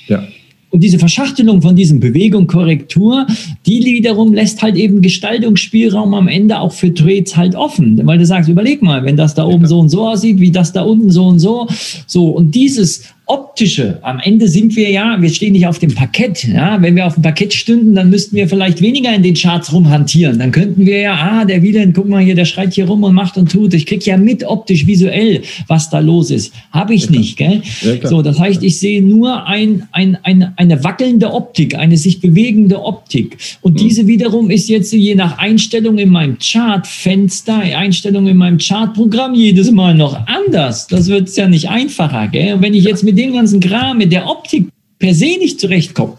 Ja. 0.08 0.22
Und 0.70 0.84
diese 0.84 1.00
Verschachtelung 1.00 1.62
von 1.62 1.74
diesem 1.74 1.98
Bewegung, 1.98 2.46
Korrektur, 2.46 3.26
die 3.66 3.84
wiederum 3.84 4.32
lässt 4.32 4.62
halt 4.62 4.76
eben 4.76 5.02
Gestaltungsspielraum 5.02 6.14
am 6.14 6.28
Ende 6.28 6.60
auch 6.60 6.72
für 6.72 6.94
Trades 6.94 7.36
halt 7.36 7.56
offen. 7.56 8.00
Weil 8.04 8.18
du 8.18 8.24
sagst, 8.24 8.48
überleg 8.48 8.80
mal, 8.80 9.04
wenn 9.04 9.16
das 9.16 9.34
da 9.34 9.44
oben 9.44 9.66
so 9.66 9.80
und 9.80 9.88
so 9.88 10.08
aussieht, 10.08 10.38
wie 10.38 10.52
das 10.52 10.72
da 10.72 10.82
unten 10.82 11.10
so 11.10 11.26
und 11.26 11.40
so. 11.40 11.66
So, 12.06 12.28
und 12.28 12.54
dieses 12.54 13.02
optische, 13.30 14.00
am 14.02 14.18
Ende 14.18 14.48
sind 14.48 14.74
wir 14.74 14.90
ja, 14.90 15.16
wir 15.20 15.28
stehen 15.30 15.52
nicht 15.52 15.66
auf 15.68 15.78
dem 15.78 15.94
Parkett. 15.94 16.48
Ja? 16.48 16.82
Wenn 16.82 16.96
wir 16.96 17.06
auf 17.06 17.14
dem 17.14 17.22
Parkett 17.22 17.54
stünden, 17.54 17.94
dann 17.94 18.10
müssten 18.10 18.34
wir 18.34 18.48
vielleicht 18.48 18.82
weniger 18.82 19.14
in 19.14 19.22
den 19.22 19.34
Charts 19.34 19.72
rumhantieren. 19.72 20.40
Dann 20.40 20.50
könnten 20.50 20.84
wir 20.84 20.98
ja, 20.98 21.14
ah, 21.14 21.44
der 21.44 21.62
Wieland, 21.62 21.94
guck 21.94 22.08
mal 22.08 22.22
hier, 22.22 22.34
der 22.34 22.44
schreit 22.44 22.74
hier 22.74 22.86
rum 22.86 23.04
und 23.04 23.14
macht 23.14 23.36
und 23.36 23.52
tut. 23.52 23.72
Ich 23.72 23.86
kriege 23.86 24.04
ja 24.04 24.16
mit 24.16 24.42
optisch, 24.42 24.84
visuell, 24.84 25.42
was 25.68 25.90
da 25.90 26.00
los 26.00 26.32
ist. 26.32 26.52
Habe 26.72 26.94
ich 26.94 27.04
ja, 27.04 27.10
nicht. 27.12 27.36
Gell? 27.36 27.62
Ja, 27.82 28.08
so, 28.08 28.20
das 28.20 28.40
heißt, 28.40 28.64
ich 28.64 28.80
sehe 28.80 29.00
nur 29.00 29.46
ein, 29.46 29.84
ein, 29.92 30.18
ein, 30.24 30.52
eine 30.56 30.82
wackelnde 30.82 31.32
Optik, 31.32 31.76
eine 31.76 31.96
sich 31.96 32.20
bewegende 32.20 32.82
Optik. 32.82 33.38
Und 33.60 33.74
mhm. 33.74 33.76
diese 33.78 34.08
wiederum 34.08 34.50
ist 34.50 34.68
jetzt 34.68 34.92
je 34.92 35.14
nach 35.14 35.38
Einstellung 35.38 35.98
in 35.98 36.08
meinem 36.08 36.36
Chartfenster, 36.38 37.58
Einstellung 37.60 38.26
in 38.26 38.38
meinem 38.38 38.58
Chartprogramm 38.58 39.34
jedes 39.34 39.70
Mal 39.70 39.94
noch 39.94 40.18
anders. 40.26 40.88
Das 40.88 41.06
wird 41.06 41.28
es 41.28 41.36
ja 41.36 41.46
nicht 41.46 41.68
einfacher. 41.68 42.26
Gell? 42.26 42.54
Und 42.54 42.62
wenn 42.62 42.74
ich 42.74 42.82
jetzt 42.82 43.04
mit 43.04 43.19
dem 43.20 43.34
ganzen 43.34 43.60
Kram, 43.60 43.98
mit 43.98 44.12
der 44.12 44.26
Optik 44.28 44.68
per 44.98 45.14
se 45.14 45.36
nicht 45.38 45.60
zurechtkommt, 45.60 46.18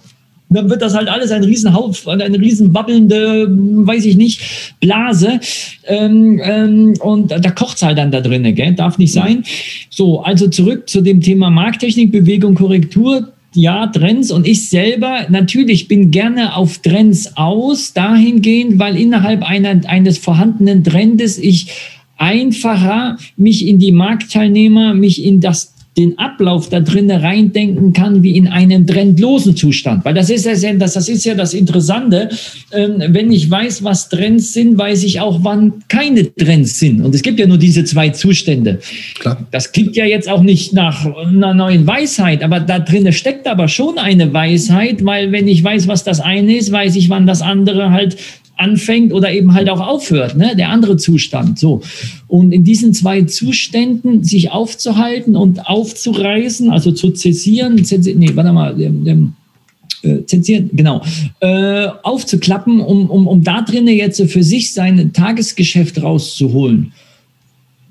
dann 0.51 0.69
wird 0.69 0.81
das 0.81 0.93
halt 0.93 1.07
alles 1.07 1.31
ein 1.31 1.43
Riesenhaufen, 1.43 2.21
eine 2.21 2.39
riesen 2.39 2.73
babbelnde, 2.73 3.47
weiß 3.49 4.05
ich 4.05 4.17
nicht, 4.17 4.41
Blase. 4.81 5.39
Ähm, 5.87 6.41
ähm, 6.43 6.93
und 6.99 7.31
da 7.31 7.51
kocht 7.51 7.77
es 7.77 7.83
halt 7.83 7.97
dann 7.97 8.11
da 8.11 8.19
drinnen, 8.19 8.53
gell? 8.53 8.73
darf 8.73 8.97
nicht 8.97 9.13
sein. 9.13 9.43
So, 9.89 10.21
also 10.21 10.47
zurück 10.49 10.89
zu 10.89 11.01
dem 11.01 11.21
Thema 11.21 11.49
Markttechnik, 11.49 12.11
Bewegung, 12.11 12.55
Korrektur. 12.55 13.31
Ja, 13.53 13.87
Trends 13.87 14.31
und 14.31 14.47
ich 14.47 14.69
selber 14.69 15.25
natürlich 15.29 15.89
bin 15.89 16.09
gerne 16.09 16.55
auf 16.55 16.77
Trends 16.77 17.35
aus, 17.35 17.91
dahingehend, 17.91 18.79
weil 18.79 18.95
innerhalb 18.95 19.43
einer, 19.43 19.81
eines 19.89 20.17
vorhandenen 20.17 20.85
Trendes 20.85 21.37
ich 21.37 21.67
einfacher 22.17 23.17
mich 23.35 23.67
in 23.67 23.77
die 23.77 23.91
Marktteilnehmer, 23.91 24.93
mich 24.93 25.25
in 25.25 25.41
das 25.41 25.73
den 25.97 26.17
Ablauf 26.17 26.69
da 26.69 26.79
drinnen 26.79 27.19
reindenken 27.19 27.91
kann 27.91 28.23
wie 28.23 28.37
in 28.37 28.47
einem 28.47 28.87
trendlosen 28.87 29.57
Zustand. 29.57 30.05
Weil 30.05 30.13
das 30.13 30.29
ist 30.29 30.45
ja 30.45 30.73
das, 30.73 30.93
das, 30.93 31.09
ist 31.09 31.25
ja 31.25 31.35
das 31.35 31.53
Interessante. 31.53 32.29
Ähm, 32.71 33.03
wenn 33.09 33.29
ich 33.31 33.51
weiß, 33.51 33.83
was 33.83 34.07
Trends 34.07 34.53
sind, 34.53 34.77
weiß 34.77 35.03
ich 35.03 35.19
auch, 35.19 35.43
wann 35.43 35.83
keine 35.89 36.33
Trends 36.33 36.79
sind. 36.79 37.01
Und 37.01 37.13
es 37.13 37.21
gibt 37.21 37.39
ja 37.39 37.45
nur 37.45 37.57
diese 37.57 37.83
zwei 37.83 38.09
Zustände. 38.09 38.79
Klar. 39.19 39.45
Das 39.51 39.73
klingt 39.73 39.97
ja 39.97 40.05
jetzt 40.05 40.29
auch 40.29 40.43
nicht 40.43 40.71
nach 40.71 41.05
einer 41.05 41.53
neuen 41.53 41.85
Weisheit, 41.85 42.41
aber 42.41 42.61
da 42.61 42.79
drinnen 42.79 43.11
steckt 43.11 43.45
aber 43.45 43.67
schon 43.67 43.97
eine 43.97 44.31
Weisheit, 44.33 45.03
weil 45.03 45.33
wenn 45.33 45.49
ich 45.49 45.61
weiß, 45.61 45.89
was 45.89 46.05
das 46.05 46.21
eine 46.21 46.55
ist, 46.55 46.71
weiß 46.71 46.95
ich, 46.95 47.09
wann 47.09 47.27
das 47.27 47.41
andere 47.41 47.91
halt 47.91 48.15
anfängt 48.57 49.13
oder 49.13 49.31
eben 49.31 49.53
halt 49.53 49.69
auch 49.69 49.79
aufhört, 49.79 50.37
ne? 50.37 50.55
der 50.55 50.69
andere 50.69 50.97
Zustand. 50.97 51.57
So. 51.57 51.81
Und 52.27 52.51
in 52.51 52.63
diesen 52.63 52.93
zwei 52.93 53.23
Zuständen 53.23 54.23
sich 54.23 54.51
aufzuhalten 54.51 55.35
und 55.35 55.67
aufzureißen, 55.67 56.69
also 56.69 56.91
zu 56.91 57.11
zessieren, 57.11 57.83
zessieren 57.83 58.19
nee, 58.19 58.31
warte 58.35 58.53
mal, 58.53 58.79
ähm, 58.79 59.07
ähm, 59.07 59.33
äh, 60.03 60.25
zensieren, 60.25 60.69
genau, 60.73 61.03
äh, 61.41 61.87
aufzuklappen, 62.03 62.79
um, 62.79 63.09
um, 63.09 63.27
um 63.27 63.43
da 63.43 63.61
drinnen 63.61 63.95
jetzt 63.95 64.21
für 64.31 64.43
sich 64.43 64.73
sein 64.73 65.13
Tagesgeschäft 65.13 66.01
rauszuholen. 66.01 66.93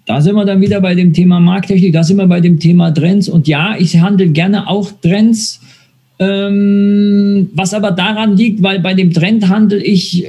Da 0.06 0.20
sind 0.20 0.34
wir 0.34 0.44
dann 0.44 0.60
wieder 0.60 0.80
bei 0.80 0.96
dem 0.96 1.12
Thema 1.12 1.38
Markttechnik, 1.38 1.92
da 1.92 2.02
sind 2.02 2.16
wir 2.16 2.26
bei 2.26 2.40
dem 2.40 2.58
Thema 2.58 2.90
Trends. 2.90 3.28
Und 3.28 3.46
ja, 3.46 3.76
ich 3.78 4.00
handle 4.00 4.28
gerne 4.28 4.68
auch 4.68 4.90
Trends, 5.02 5.60
ähm, 6.20 7.50
was 7.54 7.74
aber 7.74 7.90
daran 7.90 8.36
liegt, 8.36 8.62
weil 8.62 8.78
bei 8.78 8.94
dem 8.94 9.12
Trend 9.12 9.48
handle 9.48 9.82
ich 9.82 10.26
äh, 10.26 10.28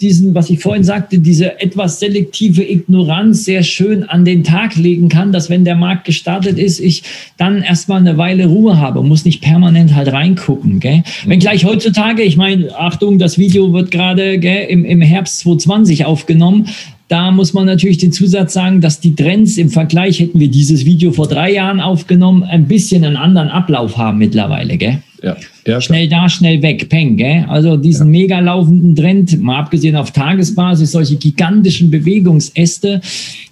diesen, 0.00 0.34
was 0.34 0.48
ich 0.50 0.60
vorhin 0.60 0.84
sagte, 0.84 1.18
diese 1.18 1.60
etwas 1.60 2.00
selektive 2.00 2.62
Ignoranz 2.62 3.44
sehr 3.44 3.62
schön 3.62 4.04
an 4.04 4.24
den 4.24 4.44
Tag 4.44 4.76
legen 4.76 5.08
kann, 5.08 5.32
dass 5.32 5.50
wenn 5.50 5.64
der 5.64 5.74
Markt 5.74 6.04
gestartet 6.04 6.58
ist, 6.58 6.80
ich 6.80 7.02
dann 7.36 7.62
erstmal 7.62 8.00
eine 8.00 8.16
Weile 8.16 8.46
Ruhe 8.46 8.78
habe 8.78 9.00
und 9.00 9.08
muss 9.08 9.24
nicht 9.24 9.42
permanent 9.42 9.94
halt 9.94 10.12
reingucken. 10.12 10.80
Gell? 10.80 11.02
Wenn 11.26 11.38
mhm. 11.38 11.40
gleich 11.40 11.64
heutzutage, 11.64 12.22
ich 12.22 12.36
meine, 12.36 12.74
Achtung, 12.78 13.18
das 13.18 13.38
Video 13.38 13.72
wird 13.72 13.90
gerade 13.90 14.34
im, 14.34 14.84
im 14.84 15.02
Herbst 15.02 15.40
2020 15.40 16.04
aufgenommen, 16.06 16.68
da 17.08 17.30
muss 17.30 17.52
man 17.52 17.66
natürlich 17.66 17.98
den 17.98 18.12
Zusatz 18.12 18.52
sagen, 18.52 18.80
dass 18.80 19.00
die 19.00 19.16
Trends 19.16 19.58
im 19.58 19.68
Vergleich, 19.68 20.20
hätten 20.20 20.38
wir 20.38 20.48
dieses 20.48 20.84
Video 20.84 21.10
vor 21.10 21.26
drei 21.26 21.52
Jahren 21.52 21.80
aufgenommen, 21.80 22.44
ein 22.44 22.68
bisschen 22.68 23.04
einen 23.04 23.16
anderen 23.16 23.48
Ablauf 23.48 23.96
haben 23.96 24.18
mittlerweile. 24.18 24.76
Gell? 24.78 25.02
Ja. 25.22 25.36
ja 25.66 25.80
schnell 25.80 26.08
da, 26.08 26.28
schnell 26.28 26.62
weg, 26.62 26.88
Peng. 26.88 27.16
Gell? 27.16 27.44
Also 27.48 27.76
diesen 27.76 28.12
ja. 28.12 28.20
mega 28.20 28.40
laufenden 28.40 28.96
Trend, 28.96 29.40
mal 29.40 29.58
abgesehen 29.58 29.96
auf 29.96 30.12
Tagesbasis, 30.12 30.92
solche 30.92 31.16
gigantischen 31.16 31.90
Bewegungsäste, 31.90 33.00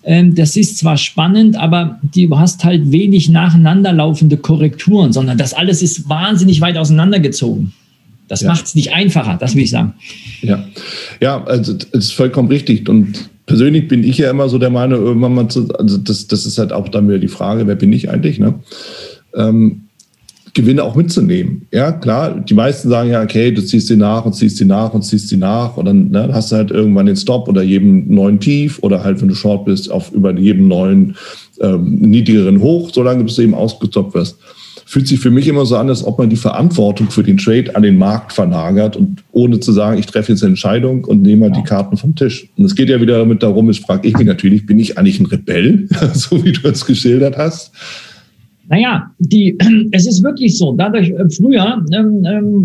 ähm, 0.04 0.34
das 0.34 0.56
ist 0.56 0.78
zwar 0.78 0.96
spannend, 0.96 1.56
aber 1.56 2.00
du 2.14 2.38
hast 2.38 2.64
halt 2.64 2.90
wenig 2.90 3.28
nacheinander 3.28 3.92
laufende 3.92 4.36
Korrekturen, 4.36 5.12
sondern 5.12 5.36
das 5.36 5.52
alles 5.52 5.82
ist 5.82 6.08
wahnsinnig 6.08 6.60
weit 6.60 6.78
auseinandergezogen. 6.78 7.72
Das 8.28 8.42
ja. 8.42 8.48
macht 8.48 8.66
es 8.66 8.74
nicht 8.74 8.92
einfacher, 8.92 9.36
das 9.38 9.54
will 9.54 9.64
ich 9.64 9.70
sagen. 9.70 9.94
Ja, 10.42 10.64
ja 11.20 11.42
also 11.44 11.74
das 11.74 11.88
ist 11.90 12.12
vollkommen 12.12 12.48
richtig. 12.48 12.88
Und 12.88 13.30
persönlich 13.46 13.88
bin 13.88 14.04
ich 14.04 14.18
ja 14.18 14.30
immer 14.30 14.48
so 14.48 14.58
der 14.58 14.70
Meinung, 14.70 15.00
irgendwann 15.00 15.34
mal 15.34 15.48
zu, 15.48 15.68
also 15.78 15.98
das, 15.98 16.26
das 16.26 16.46
ist 16.46 16.58
halt 16.58 16.72
auch 16.72 16.88
dann 16.88 17.08
wieder 17.08 17.18
die 17.18 17.28
Frage, 17.28 17.66
wer 17.66 17.74
bin 17.74 17.92
ich 17.92 18.10
eigentlich? 18.10 18.38
Ne? 18.38 18.54
Ähm, 19.34 19.87
Gewinne 20.58 20.82
auch 20.82 20.96
mitzunehmen. 20.96 21.68
Ja, 21.72 21.92
klar, 21.92 22.40
die 22.40 22.54
meisten 22.54 22.88
sagen 22.88 23.10
ja, 23.10 23.22
okay, 23.22 23.52
du 23.52 23.62
ziehst 23.62 23.86
sie 23.86 23.96
nach 23.96 24.24
und 24.24 24.34
ziehst 24.34 24.56
sie 24.56 24.64
nach 24.64 24.92
und 24.92 25.02
ziehst 25.02 25.28
sie 25.28 25.36
nach 25.36 25.76
und 25.76 25.84
dann 25.84 26.10
ne, 26.10 26.28
hast 26.32 26.50
du 26.50 26.56
halt 26.56 26.72
irgendwann 26.72 27.06
den 27.06 27.16
Stop 27.16 27.48
oder 27.48 27.62
jedem 27.62 28.12
neuen 28.12 28.40
Tief 28.40 28.80
oder 28.82 29.04
halt, 29.04 29.20
wenn 29.20 29.28
du 29.28 29.36
short 29.36 29.64
bist, 29.66 29.88
auf 29.88 30.10
über 30.12 30.36
jedem 30.36 30.66
neuen 30.66 31.16
ähm, 31.60 32.00
niedrigeren 32.00 32.60
Hoch, 32.60 32.90
solange 32.92 33.22
bis 33.22 33.36
du 33.36 33.42
eben 33.42 33.54
ausgezockt 33.54 34.14
wirst. 34.14 34.36
Fühlt 34.84 35.06
sich 35.06 35.20
für 35.20 35.30
mich 35.30 35.46
immer 35.46 35.64
so 35.64 35.76
an, 35.76 35.88
als 35.90 36.02
ob 36.02 36.18
man 36.18 36.28
die 36.28 36.36
Verantwortung 36.36 37.10
für 37.10 37.22
den 37.22 37.36
Trade 37.36 37.76
an 37.76 37.82
den 37.82 37.96
Markt 37.96 38.32
verlagert 38.32 38.96
und 38.96 39.22
ohne 39.30 39.60
zu 39.60 39.70
sagen, 39.70 39.98
ich 39.98 40.06
treffe 40.06 40.32
jetzt 40.32 40.42
eine 40.42 40.50
Entscheidung 40.50 41.04
und 41.04 41.22
nehme 41.22 41.48
mal 41.48 41.56
ja. 41.56 41.62
die 41.62 41.68
Karten 41.68 41.96
vom 41.96 42.16
Tisch. 42.16 42.48
Und 42.56 42.64
es 42.64 42.74
geht 42.74 42.88
ja 42.88 43.00
wieder 43.00 43.18
damit 43.18 43.44
darum, 43.44 43.70
jetzt 43.70 43.84
frage 43.84 44.08
ich 44.08 44.16
mich 44.16 44.26
natürlich, 44.26 44.66
bin 44.66 44.80
ich 44.80 44.98
eigentlich 44.98 45.20
ein 45.20 45.26
Rebell, 45.26 45.88
so 46.14 46.42
wie 46.44 46.52
du 46.52 46.66
es 46.68 46.84
geschildert 46.84 47.36
hast? 47.36 47.70
Naja, 48.68 49.10
die, 49.18 49.56
es 49.92 50.06
ist 50.06 50.22
wirklich 50.22 50.56
so. 50.56 50.72
Dadurch, 50.72 51.10
äh, 51.10 51.28
früher, 51.30 51.84
ähm, 51.92 52.24
ähm, 52.24 52.64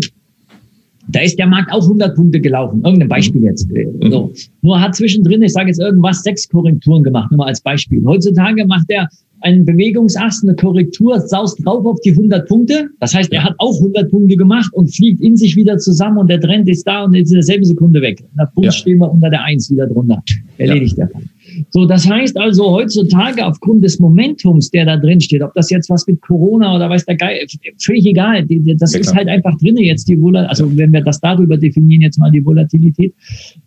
da 1.08 1.20
ist 1.20 1.38
der 1.38 1.46
Markt 1.46 1.72
auch 1.72 1.82
100 1.82 2.14
Punkte 2.14 2.40
gelaufen. 2.40 2.82
Irgendein 2.84 3.08
Beispiel 3.08 3.42
mhm. 3.42 3.46
jetzt. 3.46 3.68
So. 4.10 4.32
Nur 4.62 4.80
hat 4.80 4.94
zwischendrin, 4.94 5.42
ich 5.42 5.52
sage 5.52 5.68
jetzt 5.68 5.80
irgendwas, 5.80 6.22
sechs 6.22 6.48
Korrekturen 6.48 7.02
gemacht, 7.02 7.30
nur 7.30 7.38
mal 7.38 7.48
als 7.48 7.60
Beispiel. 7.60 8.02
Heutzutage 8.04 8.66
macht 8.66 8.86
er 8.88 9.08
einen 9.44 9.64
Bewegungsachs, 9.66 10.42
eine 10.42 10.54
Korrektur, 10.56 11.20
saust 11.20 11.64
drauf 11.64 11.84
auf 11.84 12.00
die 12.00 12.12
100 12.12 12.48
Punkte. 12.48 12.88
Das 13.00 13.14
heißt, 13.14 13.30
er 13.32 13.44
hat 13.44 13.54
auch 13.58 13.76
100 13.76 14.10
Punkte 14.10 14.36
gemacht 14.36 14.72
und 14.72 14.94
fliegt 14.94 15.20
in 15.20 15.36
sich 15.36 15.54
wieder 15.54 15.76
zusammen 15.76 16.16
und 16.18 16.30
der 16.30 16.40
Trend 16.40 16.66
ist 16.68 16.84
da 16.86 17.04
und 17.04 17.14
ist 17.14 17.28
in 17.28 17.34
derselben 17.34 17.64
Sekunde 17.64 18.00
weg. 18.00 18.24
Nach 18.36 18.50
Punkt 18.54 18.66
ja. 18.66 18.72
stehen 18.72 18.98
wir 18.98 19.10
unter 19.10 19.28
der 19.28 19.42
Eins 19.42 19.70
wieder 19.70 19.86
drunter. 19.86 20.22
Erledigt 20.56 20.96
ja. 20.96 21.04
der 21.04 21.12
Fall. 21.12 21.22
So, 21.70 21.84
das 21.86 22.08
heißt 22.08 22.36
also 22.38 22.70
heutzutage 22.70 23.44
aufgrund 23.44 23.84
des 23.84 23.98
Momentums, 23.98 24.70
der 24.70 24.84
da 24.84 24.96
drin 24.96 25.20
steht, 25.20 25.42
ob 25.42 25.52
das 25.54 25.70
jetzt 25.70 25.90
was 25.90 26.06
mit 26.06 26.20
Corona 26.22 26.74
oder 26.74 26.88
weiß 26.88 27.04
der 27.06 27.16
Geil, 27.16 27.46
völlig 27.78 28.06
egal. 28.06 28.46
Das 28.78 28.92
ja, 28.92 29.00
ist 29.00 29.14
halt 29.14 29.28
einfach 29.28 29.56
drin 29.58 29.76
jetzt 29.76 30.08
die 30.08 30.20
Volatilität, 30.20 30.50
also 30.50 30.76
wenn 30.76 30.92
wir 30.92 31.02
das 31.02 31.20
darüber 31.20 31.56
definieren, 31.56 32.02
jetzt 32.02 32.18
mal 32.18 32.30
die 32.30 32.44
Volatilität, 32.44 33.14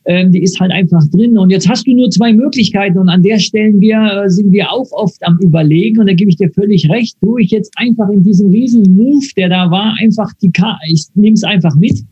ähm, 0.06 0.32
die 0.32 0.42
ist 0.42 0.60
halt 0.60 0.72
einfach 0.72 1.04
drin. 1.10 1.38
Und 1.38 1.50
jetzt 1.50 1.70
hast 1.70 1.88
du 1.88 1.96
nur 1.96 2.10
zwei 2.10 2.34
Möglichkeiten 2.34 2.98
und 2.98 3.10
an 3.10 3.24
der 3.24 3.40
Stellen 3.40 3.80
wir, 3.80 4.24
äh, 4.26 4.30
sind 4.30 4.52
wir 4.52 4.72
auch 4.72 4.92
oft 4.92 5.26
am 5.26 5.38
überlegen 5.40 6.00
und 6.00 6.08
da 6.08 6.14
gebe 6.14 6.30
ich 6.30 6.38
dir 6.38 6.50
völlig 6.52 6.90
recht, 6.90 7.16
tue 7.22 7.42
ich 7.42 7.52
jetzt 7.52 7.74
einfach 7.78 8.10
in 8.10 8.24
diesem 8.24 8.52
riesen 8.52 8.84
Move, 8.96 9.26
der 9.36 9.50
da 9.50 9.72
war, 9.72 9.96
einfach 10.00 10.32
die 10.42 10.52
Karte, 10.52 10.80
ich 10.90 11.06
nehme 11.16 11.34
es 11.34 11.44
einfach 11.44 11.76
mit 11.76 12.04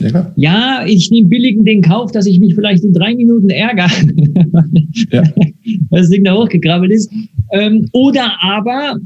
ja, 0.00 0.32
ja 0.36 0.84
ich 0.86 1.10
nehme 1.10 1.28
billigen 1.28 1.64
den 1.64 1.82
Kauf, 1.82 2.12
dass 2.12 2.26
ich 2.26 2.40
mich 2.40 2.54
vielleicht 2.54 2.84
in 2.84 2.92
drei 2.92 3.14
Minuten 3.14 3.50
ärgere, 3.50 3.90
ja. 5.10 5.22
weil 5.36 5.52
das 5.90 6.10
Ding 6.10 6.24
da 6.24 6.34
hochgekrabbelt 6.34 6.92
ist. 6.92 7.10
Ähm, 7.52 7.88
oder 7.92 8.32
aber 8.42 8.98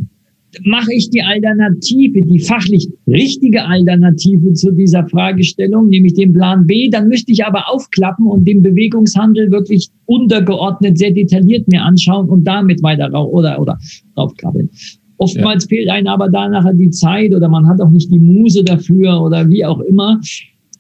mache 0.65 0.93
ich 0.93 1.11
die 1.11 1.23
Alternative, 1.23 2.23
die 2.23 2.39
fachlich 2.39 2.89
richtige 3.07 3.65
Alternative 3.65 4.53
zu 4.55 4.71
dieser 4.71 5.07
Fragestellung, 5.09 5.89
nämlich 5.89 6.15
den 6.15 6.33
Plan 6.33 6.67
B, 6.67 6.89
dann 6.89 7.09
müsste 7.09 7.33
ich 7.33 7.45
aber 7.45 7.69
aufklappen 7.69 8.27
und 8.27 8.47
den 8.47 8.63
Bewegungshandel 8.63 9.51
wirklich 9.51 9.89
untergeordnet, 10.07 10.99
sehr 10.99 11.11
detailliert 11.11 11.67
mir 11.69 11.83
anschauen 11.83 12.29
und 12.29 12.45
damit 12.45 12.83
weiter 12.83 13.13
oder, 13.13 13.61
oder 13.61 13.79
draufkrabbeln. 14.15 14.71
Oftmals 15.17 15.65
ja. 15.65 15.69
fehlt 15.69 15.89
einem 15.91 16.09
aber 16.09 16.29
da 16.29 16.49
nachher 16.49 16.75
die 16.75 16.91
Zeit 16.91 17.35
oder 17.35 17.49
man 17.49 17.67
hat 17.67 17.81
auch 17.81 17.91
nicht 17.91 18.11
die 18.13 18.19
Muse 18.19 18.65
dafür 18.65 19.23
oder 19.23 19.49
wie 19.49 19.65
auch 19.65 19.81
immer. 19.81 20.21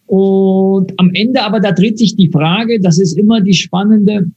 Und 0.07 0.92
am 0.98 1.11
Ende 1.14 1.42
aber, 1.42 1.61
da 1.61 1.72
dreht 1.72 1.98
sich 1.98 2.16
die 2.16 2.30
Frage, 2.30 2.80
das 2.80 2.98
ist 2.98 3.16
immer 3.16 3.40
die 3.40 3.55
spannende, 3.55 4.30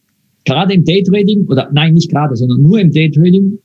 gerade 0.45 0.74
im 0.74 0.86
Daytrading, 0.86 1.45
oder 1.47 1.70
nein, 1.74 1.93
nicht 1.93 2.09
gerade, 2.09 2.36
sondern 2.36 2.61
nur 2.61 2.80
im 2.80 2.91
Daytrading, 2.91 3.59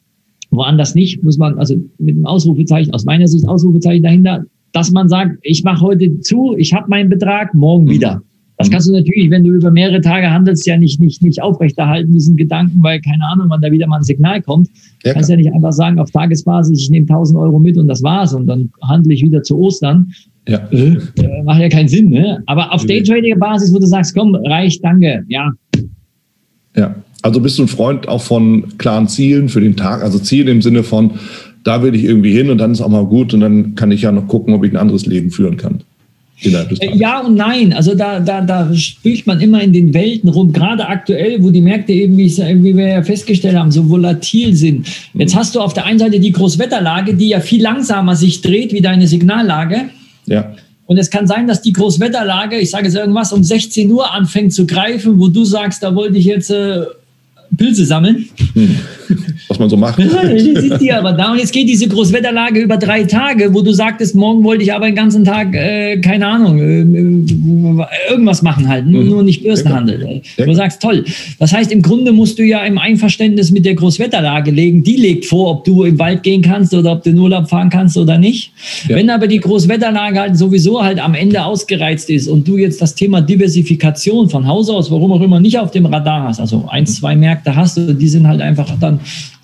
woanders 0.51 0.95
nicht, 0.95 1.23
muss 1.23 1.39
man, 1.39 1.59
also 1.59 1.77
mit 1.99 2.17
einem 2.17 2.27
Ausrufezeichen, 2.27 2.93
aus 2.93 3.05
meiner 3.05 3.29
Sicht 3.29 3.47
Ausrufezeichen 3.47 4.03
dahinter, 4.03 4.45
dass 4.73 4.91
man 4.91 5.09
sagt, 5.09 5.39
ich 5.43 5.65
mache 5.65 5.83
heute 5.83 6.21
zu, 6.21 6.57
ich 6.57 6.73
habe 6.73 6.89
meinen 6.89 7.09
Betrag, 7.09 7.55
morgen 7.55 7.89
wieder. 7.89 8.23
Das 8.59 8.71
kannst 8.71 8.89
du 8.89 8.93
natürlich, 8.93 9.31
wenn 9.31 9.43
du 9.43 9.53
über 9.53 9.71
mehrere 9.71 10.01
Tage 10.01 10.31
handelst, 10.31 10.67
ja 10.67 10.77
nicht, 10.77 11.01
nicht, 11.01 11.23
nicht 11.23 11.43
aufrechterhalten, 11.43 12.13
diesen 12.13 12.37
Gedanken, 12.37 12.83
weil 12.83 13.01
keine 13.01 13.25
Ahnung, 13.27 13.47
wann 13.49 13.61
da 13.61 13.73
wieder 13.73 13.89
mal 13.89 13.97
ein 13.97 14.05
Signal 14.05 14.41
kommt. 14.41 14.69
Ja, 15.05 15.15
kannst 15.15 15.31
ja 15.31 15.37
nicht 15.37 15.53
einfach 15.53 15.73
sagen, 15.73 15.99
auf 15.99 16.11
Tagesbasis, 16.11 16.79
ich 16.79 16.91
nehme 16.91 17.05
1000 17.05 17.39
Euro 17.41 17.59
mit 17.59 17.77
und 17.77 17.89
das 17.89 18.03
war's 18.03 18.35
und 18.35 18.47
dann 18.47 18.71
handle 18.83 19.15
ich 19.15 19.23
wieder 19.23 19.43
zu 19.43 19.59
Ostern. 19.59 20.13
Ja. 20.49 20.69
Äh, 20.71 20.99
macht 21.45 21.61
ja 21.61 21.69
keinen 21.69 21.89
Sinn, 21.89 22.11
ne? 22.11 22.43
Aber 22.47 22.73
auf 22.73 22.85
Daytrader-Basis, 22.85 23.73
wo 23.73 23.79
du 23.79 23.87
sagst, 23.87 24.15
komm, 24.15 24.35
reicht, 24.35 24.83
danke, 24.83 25.25
ja. 25.29 25.51
Ja, 26.77 26.95
also 27.23 27.41
bist 27.41 27.59
du 27.59 27.63
ein 27.63 27.69
Freund 27.69 28.09
auch 28.09 28.23
von 28.23 28.77
klaren 28.79 29.07
Zielen 29.09 29.49
für 29.49 29.61
den 29.61 29.77
Tag, 29.77 30.03
also 30.03 30.19
Ziele 30.19 30.51
im 30.51 30.63
Sinne 30.63 30.83
von, 30.83 31.13
da 31.65 31.83
will 31.83 31.95
ich 31.95 32.05
irgendwie 32.05 32.33
hin 32.33 32.51
und 32.51 32.59
dann 32.59 32.73
ist 32.73 32.81
auch 32.81 32.89
mal 32.89 33.05
gut 33.05 33.35
und 33.35 33.41
dann 33.41 33.75
kann 33.77 33.93
ich 33.93 34.03
ja 34.03 34.11
noch 34.11 34.27
gucken, 34.27 34.55
ob 34.55 34.65
ich 34.65 34.73
ein 34.73 34.77
anderes 34.77 35.07
Leben 35.07 35.31
führen 35.31 35.57
kann. 35.57 35.83
Äh, 36.45 36.97
ja 36.97 37.21
und 37.21 37.37
nein. 37.37 37.73
Also 37.73 37.95
da, 37.95 38.19
da, 38.19 38.41
da 38.41 38.75
spielt 38.75 39.27
man 39.29 39.41
immer 39.41 39.63
in 39.63 39.73
den 39.73 39.95
Welten 39.95 40.29
rum, 40.29 40.53
gerade 40.53 40.89
aktuell, 40.89 41.43
wo 41.43 41.51
die 41.51 41.61
Märkte 41.61 41.93
eben, 41.93 42.17
wie, 42.17 42.27
wie 42.27 42.77
wir 42.77 42.89
ja 42.89 43.03
festgestellt 43.03 43.57
haben, 43.57 43.71
so 43.71 43.89
volatil 43.89 44.55
sind. 44.57 44.89
Jetzt 45.15 45.35
mhm. 45.35 45.39
hast 45.39 45.55
du 45.55 45.61
auf 45.61 45.73
der 45.73 45.85
einen 45.85 46.01
Seite 46.01 46.19
die 46.19 46.33
Großwetterlage, 46.33 47.15
die 47.15 47.29
ja 47.29 47.41
viel 47.41 47.63
langsamer 47.63 48.17
sich 48.17 48.41
dreht 48.41 48.73
wie 48.73 48.81
deine 48.81 49.07
Signallage. 49.07 49.91
Ja. 50.27 50.55
Und 50.87 50.99
es 50.99 51.11
kann 51.11 51.27
sein, 51.27 51.47
dass 51.47 51.63
die 51.63 51.73
Großwetterlage, 51.73 52.59
ich 52.59 52.71
sage 52.71 52.87
jetzt 52.87 52.97
irgendwas, 52.97 53.33
um 53.33 53.43
16 53.43 53.91
Uhr 53.91 54.13
anfängt 54.13 54.53
zu 54.53 54.67
greifen, 54.67 55.19
wo 55.19 55.29
du 55.29 55.45
sagst, 55.45 55.83
da 55.83 55.95
wollte 55.95 56.19
ich 56.19 56.27
jetzt 56.27 56.51
äh, 56.51 56.85
Pilze 57.57 57.85
sammeln. 57.85 58.29
Hm. 58.55 58.77
Was 59.49 59.59
man 59.59 59.69
so 59.69 59.77
macht. 59.77 59.99
Ja, 59.99 60.21
ist 60.23 60.81
die 60.81 60.93
aber 60.93 61.13
da. 61.13 61.33
Und 61.33 61.39
jetzt 61.39 61.53
geht 61.53 61.69
diese 61.69 61.89
Großwetterlage 61.89 62.61
über 62.61 62.77
drei 62.77 63.05
Tage, 63.05 63.53
wo 63.53 63.63
du 63.63 63.73
sagtest, 63.73 64.15
morgen 64.15 64.45
wollte 64.45 64.63
ich 64.63 64.73
aber 64.73 64.87
den 64.87 64.95
ganzen 64.95 65.25
Tag, 65.25 65.55
äh, 65.55 65.99
keine 65.99 66.27
Ahnung, 66.27 66.59
äh, 66.59 68.11
irgendwas 68.11 68.43
machen 68.43 68.69
halt, 68.69 68.87
nur, 68.87 69.03
mhm. 69.03 69.11
nur 69.11 69.23
nicht 69.23 69.43
Börsenhandel. 69.43 70.23
Ja. 70.37 70.47
Du 70.47 70.55
sagst, 70.55 70.81
toll. 70.81 71.05
Das 71.39 71.53
heißt, 71.53 71.73
im 71.73 71.83
Grunde 71.83 72.13
musst 72.13 72.39
du 72.39 72.45
ja 72.45 72.65
im 72.65 72.79
Einverständnis 72.79 73.51
mit 73.51 73.65
der 73.65 73.75
Großwetterlage 73.75 74.51
legen. 74.51 74.83
Die 74.83 74.97
legt 74.97 75.27
vor, 75.27 75.51
ob 75.51 75.65
du 75.65 75.85
im 75.85 75.99
Wald 75.99 76.23
gehen 76.23 76.43
kannst 76.43 76.73
oder 76.75 76.93
ob 76.93 77.03
du 77.03 77.11
in 77.11 77.19
Urlaub 77.19 77.49
fahren 77.49 77.71
kannst 77.71 77.97
oder 77.97 78.19
nicht. 78.19 78.53
Ja. 78.89 78.97
Wenn 78.97 79.11
aber 79.11 79.27
die 79.27 79.41
Großwetterlage 79.41 80.21
halt 80.21 80.37
sowieso 80.37 80.83
halt 80.83 81.03
am 81.03 81.15
Ende 81.15 81.45
ausgereizt 81.45 82.09
ist 82.11 82.29
und 82.29 82.47
du 82.47 82.57
jetzt 82.57 82.81
das 82.81 82.95
Thema 82.95 83.21
Diversifikation 83.21 84.31
von 84.31 84.47
Haus 84.47 84.71
aus, 84.71 84.91
warum 84.91 85.13
auch 85.13 85.21
immer, 85.21 85.41
nicht 85.41 85.59
auf 85.59 85.71
dem 85.71 85.87
Radar 85.87 86.29
hast, 86.29 86.41
also 86.41 86.67
eins, 86.69 86.97
zwei 86.97 87.17
Märkte 87.17 87.33
Märkte 87.33 87.57
hast 87.57 87.77
du, 87.77 87.95
die 87.95 88.09
sind 88.09 88.27
halt 88.27 88.41
einfach 88.41 88.69
dann 88.79 89.01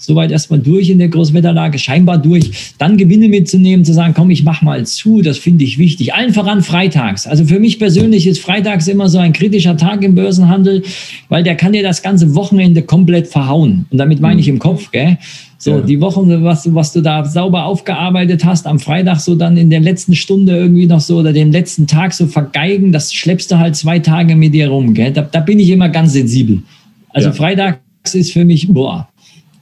soweit 0.08 0.30
erstmal 0.30 0.58
durch 0.58 0.88
in 0.88 0.98
der 0.98 1.08
Großwetterlage, 1.08 1.78
scheinbar 1.78 2.18
durch, 2.18 2.74
dann 2.78 2.96
Gewinne 2.96 3.28
mitzunehmen, 3.28 3.84
zu 3.84 3.92
sagen, 3.92 4.14
komm, 4.16 4.30
ich 4.30 4.42
mach 4.42 4.62
mal 4.62 4.86
zu, 4.86 5.20
das 5.20 5.38
finde 5.38 5.64
ich 5.64 5.78
wichtig. 5.78 6.14
Allen 6.14 6.32
voran 6.32 6.62
freitags. 6.62 7.26
Also 7.26 7.44
für 7.44 7.60
mich 7.60 7.78
persönlich 7.78 8.26
ist 8.26 8.40
freitags 8.40 8.88
immer 8.88 9.08
so 9.08 9.18
ein 9.18 9.34
kritischer 9.34 9.76
Tag 9.76 10.02
im 10.02 10.14
Börsenhandel, 10.14 10.82
weil 11.28 11.42
der 11.42 11.56
kann 11.56 11.72
dir 11.72 11.82
das 11.82 12.02
ganze 12.02 12.34
Wochenende 12.34 12.82
komplett 12.82 13.26
verhauen. 13.26 13.86
Und 13.90 13.98
damit 13.98 14.20
meine 14.20 14.40
ich 14.40 14.48
im 14.48 14.58
Kopf, 14.58 14.90
gell? 14.90 15.18
So, 15.60 15.72
ja. 15.72 15.80
die 15.80 16.00
Woche, 16.00 16.20
was, 16.44 16.72
was 16.72 16.92
du 16.92 17.00
da 17.00 17.24
sauber 17.24 17.64
aufgearbeitet 17.64 18.44
hast, 18.44 18.64
am 18.66 18.78
Freitag 18.78 19.18
so 19.18 19.34
dann 19.34 19.56
in 19.56 19.70
der 19.70 19.80
letzten 19.80 20.14
Stunde 20.14 20.56
irgendwie 20.56 20.86
noch 20.86 21.00
so 21.00 21.18
oder 21.18 21.32
den 21.32 21.50
letzten 21.50 21.88
Tag 21.88 22.14
so 22.14 22.28
vergeigen, 22.28 22.92
das 22.92 23.12
schleppst 23.12 23.50
du 23.50 23.58
halt 23.58 23.74
zwei 23.74 23.98
Tage 23.98 24.36
mit 24.36 24.54
dir 24.54 24.68
rum. 24.68 24.94
Gell? 24.94 25.12
Da, 25.12 25.22
da 25.22 25.40
bin 25.40 25.58
ich 25.58 25.68
immer 25.68 25.88
ganz 25.88 26.12
sensibel. 26.12 26.62
Also 27.10 27.28
ja. 27.28 27.34
Freitag 27.34 27.80
ist 28.12 28.32
für 28.32 28.44
mich, 28.44 28.68
boah. 28.68 29.08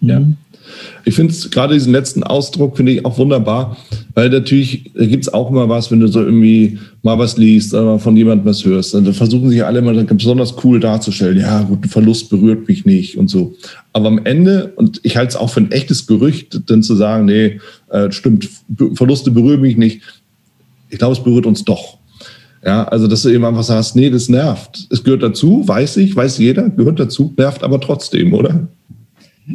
Ja. 0.09 0.21
Mhm. 0.21 0.37
Ich 1.05 1.15
finde 1.15 1.33
es 1.33 1.51
gerade 1.51 1.75
diesen 1.75 1.93
letzten 1.93 2.23
Ausdruck 2.23 2.77
finde 2.77 2.93
ich 2.93 3.05
auch 3.05 3.19
wunderbar, 3.19 3.77
weil 4.15 4.31
natürlich 4.31 4.93
gibt 4.95 5.25
es 5.25 5.33
auch 5.33 5.51
immer 5.51 5.69
was, 5.69 5.91
wenn 5.91 6.01
du 6.01 6.09
so 6.09 6.21
irgendwie 6.21 6.79
mal 7.03 7.19
was 7.19 7.37
liest 7.37 7.73
oder 7.73 7.99
von 7.99 8.17
jemandem 8.17 8.47
was 8.47 8.65
hörst, 8.65 8.95
dann 8.95 9.13
versuchen 9.13 9.49
sich 9.49 9.65
alle 9.65 9.79
immer 9.79 9.95
besonders 10.05 10.55
cool 10.65 10.81
darzustellen. 10.81 11.39
Ja, 11.39 11.63
gut, 11.63 11.85
ein 11.85 11.89
Verlust 11.89 12.31
berührt 12.31 12.67
mich 12.69 12.85
nicht 12.85 13.17
und 13.17 13.29
so. 13.29 13.55
Aber 13.93 14.09
am 14.09 14.25
Ende, 14.25 14.73
und 14.77 15.01
ich 15.05 15.17
halte 15.17 15.31
es 15.31 15.37
auch 15.37 15.51
für 15.51 15.61
ein 15.61 15.71
echtes 15.71 16.07
Gerücht, 16.07 16.61
dann 16.67 16.83
zu 16.83 16.97
sagen, 16.97 17.27
nee, 17.27 17.61
äh, 17.91 18.11
stimmt, 18.11 18.49
Verluste 18.95 19.31
berühren 19.31 19.61
mich 19.61 19.77
nicht. 19.77 20.01
Ich 20.91 20.99
glaube, 20.99 21.15
es 21.15 21.23
berührt 21.23 21.47
uns 21.47 21.65
doch. 21.65 21.99
Ja, 22.65 22.85
also 22.85 23.07
dass 23.07 23.23
du 23.23 23.29
eben 23.29 23.45
einfach 23.45 23.63
sagst, 23.63 23.95
nee, 23.95 24.11
das 24.11 24.29
nervt. 24.29 24.89
Es 24.91 25.05
gehört 25.05 25.23
dazu, 25.23 25.63
weiß 25.67 25.99
ich, 25.99 26.17
weiß 26.17 26.39
jeder, 26.39 26.69
gehört 26.71 26.99
dazu, 26.99 27.33
nervt 27.37 27.63
aber 27.63 27.81
trotzdem, 27.81 28.35
oder? 28.35 28.67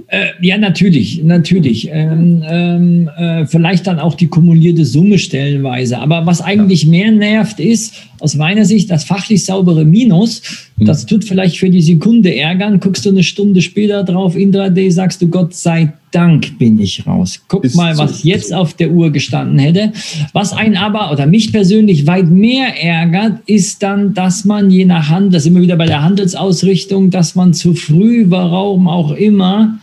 Äh, 0.08 0.28
ja, 0.40 0.58
natürlich, 0.58 1.22
natürlich. 1.24 1.90
Ähm, 1.92 2.44
ähm, 2.48 3.10
äh, 3.18 3.46
vielleicht 3.46 3.88
dann 3.88 4.00
auch 4.00 4.16
die 4.16 4.28
kumulierte 4.28 4.86
Summe 4.86 5.20
stellenweise. 5.20 6.00
Aber 6.00 6.26
was 6.26 6.42
eigentlich 6.42 6.88
mehr 6.88 7.12
nervt, 7.12 7.60
ist 7.60 7.96
aus 8.22 8.36
meiner 8.36 8.66
Sicht 8.66 8.90
das 8.92 9.04
fachlich 9.04 9.46
saubere 9.46 9.84
Minus. 9.84 10.42
Mhm. 10.78 10.86
Das 10.86 11.06
tut 11.06 11.24
vielleicht 11.24 11.58
für 11.58 11.70
die 11.70 11.82
Sekunde 11.82 12.36
ärgern. 12.36 12.80
Guckst 12.80 13.06
du 13.06 13.10
eine 13.10 13.24
Stunde 13.24 13.62
später 13.62 14.04
drauf, 14.04 14.36
Intraday, 14.36 14.90
sagst 14.92 15.22
du, 15.22 15.28
Gott 15.28 15.54
sei 15.54 15.94
Dank 16.12 16.60
bin 16.60 16.80
ich 16.80 17.08
raus. 17.08 17.42
Guck 17.48 17.64
ist 17.64 17.76
mal, 17.76 17.98
was 17.98 18.22
so. 18.22 18.28
jetzt 18.28 18.54
auf 18.54 18.74
der 18.74 18.92
Uhr 18.92 19.12
gestanden 19.12 19.60
hätte. 19.60 19.94
Was 20.34 20.52
einen 20.52 20.76
aber 20.76 21.12
oder 21.12 21.26
mich 21.26 21.52
persönlich 21.52 22.06
weit 22.06 22.30
mehr 22.30 22.84
ärgert, 22.84 23.40
ist 23.46 23.82
dann, 23.82 24.14
dass 24.14 24.44
man 24.44 24.70
je 24.70 24.86
nach 24.86 25.10
Hand, 25.10 25.34
das 25.34 25.44
ist 25.44 25.48
immer 25.48 25.62
wieder 25.62 25.78
bei 25.78 25.86
der 25.86 26.04
Handelsausrichtung, 26.04 27.12
dass 27.12 27.36
man 27.36 27.54
zu 27.54 27.74
früh, 27.74 28.26
warum 28.28 28.88
auch 28.88 29.12
immer, 29.12 29.80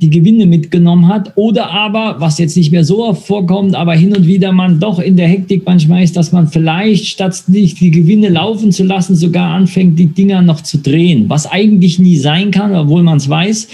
die 0.00 0.08
Gewinne 0.08 0.46
mitgenommen 0.46 1.08
hat. 1.08 1.32
Oder 1.36 1.70
aber, 1.70 2.16
was 2.18 2.38
jetzt 2.38 2.56
nicht 2.56 2.72
mehr 2.72 2.84
so 2.84 3.04
oft 3.04 3.26
vorkommt, 3.26 3.74
aber 3.74 3.94
hin 3.94 4.16
und 4.16 4.26
wieder 4.26 4.52
man 4.52 4.80
doch 4.80 4.98
in 4.98 5.16
der 5.16 5.28
Hektik 5.28 5.62
manchmal 5.66 6.02
ist, 6.02 6.16
dass 6.16 6.32
man 6.32 6.48
vielleicht 6.48 7.06
statt 7.06 7.44
nicht 7.48 7.80
die 7.80 7.90
Gewinne 7.90 8.30
laufen 8.30 8.72
zu 8.72 8.84
lassen, 8.84 9.14
sogar 9.14 9.50
anfängt, 9.50 9.98
die 9.98 10.06
Dinger 10.06 10.40
noch 10.40 10.62
zu 10.62 10.78
drehen. 10.78 11.26
Was 11.28 11.46
eigentlich 11.46 11.98
nie 11.98 12.16
sein 12.16 12.50
kann, 12.50 12.74
obwohl 12.74 13.02
man 13.02 13.18
es 13.18 13.28
weiß. 13.28 13.68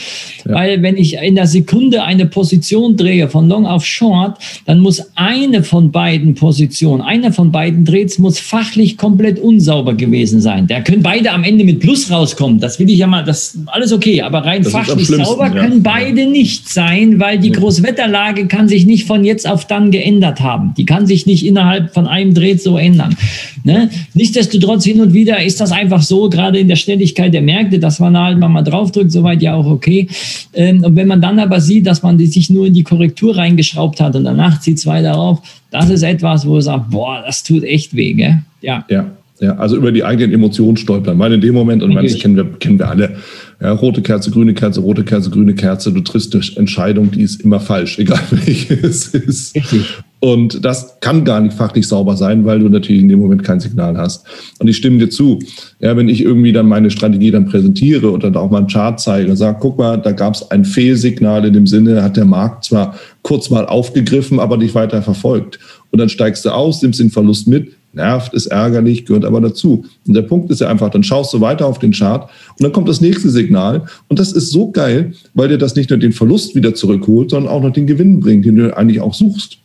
Ja. 0.46 0.54
Weil 0.54 0.82
wenn 0.82 0.96
ich 0.96 1.14
in 1.14 1.36
der 1.36 1.46
Sekunde 1.46 2.02
eine 2.02 2.26
Position 2.26 2.96
drehe 2.96 3.28
von 3.28 3.48
Long 3.48 3.66
auf 3.66 3.84
Short, 3.84 4.38
dann 4.64 4.80
muss 4.80 5.02
eine 5.14 5.62
von 5.62 5.92
beiden 5.92 6.34
Positionen, 6.34 7.02
eine 7.02 7.32
von 7.32 7.52
beiden 7.52 7.84
Drehs 7.84 8.18
muss 8.18 8.40
fachlich 8.40 8.96
komplett 8.96 9.38
unsauber 9.38 9.94
gewesen 9.94 10.40
sein. 10.40 10.66
Da 10.66 10.80
können 10.80 11.02
beide 11.02 11.30
am 11.30 11.44
Ende 11.44 11.64
mit 11.64 11.80
Plus 11.80 12.10
rauskommen. 12.10 12.58
Das 12.58 12.80
will 12.80 12.90
ich 12.90 12.98
ja 12.98 13.06
mal, 13.06 13.24
das 13.24 13.56
alles 13.66 13.92
okay, 13.92 14.22
aber 14.22 14.44
rein 14.44 14.62
das 14.62 14.72
fachlich 14.72 15.06
sauber 15.06 15.46
ja. 15.54 15.62
können 15.62 15.82
beide 15.82 16.15
beide 16.16 16.30
nicht 16.30 16.68
sein, 16.68 17.20
weil 17.20 17.38
die 17.38 17.52
Großwetterlage 17.52 18.46
kann 18.46 18.68
sich 18.68 18.86
nicht 18.86 19.06
von 19.06 19.24
jetzt 19.24 19.48
auf 19.48 19.66
dann 19.66 19.90
geändert 19.90 20.40
haben. 20.40 20.72
Die 20.76 20.84
kann 20.84 21.06
sich 21.06 21.26
nicht 21.26 21.44
innerhalb 21.44 21.92
von 21.92 22.06
einem 22.06 22.34
Dreh 22.34 22.56
so 22.56 22.78
ändern. 22.78 23.16
Ne? 23.64 23.90
Nichtsdestotrotz 24.14 24.84
hin 24.84 25.00
und 25.00 25.12
wieder 25.12 25.42
ist 25.42 25.60
das 25.60 25.72
einfach 25.72 26.02
so, 26.02 26.28
gerade 26.28 26.58
in 26.58 26.68
der 26.68 26.76
Ständigkeit 26.76 27.34
der 27.34 27.42
Märkte, 27.42 27.78
dass 27.78 28.00
man 28.00 28.16
halt 28.16 28.38
mal 28.38 28.62
draufdrückt, 28.62 29.12
soweit 29.12 29.42
ja 29.42 29.54
auch 29.54 29.66
okay. 29.66 30.08
Ähm, 30.54 30.84
und 30.84 30.96
wenn 30.96 31.08
man 31.08 31.20
dann 31.20 31.38
aber 31.38 31.60
sieht, 31.60 31.86
dass 31.86 32.02
man 32.02 32.18
sich 32.18 32.48
nur 32.48 32.66
in 32.66 32.74
die 32.74 32.84
Korrektur 32.84 33.36
reingeschraubt 33.36 34.00
hat 34.00 34.16
und 34.16 34.24
danach 34.24 34.60
zieht 34.60 34.78
es 34.78 34.86
weiter 34.86 35.18
auf, 35.18 35.42
das 35.70 35.90
ist 35.90 36.02
etwas, 36.02 36.46
wo 36.46 36.54
man 36.54 36.62
sagt, 36.62 36.90
boah, 36.90 37.22
das 37.26 37.42
tut 37.42 37.64
echt 37.64 37.94
weh, 37.94 38.14
gell? 38.14 38.38
Ja. 38.62 38.84
Ja. 38.88 39.10
Ja, 39.38 39.54
also 39.56 39.76
über 39.76 39.92
die 39.92 40.02
eigenen 40.02 40.32
Emotionen 40.32 40.78
stolpern. 40.78 41.18
Weil 41.18 41.34
in 41.34 41.42
dem 41.42 41.52
Moment, 41.52 41.82
und 41.82 41.94
das 41.94 42.18
kennen 42.18 42.36
wir, 42.36 42.46
kennen 42.58 42.78
wir 42.78 42.88
alle, 42.88 43.16
ja, 43.60 43.72
rote 43.72 44.02
Kerze, 44.02 44.30
grüne 44.30 44.52
Kerze, 44.52 44.80
rote 44.80 45.02
Kerze, 45.02 45.30
grüne 45.30 45.54
Kerze, 45.54 45.92
du 45.92 46.00
triffst 46.00 46.34
eine 46.34 46.44
Entscheidung, 46.56 47.10
die 47.10 47.22
ist 47.22 47.40
immer 47.42 47.60
falsch, 47.60 47.98
egal 47.98 48.20
welche 48.30 48.74
es 48.74 49.08
ist. 49.08 49.54
Richtig. 49.54 49.82
Und 50.18 50.64
das 50.64 50.98
kann 51.00 51.24
gar 51.24 51.40
nicht 51.40 51.54
fachlich 51.54 51.86
sauber 51.86 52.16
sein, 52.16 52.44
weil 52.46 52.58
du 52.58 52.68
natürlich 52.68 53.02
in 53.02 53.08
dem 53.08 53.20
Moment 53.20 53.44
kein 53.44 53.60
Signal 53.60 53.96
hast. 53.96 54.26
Und 54.58 54.66
ich 54.66 54.76
stimme 54.76 54.98
dir 54.98 55.10
zu. 55.10 55.38
Ja, 55.78 55.96
wenn 55.96 56.08
ich 56.08 56.22
irgendwie 56.22 56.52
dann 56.52 56.66
meine 56.66 56.90
Strategie 56.90 57.30
dann 57.30 57.46
präsentiere 57.46 58.10
und 58.10 58.24
dann 58.24 58.34
auch 58.34 58.50
mal 58.50 58.58
einen 58.58 58.66
Chart 58.66 58.98
zeige 58.98 59.30
und 59.30 59.36
sage, 59.36 59.58
guck 59.60 59.78
mal, 59.78 59.98
da 59.98 60.12
gab 60.12 60.34
es 60.34 60.50
ein 60.50 60.64
Fehlsignal 60.64 61.44
in 61.44 61.52
dem 61.52 61.66
Sinne, 61.66 62.02
hat 62.02 62.16
der 62.16 62.24
Markt 62.24 62.64
zwar 62.64 62.98
kurz 63.22 63.50
mal 63.50 63.66
aufgegriffen, 63.66 64.40
aber 64.40 64.56
nicht 64.56 64.74
weiter 64.74 65.02
verfolgt. 65.02 65.58
Und 65.90 65.98
dann 65.98 66.08
steigst 66.08 66.44
du 66.44 66.50
aus, 66.50 66.82
nimmst 66.82 66.98
den 66.98 67.10
Verlust 67.10 67.46
mit, 67.46 67.75
nervt, 67.96 68.32
ist 68.34 68.46
ärgerlich, 68.46 69.06
gehört 69.06 69.24
aber 69.24 69.40
dazu. 69.40 69.84
Und 70.06 70.14
der 70.14 70.22
Punkt 70.22 70.50
ist 70.50 70.60
ja 70.60 70.68
einfach, 70.68 70.90
dann 70.90 71.02
schaust 71.02 71.32
du 71.34 71.40
weiter 71.40 71.66
auf 71.66 71.78
den 71.78 71.92
Chart 71.92 72.22
und 72.24 72.62
dann 72.62 72.72
kommt 72.72 72.88
das 72.88 73.00
nächste 73.00 73.30
Signal. 73.30 73.86
Und 74.08 74.18
das 74.18 74.32
ist 74.32 74.50
so 74.50 74.70
geil, 74.70 75.12
weil 75.34 75.48
dir 75.48 75.58
das 75.58 75.74
nicht 75.74 75.90
nur 75.90 75.98
den 75.98 76.12
Verlust 76.12 76.54
wieder 76.54 76.74
zurückholt, 76.74 77.30
sondern 77.30 77.52
auch 77.52 77.62
noch 77.62 77.72
den 77.72 77.86
Gewinn 77.86 78.20
bringt, 78.20 78.44
den 78.44 78.56
du 78.56 78.76
eigentlich 78.76 79.00
auch 79.00 79.14
suchst. 79.14 79.58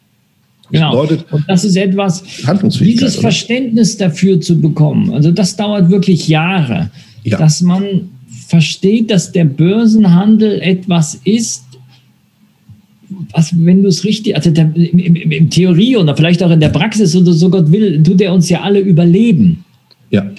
Genau. 0.72 1.02
Bedeutet, 1.02 1.26
und 1.32 1.44
das 1.48 1.66
ist 1.66 1.76
etwas, 1.76 2.24
dieses 2.80 3.16
oder? 3.16 3.22
Verständnis 3.22 3.98
dafür 3.98 4.40
zu 4.40 4.60
bekommen. 4.60 5.14
Also 5.14 5.32
das 5.32 5.56
dauert 5.56 5.90
wirklich 5.90 6.28
Jahre, 6.28 6.90
ja. 7.24 7.38
dass 7.38 7.62
man 7.62 8.10
versteht, 8.48 9.12
dass 9.12 9.32
der 9.32 9.46
Börsenhandel 9.46 10.62
etwas 10.62 11.20
ist, 11.26 11.64
was, 13.34 13.54
wenn 13.58 13.82
du 13.82 13.90
es 13.90 14.04
richtig, 14.04 14.36
also 14.36 14.52
der, 14.52 14.72
im, 14.76 15.00
im, 15.00 15.32
im, 15.32 15.50
Theorie 15.50 15.98
oder 15.98 16.16
vielleicht 16.16 16.44
auch 16.44 16.52
in 16.52 16.60
der 16.60 16.70
Praxis 16.70 17.16
oder 17.16 17.34
so 17.34 17.50
Gott 17.50 17.72
will, 17.72 18.02
tut 18.04 18.22
er 18.22 18.34
uns 18.34 18.50
ja 18.50 18.62
alle 18.62 18.80
überleben. 18.80 19.64
Ja. 20.10 20.30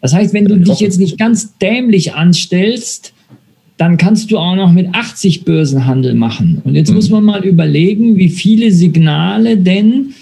Das 0.00 0.14
heißt, 0.14 0.34
wenn 0.34 0.46
du 0.46 0.58
dich 0.58 0.80
jetzt 0.80 0.98
nicht 0.98 1.18
ganz 1.18 1.56
dämlich 1.58 2.14
anstellst, 2.14 3.12
dann 3.76 3.96
kannst 3.96 4.30
du 4.30 4.38
auch 4.38 4.54
noch 4.54 4.72
mit 4.72 4.88
80 4.92 5.44
Börsenhandel 5.44 6.14
machen. 6.14 6.60
Und 6.64 6.74
jetzt 6.74 6.90
mhm. 6.90 6.96
muss 6.96 7.10
man 7.10 7.24
mal 7.24 7.44
überlegen, 7.44 8.16
wie 8.16 8.28
viele 8.28 8.70
Signale 8.72 9.56
denn 9.56 10.14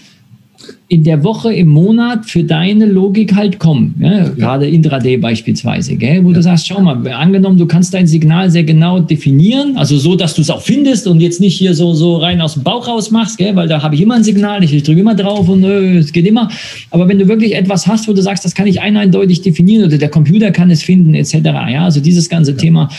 in 0.88 1.04
der 1.04 1.22
Woche, 1.22 1.52
im 1.54 1.68
Monat 1.68 2.26
für 2.26 2.42
deine 2.42 2.84
Logik 2.84 3.34
halt 3.34 3.58
kommen. 3.58 3.94
Ja? 4.00 4.18
Ja. 4.18 4.28
Gerade 4.30 4.68
Intraday 4.68 5.16
beispielsweise, 5.16 5.96
gell? 5.96 6.24
wo 6.24 6.28
ja. 6.30 6.34
du 6.34 6.42
sagst, 6.42 6.66
schau 6.66 6.80
mal, 6.80 7.06
angenommen, 7.08 7.56
du 7.58 7.66
kannst 7.66 7.94
dein 7.94 8.06
Signal 8.06 8.50
sehr 8.50 8.64
genau 8.64 8.98
definieren, 8.98 9.76
also 9.76 9.96
so, 9.98 10.16
dass 10.16 10.34
du 10.34 10.42
es 10.42 10.50
auch 10.50 10.60
findest 10.60 11.06
und 11.06 11.20
jetzt 11.20 11.40
nicht 11.40 11.56
hier 11.56 11.74
so, 11.74 11.94
so 11.94 12.16
rein 12.16 12.40
aus 12.40 12.54
dem 12.54 12.64
Bauch 12.64 12.88
raus 12.88 13.10
machst, 13.10 13.38
gell? 13.38 13.54
weil 13.54 13.68
da 13.68 13.82
habe 13.82 13.94
ich 13.94 14.00
immer 14.00 14.16
ein 14.16 14.24
Signal, 14.24 14.64
ich, 14.64 14.74
ich 14.74 14.82
drücke 14.82 15.00
immer 15.00 15.14
drauf 15.14 15.48
und 15.48 15.62
äh, 15.64 15.98
es 15.98 16.12
geht 16.12 16.26
immer. 16.26 16.50
Aber 16.90 17.08
wenn 17.08 17.18
du 17.18 17.28
wirklich 17.28 17.54
etwas 17.54 17.86
hast, 17.86 18.08
wo 18.08 18.12
du 18.12 18.20
sagst, 18.20 18.44
das 18.44 18.54
kann 18.54 18.66
ich 18.66 18.80
eindeutig 18.80 19.42
definieren 19.42 19.84
oder 19.84 19.96
der 19.96 20.10
Computer 20.10 20.50
kann 20.50 20.70
es 20.70 20.82
finden, 20.82 21.14
etc., 21.14 21.36
ja, 21.44 21.84
also 21.84 22.00
dieses 22.00 22.28
ganze 22.28 22.56
Thema 22.56 22.90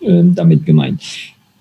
äh, 0.00 0.22
damit 0.34 0.64
gemeint. 0.66 1.00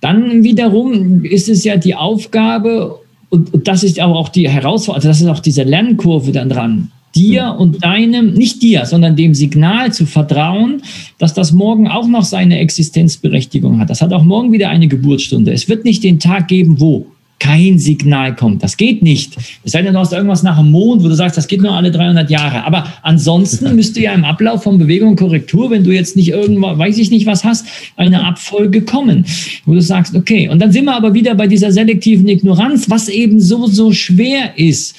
Dann 0.02 0.44
wiederum 0.44 1.26
ist 1.26 1.50
es 1.50 1.64
ja 1.64 1.78
die 1.78 1.96
Aufgabe, 1.96 3.00
und, 3.30 3.54
und 3.54 3.68
das 3.68 3.84
ist 3.84 4.00
aber 4.00 4.16
auch 4.16 4.30
die 4.30 4.50
Herausforderung, 4.50 4.96
also 4.96 5.08
das 5.08 5.22
ist 5.22 5.28
auch 5.28 5.40
diese 5.40 5.64
Lernkurve 5.64 6.32
dann 6.32 6.50
dran, 6.50 6.92
dir 7.16 7.56
und 7.58 7.84
deinem, 7.84 8.34
nicht 8.34 8.62
dir, 8.62 8.86
sondern 8.86 9.16
dem 9.16 9.34
Signal 9.34 9.92
zu 9.92 10.06
vertrauen, 10.06 10.82
dass 11.18 11.34
das 11.34 11.52
morgen 11.52 11.88
auch 11.88 12.08
noch 12.08 12.24
seine 12.24 12.60
Existenzberechtigung 12.60 13.80
hat. 13.80 13.90
Das 13.90 14.02
hat 14.02 14.14
auch 14.14 14.24
morgen 14.24 14.52
wieder 14.52 14.70
eine 14.70 14.88
Geburtsstunde. 14.88 15.52
Es 15.52 15.68
wird 15.68 15.86
nicht 15.86 16.04
den 16.04 16.20
Tag 16.20 16.48
geben, 16.48 16.80
wo 16.80 17.08
kein 17.40 17.80
Signal 17.80 18.36
kommt. 18.36 18.62
Das 18.64 18.78
geht 18.78 19.02
nicht. 19.02 19.38
Es 19.64 19.72
sei 19.72 19.82
denn, 19.82 19.94
du 19.94 20.00
hast 20.00 20.14
irgendwas 20.14 20.44
nach 20.44 20.58
dem 20.58 20.72
Mond, 20.72 21.04
wo 21.04 21.08
du 21.08 21.16
sagst, 21.16 21.38
das 21.38 21.48
geht 21.48 21.62
nur 21.62 21.74
alle 21.74 21.92
300 21.92 22.30
Jahre. 22.30 22.66
Aber 22.66 22.92
ansonsten 23.02 23.76
müsste 23.76 24.02
ja 24.02 24.14
im 24.14 24.26
Ablauf 24.26 24.64
von 24.64 24.78
Bewegung 24.78 25.10
und 25.10 25.16
Korrektur, 25.16 25.72
wenn 25.72 25.84
du 25.84 25.92
jetzt 25.92 26.16
nicht 26.16 26.30
irgendwo, 26.30 26.78
weiß 26.78 26.98
ich 26.98 27.10
nicht 27.10 27.26
was 27.26 27.44
hast, 27.44 27.66
eine 27.96 28.26
Abfolge 28.26 28.82
kommen, 28.82 29.26
wo 29.66 29.74
du 29.74 29.82
sagst, 29.82 30.16
okay. 30.16 30.50
Und 30.50 30.60
dann 30.60 30.72
sind 30.72 30.86
wir 30.86 30.96
aber 30.96 31.14
wieder 31.14 31.36
bei 31.36 31.48
dieser 31.48 31.72
selektiven 31.72 32.28
Ignoranz, 32.28 32.90
was 32.90 33.10
eben 33.10 33.40
so, 33.40 33.68
so 33.68 33.92
schwer 33.92 34.58
ist 34.58 34.96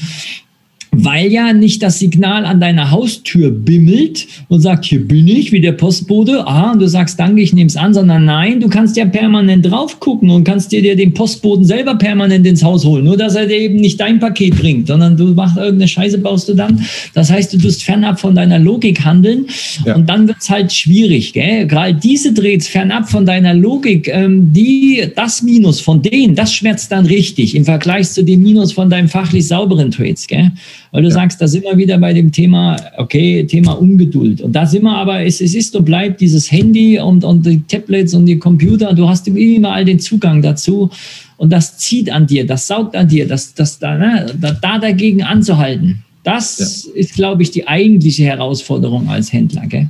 weil 0.93 1.31
ja 1.31 1.53
nicht 1.53 1.83
das 1.83 1.99
Signal 1.99 2.45
an 2.45 2.61
deiner 2.61 2.91
Haustür 2.91 3.51
bimmelt 3.51 4.27
und 4.49 4.61
sagt, 4.61 4.85
hier 4.85 5.07
bin 5.07 5.29
ich, 5.29 5.53
wie 5.53 5.61
der 5.61 5.73
Postbote, 5.73 6.47
aha, 6.47 6.73
und 6.73 6.81
du 6.81 6.89
sagst, 6.89 7.19
danke, 7.21 7.43
ich 7.43 7.53
nehme 7.53 7.69
es 7.69 7.77
an, 7.77 7.95
sondern 7.95 8.25
nein, 8.25 8.61
du 8.61 8.69
kannst 8.69 8.97
ja 8.97 9.05
permanent 9.05 9.71
drauf 9.71 10.01
gucken 10.01 10.31
und 10.31 10.45
kannst 10.45 10.73
dir, 10.73 10.83
dir 10.83 10.97
den 10.97 11.15
Postboten 11.15 11.65
selber 11.65 11.95
permanent 11.95 12.47
ins 12.47 12.65
Haus 12.65 12.85
holen, 12.85 13.05
nur 13.05 13.17
dass 13.17 13.37
er 13.37 13.47
dir 13.47 13.59
eben 13.59 13.77
nicht 13.77 14.01
dein 14.01 14.19
Paket 14.19 14.57
bringt, 14.57 14.89
sondern 14.89 15.17
du 15.17 15.29
machst 15.29 15.57
irgendeine 15.57 15.89
Scheiße, 15.89 16.19
baust 16.19 16.49
du 16.49 16.55
dann. 16.55 16.85
Das 17.15 17.31
heißt, 17.31 17.53
du 17.53 17.59
tust 17.59 17.85
fernab 17.85 18.19
von 18.19 18.35
deiner 18.35 18.59
Logik 18.59 19.05
handeln 19.05 19.47
ja. 19.85 19.95
und 19.95 20.09
dann 20.09 20.27
wird 20.27 20.39
es 20.41 20.51
halt 20.51 20.73
schwierig, 20.73 21.33
gell? 21.33 21.67
Gerade 21.67 21.95
diese 21.95 22.33
Drehts 22.33 22.67
fernab 22.67 23.09
von 23.09 23.25
deiner 23.25 23.55
Logik, 23.55 24.09
ähm, 24.09 24.53
die, 24.53 25.05
das 25.15 25.43
Minus 25.43 25.81
von 25.81 26.03
denen, 26.03 26.35
das 26.35 26.53
schmerzt 26.53 26.91
dann 26.91 27.07
richtig 27.07 27.55
im 27.55 27.65
Vergleich 27.65 28.11
zu 28.11 28.25
dem 28.25 28.43
Minus 28.43 28.73
von 28.73 28.91
deinem 28.91 29.09
fachlich 29.09 29.47
sauberen 29.47 29.91
Trades, 29.93 30.27
gell? 30.27 30.51
Weil 30.93 31.03
du 31.03 31.09
ja. 31.09 31.15
sagst, 31.15 31.41
da 31.41 31.47
sind 31.47 31.65
wir 31.65 31.77
wieder 31.77 31.99
bei 31.99 32.13
dem 32.13 32.33
Thema, 32.33 32.77
okay, 32.97 33.45
Thema 33.47 33.73
Ungeduld. 33.73 34.41
Und 34.41 34.53
da 34.53 34.67
sind 34.67 34.83
wir 34.83 34.97
aber, 34.97 35.25
es, 35.25 35.41
es 35.41 35.55
ist 35.55 35.77
und 35.77 35.85
bleibt 35.85 36.21
dieses 36.21 36.51
Handy 36.51 36.99
und, 36.99 37.25
und 37.25 37.47
die 37.47 37.63
Tablets 37.63 38.15
und 38.15 38.27
die 38.27 38.39
Computer, 38.39 38.93
du 38.93 39.09
hast 39.09 39.29
immer 39.29 39.73
all 39.73 39.85
den 39.85 40.01
Zugang 40.01 40.43
dazu. 40.43 40.91
Und 41.37 41.51
das 41.53 41.79
zieht 41.79 42.11
an 42.11 42.27
dir, 42.27 42.47
das 42.47 42.67
saugt 42.67 42.97
an 42.97 43.09
dir, 43.09 43.27
das, 43.27 43.55
das 43.55 43.79
da, 43.79 43.97
ne, 43.97 44.27
da, 44.41 44.53
da 44.53 44.79
dagegen 44.79 45.23
anzuhalten. 45.23 46.03
Das 46.23 46.59
ja. 46.87 47.01
ist, 47.01 47.15
glaube 47.15 47.43
ich, 47.43 47.51
die 47.51 47.67
eigentliche 47.67 48.25
Herausforderung 48.25 49.09
als 49.09 49.33
Händler. 49.33 49.67
Gell? 49.67 49.89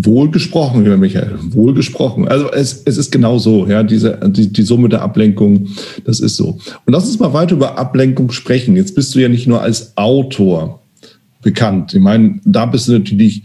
Wohl 0.00 0.30
gesprochen, 0.30 0.84
lieber 0.84 0.96
Michael, 0.96 1.38
wohl 1.50 1.74
gesprochen. 1.74 2.28
Also 2.28 2.52
es, 2.52 2.82
es 2.84 2.98
ist 2.98 3.10
genau 3.10 3.38
so, 3.38 3.66
ja, 3.66 3.82
diese, 3.82 4.16
die, 4.28 4.52
die 4.52 4.62
Summe 4.62 4.88
der 4.88 5.02
Ablenkung, 5.02 5.68
das 6.04 6.20
ist 6.20 6.36
so. 6.36 6.58
Und 6.86 6.92
lass 6.92 7.06
uns 7.06 7.18
mal 7.18 7.32
weiter 7.32 7.56
über 7.56 7.76
Ablenkung 7.76 8.30
sprechen. 8.30 8.76
Jetzt 8.76 8.94
bist 8.94 9.12
du 9.14 9.18
ja 9.18 9.28
nicht 9.28 9.48
nur 9.48 9.60
als 9.60 9.96
Autor 9.96 10.82
bekannt. 11.42 11.94
Ich 11.94 12.00
meine, 12.00 12.38
da 12.44 12.66
bist 12.66 12.86
du 12.86 12.92
natürlich 12.92 13.42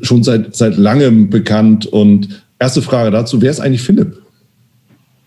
schon 0.00 0.22
seit, 0.22 0.54
seit 0.54 0.76
langem 0.76 1.28
bekannt. 1.28 1.86
Und 1.86 2.44
erste 2.60 2.82
Frage 2.82 3.10
dazu, 3.10 3.42
wer 3.42 3.50
ist 3.50 3.58
eigentlich 3.58 3.82
Philipp? 3.82 4.16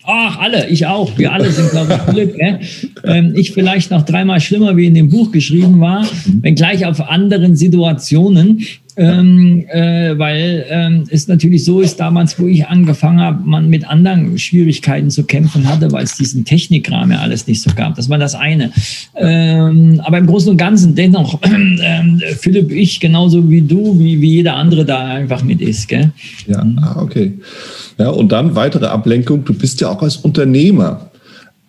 Ach, 0.05 0.37
alle, 0.39 0.67
ich 0.67 0.85
auch. 0.85 1.17
Wir 1.17 1.31
alle 1.31 1.49
sind, 1.49 1.71
glaube 1.71 1.93
ich, 1.93 2.01
Philipp. 2.01 2.37
Äh? 2.37 2.59
Ähm, 3.05 3.33
ich 3.35 3.51
vielleicht 3.51 3.89
noch 3.89 4.03
dreimal 4.03 4.41
schlimmer, 4.41 4.75
wie 4.75 4.85
in 4.85 4.93
dem 4.93 5.09
Buch 5.09 5.31
geschrieben 5.31 5.79
war, 5.79 6.05
wenngleich 6.41 6.85
auf 6.85 6.99
anderen 6.99 7.55
Situationen 7.55 8.63
ähm, 8.95 9.65
äh, 9.69 10.17
weil 10.17 10.65
ähm, 10.69 11.03
es 11.09 11.27
natürlich 11.27 11.65
so 11.65 11.81
ist, 11.81 11.99
damals, 11.99 12.39
wo 12.39 12.47
ich 12.47 12.67
angefangen 12.67 13.21
habe, 13.21 13.41
man 13.43 13.69
mit 13.69 13.87
anderen 13.87 14.37
Schwierigkeiten 14.37 15.09
zu 15.09 15.23
kämpfen 15.23 15.67
hatte, 15.67 15.91
weil 15.91 16.03
es 16.03 16.15
diesen 16.15 16.45
Technikrahmen 16.45 17.11
ja 17.11 17.19
alles 17.19 17.47
nicht 17.47 17.61
so 17.61 17.71
gab. 17.75 17.95
Das 17.95 18.09
war 18.09 18.17
das 18.17 18.35
eine. 18.35 18.71
Ähm, 19.15 20.01
aber 20.03 20.17
im 20.17 20.27
Großen 20.27 20.51
und 20.51 20.57
Ganzen 20.57 20.95
dennoch, 20.95 21.39
äh, 21.43 22.35
Philipp, 22.35 22.71
ich 22.71 22.99
genauso 22.99 23.49
wie 23.49 23.61
du, 23.61 23.99
wie, 23.99 24.21
wie 24.21 24.35
jeder 24.35 24.55
andere 24.55 24.85
da 24.85 25.05
einfach 25.05 25.43
mit 25.43 25.61
ist. 25.61 25.87
Gell? 25.87 26.11
Ja, 26.47 26.65
ah, 26.81 27.01
okay. 27.01 27.33
Ja, 27.97 28.09
und 28.09 28.31
dann 28.31 28.55
weitere 28.55 28.85
Ablenkung. 28.85 29.43
Du 29.45 29.53
bist 29.53 29.81
ja 29.81 29.89
auch 29.89 30.01
als 30.01 30.17
Unternehmer 30.17 31.09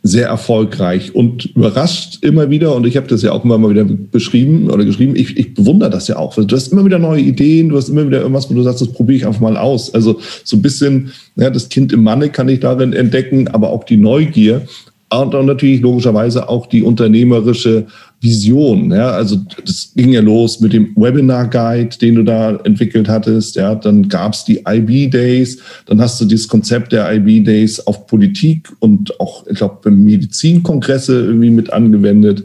sehr 0.07 0.29
erfolgreich 0.29 1.15
und 1.15 1.47
überrascht 1.57 2.19
immer 2.23 2.51
wieder, 2.51 2.77
und 2.77 2.87
ich 2.87 2.99
habe 2.99 3.07
das 3.07 3.23
ja 3.23 3.33
auch 3.33 3.43
immer 3.43 3.57
mal 3.57 3.71
wieder 3.71 3.85
beschrieben 3.85 4.69
oder 4.69 4.85
geschrieben, 4.85 5.17
ich, 5.17 5.35
ich 5.39 5.55
bewundere 5.55 5.89
das 5.89 6.09
ja 6.09 6.17
auch. 6.17 6.35
Du 6.35 6.55
hast 6.55 6.73
immer 6.73 6.85
wieder 6.85 6.99
neue 6.99 7.23
Ideen, 7.23 7.71
du 7.71 7.79
hast 7.79 7.89
immer 7.89 8.07
wieder 8.07 8.21
irgendwas, 8.21 8.51
wo 8.51 8.55
du 8.55 8.63
sagst, 8.63 8.83
das 8.83 8.93
probiere 8.93 9.17
ich 9.17 9.27
einfach 9.27 9.41
mal 9.41 9.57
aus. 9.57 9.95
Also 9.95 10.21
so 10.45 10.59
ein 10.59 10.63
bisschen, 10.63 11.13
ja, 11.37 11.49
das 11.49 11.71
Kind 11.71 11.91
im 11.91 12.03
Manne 12.03 12.29
kann 12.29 12.51
ich 12.51 12.61
darin 12.61 12.93
entdecken, 12.93 13.49
aber 13.49 13.71
auch 13.71 13.85
die 13.85 13.97
Neugier 13.97 14.69
und 15.11 15.33
dann 15.33 15.47
natürlich 15.47 15.81
logischerweise 15.81 16.51
auch 16.51 16.67
die 16.67 16.83
unternehmerische 16.83 17.87
Vision. 18.25 18.91
Ja, 18.91 19.11
also 19.11 19.37
das 19.65 19.93
ging 19.95 20.13
ja 20.13 20.23
los 20.23 20.59
mit 20.59 20.73
dem 20.73 20.97
Webinar 20.97 21.49
Guide, 21.49 21.97
den 21.99 22.17
du 22.17 22.23
da 22.25 22.57
entwickelt 22.65 23.09
hattest. 23.09 23.55
Ja, 23.55 23.75
dann 23.75 24.09
gab 24.09 24.33
es 24.33 24.45
die 24.45 24.65
IB 24.67 25.09
Days. 25.09 25.59
Dann 25.87 26.01
hast 26.01 26.21
du 26.21 26.25
dieses 26.25 26.49
Konzept 26.49 26.93
der 26.93 27.13
IB 27.15 27.41
Days 27.41 27.87
auf 27.87 28.07
Politik 28.07 28.73
und 28.81 29.21
auch, 29.21 29.47
ich 29.47 29.59
glaube, 29.59 29.91
Medizinkongresse 29.91 31.27
irgendwie 31.27 31.51
mit 31.51 31.73
angewendet. 31.73 32.45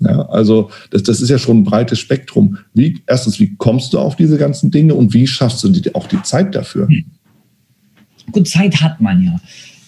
Ja, 0.00 0.22
also 0.26 0.70
das, 0.90 1.04
das 1.04 1.20
ist 1.20 1.28
ja 1.28 1.38
schon 1.38 1.58
ein 1.58 1.64
breites 1.64 2.00
Spektrum. 2.00 2.58
Wie, 2.74 3.00
erstens, 3.06 3.38
wie 3.38 3.54
kommst 3.56 3.92
du 3.92 4.00
auf 4.00 4.16
diese 4.16 4.36
ganzen 4.36 4.72
Dinge 4.72 4.94
und 4.94 5.14
wie 5.14 5.28
schaffst 5.28 5.62
du 5.62 5.68
die, 5.68 5.94
auch 5.94 6.08
die 6.08 6.20
Zeit 6.22 6.54
dafür? 6.56 6.88
Hm. 6.88 7.04
Gut, 8.32 8.48
Zeit 8.48 8.80
hat 8.80 9.00
man 9.00 9.22
ja. 9.22 9.40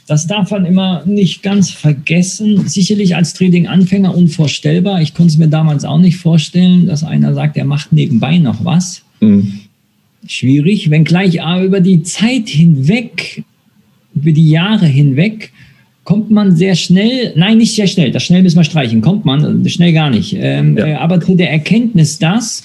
Das 0.07 0.27
darf 0.27 0.51
man 0.51 0.67
immer 0.67 1.05
nicht 1.07 1.43
ganz 1.43 1.71
vergessen. 1.71 2.69
Sicherlich 2.69 3.17
als 3.17 3.33
Trading-Anfänger 3.33 4.15
unvorstellbar. 4.15 5.01
Ich 5.01 5.15
konnte 5.15 5.33
es 5.33 5.39
mir 5.39 5.49
damals 5.49 5.85
auch 5.85 5.99
nicht 5.99 6.19
vorstellen, 6.19 6.87
dass 6.87 7.05
einer 7.05 7.33
sagt, 7.35 7.57
er 7.57 7.65
macht 7.65 7.93
nebenbei 7.93 8.39
noch 8.39 8.65
was. 8.65 9.03
Mhm. 9.21 9.61
Schwierig, 10.27 10.91
wenngleich 10.91 11.43
aber 11.43 11.65
über 11.65 11.81
die 11.81 12.03
Zeit 12.03 12.49
hinweg, 12.49 13.45
über 14.15 14.33
die 14.33 14.49
Jahre 14.49 14.87
hinweg, 14.87 15.53
kommt 16.05 16.31
man 16.31 16.55
sehr 16.55 16.75
schnell, 16.75 17.33
nein, 17.37 17.59
nicht 17.59 17.75
sehr 17.75 17.87
schnell, 17.87 18.11
das 18.11 18.25
schnell 18.25 18.43
müssen 18.43 18.59
wir 18.59 18.65
streichen, 18.65 19.01
kommt 19.01 19.25
man, 19.25 19.67
schnell 19.69 19.93
gar 19.93 20.11
nicht, 20.11 20.37
ähm, 20.39 20.77
ja. 20.77 20.87
äh, 20.87 20.95
aber 20.95 21.21
zu 21.21 21.35
der 21.35 21.51
Erkenntnis, 21.51 22.19
dass 22.19 22.63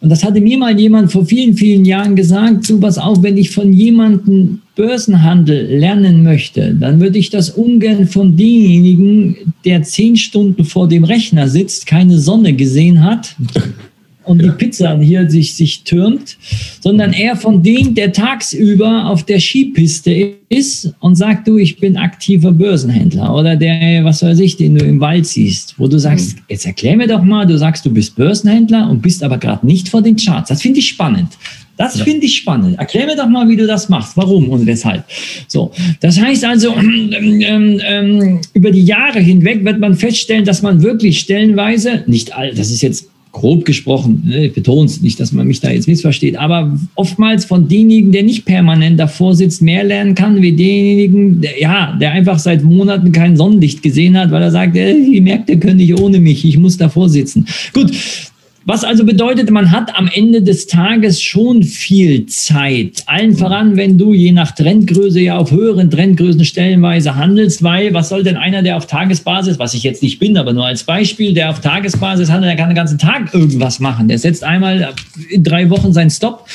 Und 0.00 0.08
das 0.08 0.24
hatte 0.24 0.40
mir 0.40 0.58
mal 0.58 0.78
jemand 0.78 1.12
vor 1.12 1.26
vielen, 1.26 1.54
vielen 1.54 1.84
Jahren 1.84 2.16
gesagt, 2.16 2.64
so 2.64 2.80
was 2.82 2.98
auch, 2.98 3.22
wenn 3.22 3.36
ich 3.36 3.50
von 3.50 3.72
jemandem 3.72 4.61
Börsenhandel 4.74 5.78
lernen 5.78 6.22
möchte, 6.22 6.74
dann 6.74 7.00
würde 7.00 7.18
ich 7.18 7.28
das 7.28 7.50
ungern 7.50 8.06
von 8.06 8.36
demjenigen, 8.36 9.36
der 9.64 9.82
zehn 9.82 10.16
Stunden 10.16 10.64
vor 10.64 10.88
dem 10.88 11.04
Rechner 11.04 11.48
sitzt, 11.48 11.86
keine 11.86 12.18
Sonne 12.18 12.54
gesehen 12.54 13.04
hat 13.04 13.36
und 14.24 14.40
die 14.40 14.50
Pizza 14.50 14.98
hier 14.98 15.28
sich, 15.28 15.54
sich 15.54 15.82
türmt, 15.82 16.38
sondern 16.80 17.12
eher 17.12 17.36
von 17.36 17.62
dem, 17.62 17.94
der 17.94 18.12
tagsüber 18.12 19.06
auf 19.06 19.24
der 19.24 19.40
Skipiste 19.40 20.36
ist 20.48 20.94
und 21.00 21.16
sagt, 21.16 21.48
du, 21.48 21.58
ich 21.58 21.78
bin 21.78 21.96
aktiver 21.96 22.52
Börsenhändler 22.52 23.34
oder 23.34 23.56
der, 23.56 24.04
was 24.04 24.22
weiß 24.22 24.38
ich, 24.40 24.56
den 24.56 24.76
du 24.76 24.84
im 24.84 25.00
Wald 25.00 25.26
siehst, 25.26 25.74
wo 25.78 25.86
du 25.86 25.98
sagst, 25.98 26.36
mhm. 26.36 26.42
jetzt 26.48 26.66
erklär 26.66 26.96
mir 26.96 27.08
doch 27.08 27.22
mal, 27.22 27.46
du 27.46 27.58
sagst, 27.58 27.84
du 27.84 27.90
bist 27.90 28.16
Börsenhändler 28.16 28.88
und 28.88 29.02
bist 29.02 29.22
aber 29.22 29.38
gerade 29.38 29.66
nicht 29.66 29.88
vor 29.88 30.00
den 30.00 30.16
Charts. 30.16 30.48
Das 30.48 30.62
finde 30.62 30.78
ich 30.78 30.88
spannend. 30.88 31.28
Das 31.76 31.98
ja. 31.98 32.04
finde 32.04 32.26
ich 32.26 32.36
spannend. 32.36 32.78
Erklär 32.78 33.06
mir 33.06 33.16
doch 33.16 33.28
mal, 33.28 33.48
wie 33.48 33.56
du 33.56 33.66
das 33.66 33.88
machst. 33.88 34.16
Warum 34.16 34.48
und 34.50 34.66
weshalb. 34.66 35.04
So, 35.48 35.72
das 36.00 36.20
heißt 36.20 36.44
also, 36.44 36.74
ähm, 36.76 37.40
ähm, 37.40 37.80
ähm, 37.84 38.40
über 38.54 38.70
die 38.70 38.84
Jahre 38.84 39.20
hinweg 39.20 39.64
wird 39.64 39.80
man 39.80 39.94
feststellen, 39.94 40.44
dass 40.44 40.62
man 40.62 40.82
wirklich 40.82 41.20
stellenweise, 41.20 42.04
nicht 42.06 42.36
all, 42.36 42.54
das 42.54 42.70
ist 42.70 42.82
jetzt 42.82 43.08
grob 43.32 43.64
gesprochen, 43.64 44.22
ne, 44.26 44.46
ich 44.46 44.52
betone 44.52 44.84
es 44.84 45.00
nicht, 45.00 45.18
dass 45.18 45.32
man 45.32 45.46
mich 45.46 45.60
da 45.60 45.70
jetzt 45.70 45.88
missversteht, 45.88 46.36
aber 46.36 46.78
oftmals 46.94 47.46
von 47.46 47.66
denjenigen, 47.66 48.12
der 48.12 48.22
nicht 48.22 48.44
permanent 48.44 49.00
davor 49.00 49.34
sitzt, 49.34 49.62
mehr 49.62 49.82
lernen 49.82 50.14
kann, 50.14 50.42
wie 50.42 50.52
denjenigen, 50.52 51.40
der, 51.40 51.58
ja, 51.58 51.96
der 51.98 52.12
einfach 52.12 52.38
seit 52.38 52.62
Monaten 52.62 53.10
kein 53.10 53.36
Sonnenlicht 53.36 53.82
gesehen 53.82 54.18
hat, 54.18 54.30
weil 54.30 54.42
er 54.42 54.50
sagt, 54.50 54.76
äh, 54.76 54.92
die 54.92 55.20
Märkte 55.22 55.58
können 55.58 55.78
nicht 55.78 55.98
ohne 55.98 56.20
mich, 56.20 56.44
ich 56.44 56.58
muss 56.58 56.76
davor 56.76 57.08
sitzen. 57.08 57.46
Gut, 57.72 57.90
was 58.64 58.84
also 58.84 59.04
bedeutet, 59.04 59.50
man 59.50 59.70
hat 59.70 59.96
am 59.96 60.08
Ende 60.12 60.42
des 60.42 60.66
Tages 60.66 61.20
schon 61.20 61.62
viel 61.62 62.26
Zeit. 62.26 63.02
Allen 63.06 63.36
voran, 63.36 63.76
wenn 63.76 63.98
du 63.98 64.12
je 64.12 64.32
nach 64.32 64.52
Trendgröße 64.52 65.20
ja 65.20 65.36
auf 65.36 65.50
höheren 65.50 65.90
Trendgrößen 65.90 66.44
stellenweise 66.44 67.16
handelst, 67.16 67.62
weil 67.62 67.92
was 67.94 68.08
soll 68.08 68.22
denn 68.22 68.36
einer, 68.36 68.62
der 68.62 68.76
auf 68.76 68.86
Tagesbasis, 68.86 69.58
was 69.58 69.74
ich 69.74 69.82
jetzt 69.82 70.02
nicht 70.02 70.18
bin, 70.18 70.36
aber 70.36 70.52
nur 70.52 70.66
als 70.66 70.84
Beispiel, 70.84 71.34
der 71.34 71.50
auf 71.50 71.60
Tagesbasis 71.60 72.30
handelt, 72.30 72.50
der 72.50 72.56
kann 72.56 72.70
den 72.70 72.76
ganzen 72.76 72.98
Tag 72.98 73.34
irgendwas 73.34 73.80
machen. 73.80 74.08
Der 74.08 74.18
setzt 74.18 74.44
einmal 74.44 74.94
in 75.30 75.42
drei 75.42 75.68
Wochen 75.70 75.92
seinen 75.92 76.10
Stop 76.10 76.46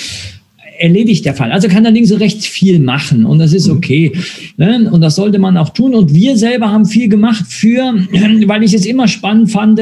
erledigt 0.80 1.26
der 1.26 1.34
Fall. 1.34 1.52
Also 1.52 1.68
kann 1.68 1.86
er 1.86 1.92
links 1.92 2.12
und 2.12 2.20
rechts 2.20 2.46
viel 2.46 2.80
machen 2.80 3.26
und 3.26 3.40
das 3.40 3.54
ist 3.54 3.68
mhm. 3.68 3.78
okay. 3.78 4.12
Ne? 4.58 4.90
Und 4.92 5.02
das 5.02 5.16
sollte 5.16 5.40
man 5.40 5.58
auch 5.58 5.70
tun. 5.70 5.96
Und 5.96 6.14
wir 6.14 6.38
selber 6.38 6.72
haben 6.72 6.86
viel 6.86 7.10
gemacht 7.10 7.46
für, 7.48 7.94
weil 8.48 8.64
ich 8.64 8.74
es 8.74 8.86
immer 8.86 9.08
spannend 9.08 9.52
fand, 9.52 9.80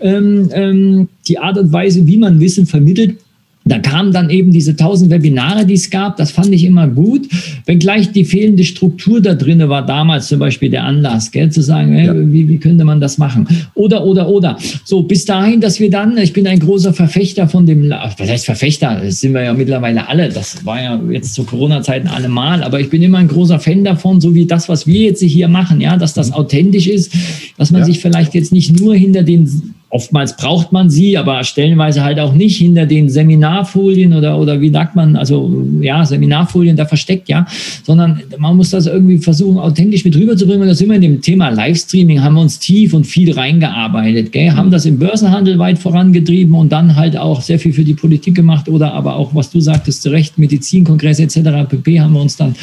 ähm, 0.00 0.48
ähm, 0.52 1.08
die 1.26 1.38
Art 1.38 1.58
und 1.58 1.72
Weise, 1.72 2.06
wie 2.06 2.16
man 2.16 2.40
Wissen 2.40 2.66
vermittelt 2.66 3.16
da 3.64 3.78
kamen 3.78 4.12
dann 4.12 4.28
eben 4.28 4.50
diese 4.50 4.76
tausend 4.76 5.10
Webinare, 5.10 5.64
die 5.64 5.74
es 5.74 5.88
gab. 5.88 6.16
Das 6.16 6.30
fand 6.30 6.52
ich 6.52 6.64
immer 6.64 6.86
gut, 6.86 7.28
wenngleich 7.64 8.12
die 8.12 8.24
fehlende 8.24 8.64
Struktur 8.64 9.22
da 9.22 9.34
drin 9.34 9.66
war 9.68 9.86
damals 9.86 10.28
zum 10.28 10.38
Beispiel 10.38 10.68
der 10.68 10.84
Anlass, 10.84 11.30
gell, 11.30 11.50
zu 11.50 11.62
sagen, 11.62 11.96
ja. 11.96 12.14
wie, 12.14 12.48
wie 12.48 12.58
könnte 12.58 12.84
man 12.84 13.00
das 13.00 13.16
machen? 13.16 13.46
Oder, 13.74 14.04
oder, 14.04 14.28
oder. 14.28 14.58
So, 14.84 15.02
bis 15.02 15.24
dahin, 15.24 15.60
dass 15.60 15.80
wir 15.80 15.90
dann, 15.90 16.18
ich 16.18 16.32
bin 16.32 16.46
ein 16.46 16.58
großer 16.58 16.92
Verfechter 16.92 17.48
von 17.48 17.64
dem, 17.64 17.88
was 17.88 18.28
heißt 18.28 18.44
Verfechter? 18.44 19.00
Das 19.02 19.20
sind 19.20 19.32
wir 19.32 19.42
ja 19.42 19.54
mittlerweile 19.54 20.08
alle. 20.08 20.28
Das 20.28 20.64
war 20.66 20.82
ja 20.82 21.00
jetzt 21.10 21.34
zu 21.34 21.44
Corona-Zeiten 21.44 22.08
allemal. 22.08 22.62
Aber 22.62 22.80
ich 22.80 22.90
bin 22.90 23.02
immer 23.02 23.18
ein 23.18 23.28
großer 23.28 23.60
Fan 23.60 23.84
davon, 23.84 24.20
so 24.20 24.34
wie 24.34 24.44
das, 24.44 24.68
was 24.68 24.86
wir 24.86 25.02
jetzt 25.02 25.22
hier 25.22 25.48
machen, 25.48 25.80
ja, 25.80 25.96
dass 25.96 26.12
das 26.12 26.28
mhm. 26.28 26.34
authentisch 26.34 26.86
ist, 26.86 27.12
dass 27.56 27.70
man 27.70 27.80
ja. 27.80 27.86
sich 27.86 28.00
vielleicht 28.00 28.34
jetzt 28.34 28.52
nicht 28.52 28.78
nur 28.78 28.94
hinter 28.94 29.22
den 29.22 29.73
Oftmals 29.94 30.36
braucht 30.36 30.72
man 30.72 30.90
sie, 30.90 31.16
aber 31.16 31.44
stellenweise 31.44 32.02
halt 32.02 32.18
auch 32.18 32.34
nicht 32.34 32.56
hinter 32.56 32.84
den 32.84 33.08
Seminarfolien 33.08 34.12
oder, 34.12 34.36
oder 34.40 34.60
wie 34.60 34.70
sagt 34.70 34.96
man, 34.96 35.14
also 35.14 35.64
ja, 35.80 36.04
Seminarfolien 36.04 36.76
da 36.76 36.84
versteckt, 36.84 37.28
ja, 37.28 37.46
sondern 37.84 38.20
man 38.36 38.56
muss 38.56 38.70
das 38.70 38.86
irgendwie 38.86 39.18
versuchen, 39.18 39.56
authentisch 39.56 40.04
mit 40.04 40.16
rüberzubringen. 40.16 40.62
Und 40.62 40.66
das 40.66 40.80
immer 40.80 40.96
in 40.96 41.02
dem 41.02 41.22
Thema 41.22 41.50
Livestreaming 41.50 42.24
haben 42.24 42.34
wir 42.34 42.40
uns 42.40 42.58
tief 42.58 42.92
und 42.92 43.06
viel 43.06 43.30
reingearbeitet, 43.34 44.32
gell? 44.32 44.50
haben 44.50 44.72
das 44.72 44.84
im 44.84 44.98
Börsenhandel 44.98 45.60
weit 45.60 45.78
vorangetrieben 45.78 46.56
und 46.56 46.72
dann 46.72 46.96
halt 46.96 47.16
auch 47.16 47.40
sehr 47.40 47.60
viel 47.60 47.72
für 47.72 47.84
die 47.84 47.94
Politik 47.94 48.34
gemacht 48.34 48.68
oder 48.68 48.94
aber 48.94 49.14
auch, 49.14 49.32
was 49.32 49.50
du 49.50 49.60
sagtest, 49.60 50.02
zu 50.02 50.10
Recht, 50.10 50.38
Medizinkongresse 50.38 51.22
etc. 51.22 51.68
pp. 51.68 52.00
haben 52.00 52.14
wir 52.14 52.20
uns 52.20 52.36
dann 52.36 52.56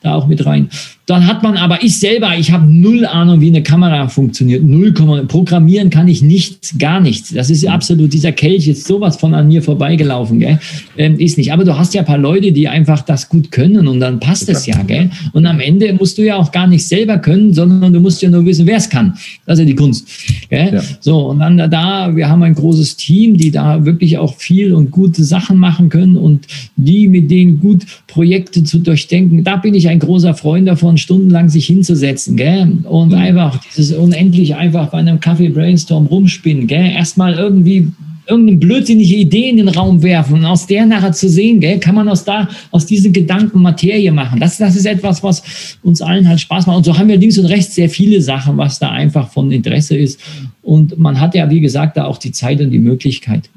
da 0.00 0.14
auch 0.14 0.26
mit 0.26 0.46
rein. 0.46 0.70
Dann 1.08 1.26
hat 1.26 1.42
man 1.42 1.56
aber, 1.56 1.82
ich 1.82 1.98
selber, 1.98 2.36
ich 2.36 2.52
habe 2.52 2.70
null 2.70 3.06
Ahnung, 3.06 3.40
wie 3.40 3.48
eine 3.48 3.62
Kamera 3.62 4.08
funktioniert. 4.08 4.62
Null 4.62 4.92
Programmieren 4.92 5.88
kann 5.88 6.06
ich 6.06 6.20
nichts, 6.20 6.76
gar 6.78 7.00
nichts. 7.00 7.32
Das 7.32 7.50
ist 7.50 7.66
absolut, 7.66 8.12
dieser 8.12 8.32
Kelch 8.32 8.68
ist 8.68 8.86
sowas 8.86 9.16
von 9.16 9.34
an 9.34 9.48
mir 9.48 9.62
vorbeigelaufen, 9.62 10.40
gell? 10.40 10.58
Ähm, 10.96 11.18
ist 11.18 11.38
nicht. 11.38 11.52
Aber 11.52 11.64
du 11.64 11.76
hast 11.76 11.94
ja 11.94 12.02
ein 12.02 12.06
paar 12.06 12.18
Leute, 12.18 12.52
die 12.52 12.68
einfach 12.68 13.02
das 13.02 13.28
gut 13.28 13.50
können 13.50 13.88
und 13.88 14.00
dann 14.00 14.20
passt 14.20 14.48
es 14.48 14.66
ja, 14.66 14.82
gell? 14.82 15.10
Und 15.32 15.46
am 15.46 15.60
Ende 15.60 15.92
musst 15.94 16.18
du 16.18 16.22
ja 16.22 16.36
auch 16.36 16.52
gar 16.52 16.66
nicht 16.66 16.86
selber 16.86 17.18
können, 17.18 17.52
sondern 17.52 17.92
du 17.92 18.00
musst 18.00 18.22
ja 18.22 18.30
nur 18.30 18.44
wissen, 18.44 18.66
wer 18.66 18.76
es 18.76 18.88
kann. 18.88 19.14
Das 19.46 19.58
ist 19.58 19.64
ja 19.64 19.66
die 19.66 19.74
Kunst. 19.74 20.08
Ja. 20.50 20.80
So, 21.00 21.30
und 21.30 21.40
dann 21.40 21.58
da, 21.70 22.14
wir 22.14 22.28
haben 22.28 22.42
ein 22.42 22.54
großes 22.54 22.96
Team, 22.96 23.36
die 23.36 23.50
da 23.50 23.84
wirklich 23.84 24.18
auch 24.18 24.36
viel 24.36 24.72
und 24.72 24.90
gute 24.90 25.24
Sachen 25.24 25.58
machen 25.58 25.88
können 25.88 26.16
und 26.16 26.46
die 26.76 27.08
mit 27.08 27.30
denen 27.30 27.60
gut 27.60 27.84
Projekte 28.06 28.64
zu 28.64 28.78
durchdenken. 28.78 29.44
Da 29.44 29.56
bin 29.56 29.74
ich 29.74 29.88
ein 29.88 29.98
großer 29.98 30.34
Freund 30.34 30.68
davon 30.68 30.98
stundenlang 30.98 31.48
sich 31.48 31.66
hinzusetzen, 31.66 32.36
gell? 32.36 32.78
Und 32.84 33.08
mhm. 33.08 33.14
einfach 33.14 33.60
dieses 33.76 33.96
unendlich 33.96 34.54
einfach 34.54 34.90
bei 34.90 34.98
einem 34.98 35.20
Kaffee 35.20 35.48
Brainstorm 35.48 36.06
rumspinnen, 36.06 36.66
gell? 36.68 36.90
Erstmal 36.90 37.34
irgendwie 37.34 37.88
irgendeine 38.28 38.58
blödsinnige 38.58 39.16
Idee 39.16 39.48
in 39.48 39.56
den 39.56 39.68
Raum 39.68 40.02
werfen 40.02 40.34
und 40.34 40.44
aus 40.44 40.66
der 40.66 40.86
nachher 40.86 41.12
zu 41.12 41.28
sehen, 41.28 41.60
gell, 41.60 41.78
kann 41.78 41.94
man 41.94 42.08
aus 42.08 42.24
da, 42.24 42.48
aus 42.70 42.86
diesen 42.86 43.12
Gedanken 43.12 43.62
Materie 43.62 44.12
machen. 44.12 44.38
Das, 44.38 44.58
das 44.58 44.76
ist 44.76 44.86
etwas, 44.86 45.22
was 45.22 45.42
uns 45.82 46.02
allen 46.02 46.28
halt 46.28 46.40
Spaß 46.40 46.66
macht. 46.66 46.76
Und 46.76 46.84
so 46.84 46.96
haben 46.96 47.08
wir 47.08 47.16
links 47.16 47.38
und 47.38 47.46
rechts 47.46 47.74
sehr 47.74 47.88
viele 47.88 48.20
Sachen, 48.20 48.56
was 48.58 48.78
da 48.78 48.90
einfach 48.90 49.30
von 49.30 49.50
Interesse 49.50 49.96
ist. 49.96 50.20
Und 50.62 50.98
man 50.98 51.18
hat 51.18 51.34
ja, 51.34 51.48
wie 51.50 51.60
gesagt, 51.60 51.96
da 51.96 52.04
auch 52.04 52.18
die 52.18 52.32
Zeit 52.32 52.60
und 52.60 52.70
die 52.70 52.78
Möglichkeit. 52.78 53.48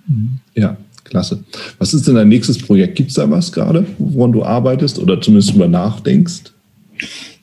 Ja, 0.56 0.78
klasse. 1.04 1.44
Was 1.78 1.94
ist 1.94 2.08
denn 2.08 2.16
dein 2.16 2.30
nächstes 2.30 2.58
Projekt? 2.58 2.96
Gibt 2.96 3.10
es 3.10 3.16
da 3.16 3.30
was 3.30 3.52
gerade, 3.52 3.86
woran 3.98 4.32
du 4.32 4.44
arbeitest 4.44 5.00
oder 5.00 5.20
zumindest 5.20 5.54
über 5.54 5.68
nachdenkst? 5.68 6.44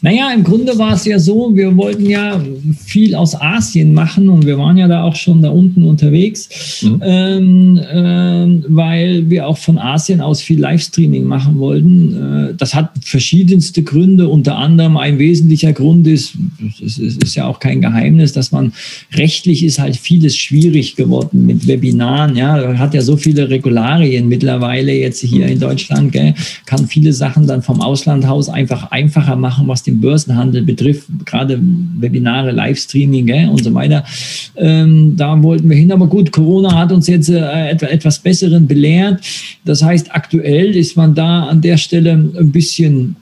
Naja, 0.01 0.31
im 0.33 0.45
Grunde 0.45 0.79
war 0.79 0.95
es 0.95 1.05
ja 1.07 1.19
so, 1.19 1.57
wir 1.57 1.77
wollten 1.77 2.09
ja 2.09 2.41
viel 2.87 3.17
aus 3.17 3.35
Asien 3.35 3.93
machen 3.93 4.29
und 4.29 4.47
wir 4.47 4.57
waren 4.57 4.77
ja 4.77 4.87
da 4.87 5.03
auch 5.03 5.17
schon 5.17 5.43
da 5.43 5.51
unten 5.51 5.83
unterwegs, 5.83 6.49
mhm. 6.83 7.03
ähm, 7.05 7.79
äh, 7.79 8.63
weil 8.69 9.29
wir 9.29 9.49
auch 9.49 9.59
von 9.59 9.77
Asien 9.77 10.21
aus 10.21 10.41
viel 10.41 10.61
Livestreaming 10.61 11.25
machen 11.25 11.59
wollten. 11.59 12.51
Äh, 12.51 12.55
das 12.57 12.77
hat 12.77 12.93
verschiedenste 13.01 13.83
Gründe, 13.83 14.29
unter 14.29 14.57
anderem 14.57 14.97
ein 14.97 15.19
wesentlicher 15.19 15.73
Grund 15.73 16.07
ist, 16.07 16.35
es 16.81 16.99
ist, 16.99 17.21
ist, 17.25 17.35
ja 17.35 17.49
auch 17.49 17.59
kein 17.59 17.81
Geheimnis, 17.81 18.33
dass 18.33 18.53
man 18.53 18.73
rechtlich 19.15 19.65
ist 19.65 19.81
halt 19.81 19.97
vieles 19.97 20.37
schwierig 20.37 20.95
geworden 20.95 21.45
mit 21.45 21.67
Webinaren. 21.67 22.37
Ja, 22.37 22.79
hat 22.79 22.95
ja 22.95 23.03
so 23.03 23.17
viele 23.17 23.51
Regularien 23.51 24.29
mittlerweile 24.29 24.93
jetzt 24.93 25.23
hier 25.23 25.49
in 25.49 25.59
Deutschland, 25.59 26.13
gell, 26.13 26.35
kann 26.67 26.87
viele 26.87 27.13
Sachen 27.13 27.49
dann 27.49 27.63
vom 27.63 27.81
Auslandhaus 27.81 28.49
einfach 28.49 28.93
einfacher 28.93 29.35
machen, 29.35 29.67
was 29.67 29.88
den 29.89 30.01
Börsenhandel 30.01 30.63
betrifft, 30.63 31.07
gerade 31.25 31.59
Webinare, 31.99 32.53
Livestreaming 32.53 33.27
gell, 33.27 33.49
und 33.49 33.65
so 33.65 33.73
weiter. 33.75 34.05
Ähm, 34.57 35.15
da 35.17 35.43
wollten 35.43 35.69
wir 35.69 35.77
hin. 35.77 35.93
Aber 35.93 36.07
gut, 36.07 36.33
Corona 36.33 36.75
hat 36.75 36.93
uns 36.93 37.07
jetzt 37.07 37.29
äh, 37.29 37.71
etwas 37.71 38.19
Besseren 38.19 38.67
belehrt. 38.67 39.21
Das 39.65 39.83
heißt, 39.83 40.15
aktuell 40.15 40.77
ist 40.77 40.97
man 40.97 41.15
da 41.15 41.45
an 41.45 41.61
der 41.61 41.77
Stelle 41.77 42.13
ein 42.13 42.53
bisschen 42.53 43.17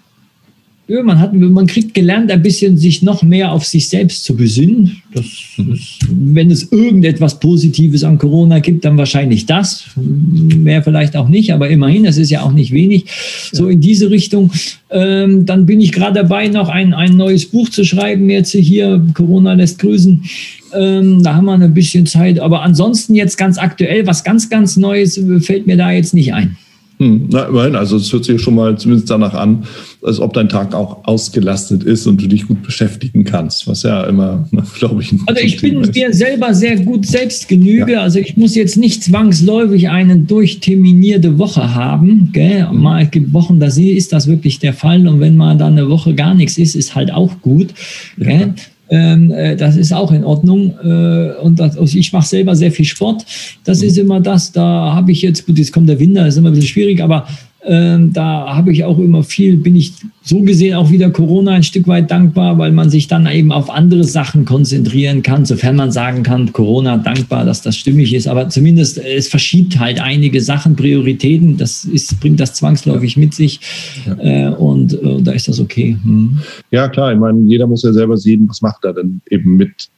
man, 0.89 1.19
hat, 1.19 1.35
man 1.35 1.67
kriegt 1.67 1.95
gelernt, 1.95 2.31
ein 2.31 2.43
bisschen 2.43 2.79
sich 2.79 3.03
noch 3.03 3.23
mehr 3.23 3.51
auf 3.51 3.65
sich 3.65 3.89
selbst 3.89 4.25
zu 4.25 4.37
besinnen. 4.37 5.03
Das 5.13 5.25
ist, 5.25 6.07
wenn 6.09 6.51
es 6.51 6.71
irgendetwas 6.71 7.41
Positives 7.41 8.05
an 8.05 8.19
Corona 8.19 8.61
gibt, 8.61 8.85
dann 8.85 8.97
wahrscheinlich 8.97 9.47
das. 9.47 9.87
Mehr 9.97 10.83
vielleicht 10.83 11.17
auch 11.17 11.29
nicht, 11.29 11.53
aber 11.53 11.69
immerhin, 11.69 12.05
das 12.05 12.19
ist 12.19 12.31
ja 12.31 12.43
auch 12.43 12.53
nicht 12.53 12.73
wenig. 12.73 13.07
So 13.53 13.69
in 13.69 13.81
diese 13.81 14.11
Richtung. 14.11 14.53
Ähm, 14.89 15.45
dann 15.45 15.67
bin 15.67 15.81
ich 15.81 15.91
gerade 15.91 16.21
dabei, 16.21 16.47
noch 16.47 16.69
ein, 16.69 16.95
ein 16.95 17.17
neues 17.17 17.47
Buch 17.47 17.69
zu 17.69 17.85
schreiben. 17.85 18.31
Jetzt 18.31 18.53
hier, 18.53 19.05
Corona 19.15 19.55
lässt 19.55 19.81
grüßen. 19.81 20.23
Ähm, 20.73 21.23
da 21.25 21.35
haben 21.35 21.47
wir 21.47 21.55
ein 21.55 21.75
bisschen 21.75 22.07
Zeit. 22.07 22.39
Aber 22.39 22.63
ansonsten 22.63 23.17
jetzt 23.17 23.37
ganz 23.37 23.59
aktuell, 23.59 24.07
was 24.07 24.23
ganz, 24.23 24.49
ganz 24.49 24.77
Neues 24.77 25.21
fällt 25.41 25.67
mir 25.67 25.77
da 25.77 25.91
jetzt 25.91 26.15
nicht 26.15 26.33
ein. 26.33 26.57
Hm, 26.99 27.29
na, 27.31 27.45
immerhin, 27.45 27.77
also 27.77 27.97
es 27.97 28.11
hört 28.11 28.25
sich 28.25 28.41
schon 28.41 28.55
mal 28.55 28.79
zumindest 28.79 29.11
danach 29.11 29.35
an, 29.35 29.65
als 30.03 30.19
ob 30.19 30.33
dein 30.33 30.49
Tag 30.49 30.75
auch 30.75 31.05
ausgelastet 31.05 31.85
ist 31.85 32.07
und 32.07 32.23
du 32.23 32.27
dich 32.27 32.47
gut 32.47 32.63
beschäftigen 32.63 33.25
kannst, 33.25 33.67
was 33.67 33.83
ja 33.83 34.05
immer, 34.05 34.49
glaube 34.79 35.03
ich, 35.03 35.13
Also 35.27 35.43
ich 35.43 35.61
bin 35.61 35.81
mir 35.81 36.13
selber 36.15 36.55
sehr 36.55 36.77
gut 36.77 37.05
Selbstgenüge, 37.05 37.93
ja. 37.93 38.01
also 38.01 38.19
ich 38.19 38.39
muss 38.39 38.55
jetzt 38.55 38.79
nicht 38.79 39.05
zwangsläufig 39.05 39.91
eine 39.91 40.17
durchterminierte 40.17 41.39
Woche 41.39 41.75
haben, 41.75 42.31
gell? 42.33 42.67
Mhm. 42.73 42.81
Mal 42.81 43.07
gibt 43.07 43.33
Wochen, 43.35 43.61
da 43.61 43.67
ist 43.67 44.13
das 44.13 44.27
wirklich 44.27 44.59
der 44.59 44.73
Fall 44.73 45.07
und 45.07 45.21
wenn 45.21 45.37
mal 45.37 45.59
dann 45.59 45.73
eine 45.73 45.91
Woche 45.91 46.15
gar 46.15 46.35
nichts 46.35 46.57
ist, 46.57 46.77
ist 46.77 46.95
halt 46.95 47.13
auch 47.13 47.43
gut, 47.43 47.75
gell? 48.17 48.41
Ja. 48.41 48.55
Ähm, 48.89 49.31
äh, 49.33 49.57
das 49.57 49.77
ist 49.77 49.93
auch 49.93 50.13
in 50.13 50.25
Ordnung. 50.25 50.75
Äh, 50.83 51.41
und 51.43 51.59
das, 51.59 51.77
also 51.77 51.99
ich 51.99 52.13
mache 52.13 52.27
selber 52.27 52.55
sehr 52.55 52.73
viel 52.73 52.85
Sport. 52.85 53.25
Das 53.65 53.83
ist 53.83 53.99
immer 53.99 54.21
das, 54.21 54.53
da 54.53 54.95
habe 54.95 55.13
ich 55.13 55.23
jetzt, 55.23 55.47
gut, 55.47 55.59
jetzt 55.59 55.73
kommt 55.73 55.89
der 55.89 55.99
Winter, 55.99 56.27
ist 56.27 56.37
immer 56.37 56.51
ein 56.51 56.55
bisschen 56.55 56.69
schwierig, 56.69 57.03
aber 57.03 57.27
da 57.69 58.55
habe 58.55 58.73
ich 58.73 58.85
auch 58.85 58.99
immer 58.99 59.25
viel, 59.25 59.57
bin 59.57 59.75
ich 59.75 59.93
so 60.23 60.41
gesehen 60.41 60.75
auch 60.75 60.91
wieder 60.91 61.11
Corona 61.11 61.53
ein 61.53 61.63
Stück 61.63 61.87
weit 61.87 62.11
dankbar, 62.11 62.59
weil 62.59 62.73
man 62.73 62.91
sich 62.91 63.07
dann 63.07 63.27
eben 63.27 63.53
auf 63.53 63.71
andere 63.71 64.05
Sachen 64.05 64.45
konzentrieren 64.45 65.23
kann, 65.23 65.45
sofern 65.45 65.77
man 65.77 65.93
sagen 65.93 66.23
kann, 66.25 66.53
Corona 66.53 66.97
dankbar, 66.97 67.45
dass 67.45 67.63
das 67.63 67.77
stimmig 67.77 68.13
ist. 68.15 68.27
Aber 68.27 68.49
zumindest 68.49 68.99
äh, 68.99 69.15
es 69.15 69.29
verschiebt 69.29 69.79
halt 69.79 70.01
einige 70.01 70.41
Sachen, 70.41 70.75
Prioritäten. 70.75 71.57
Das 71.57 71.85
ist, 71.85 72.21
bringt 72.21 72.41
das 72.41 72.55
zwangsläufig 72.55 73.17
mit 73.17 73.35
sich. 73.35 73.61
Ja. 74.07 74.49
Äh, 74.49 74.55
und 74.55 74.95
äh, 74.95 75.23
da 75.23 75.33
ist 75.33 75.49
das 75.49 75.61
okay. 75.61 75.97
Hm. 76.03 76.39
Ja, 76.71 76.89
klar. 76.89 77.13
Ich 77.13 77.19
meine, 77.19 77.41
jeder 77.41 77.67
muss 77.67 77.83
ja 77.83 77.93
selber 77.93 78.17
sehen, 78.17 78.47
was 78.49 78.63
macht 78.63 78.85
er 78.85 78.95
denn 78.95 79.21
eben 79.31 79.57
mit 79.57 79.89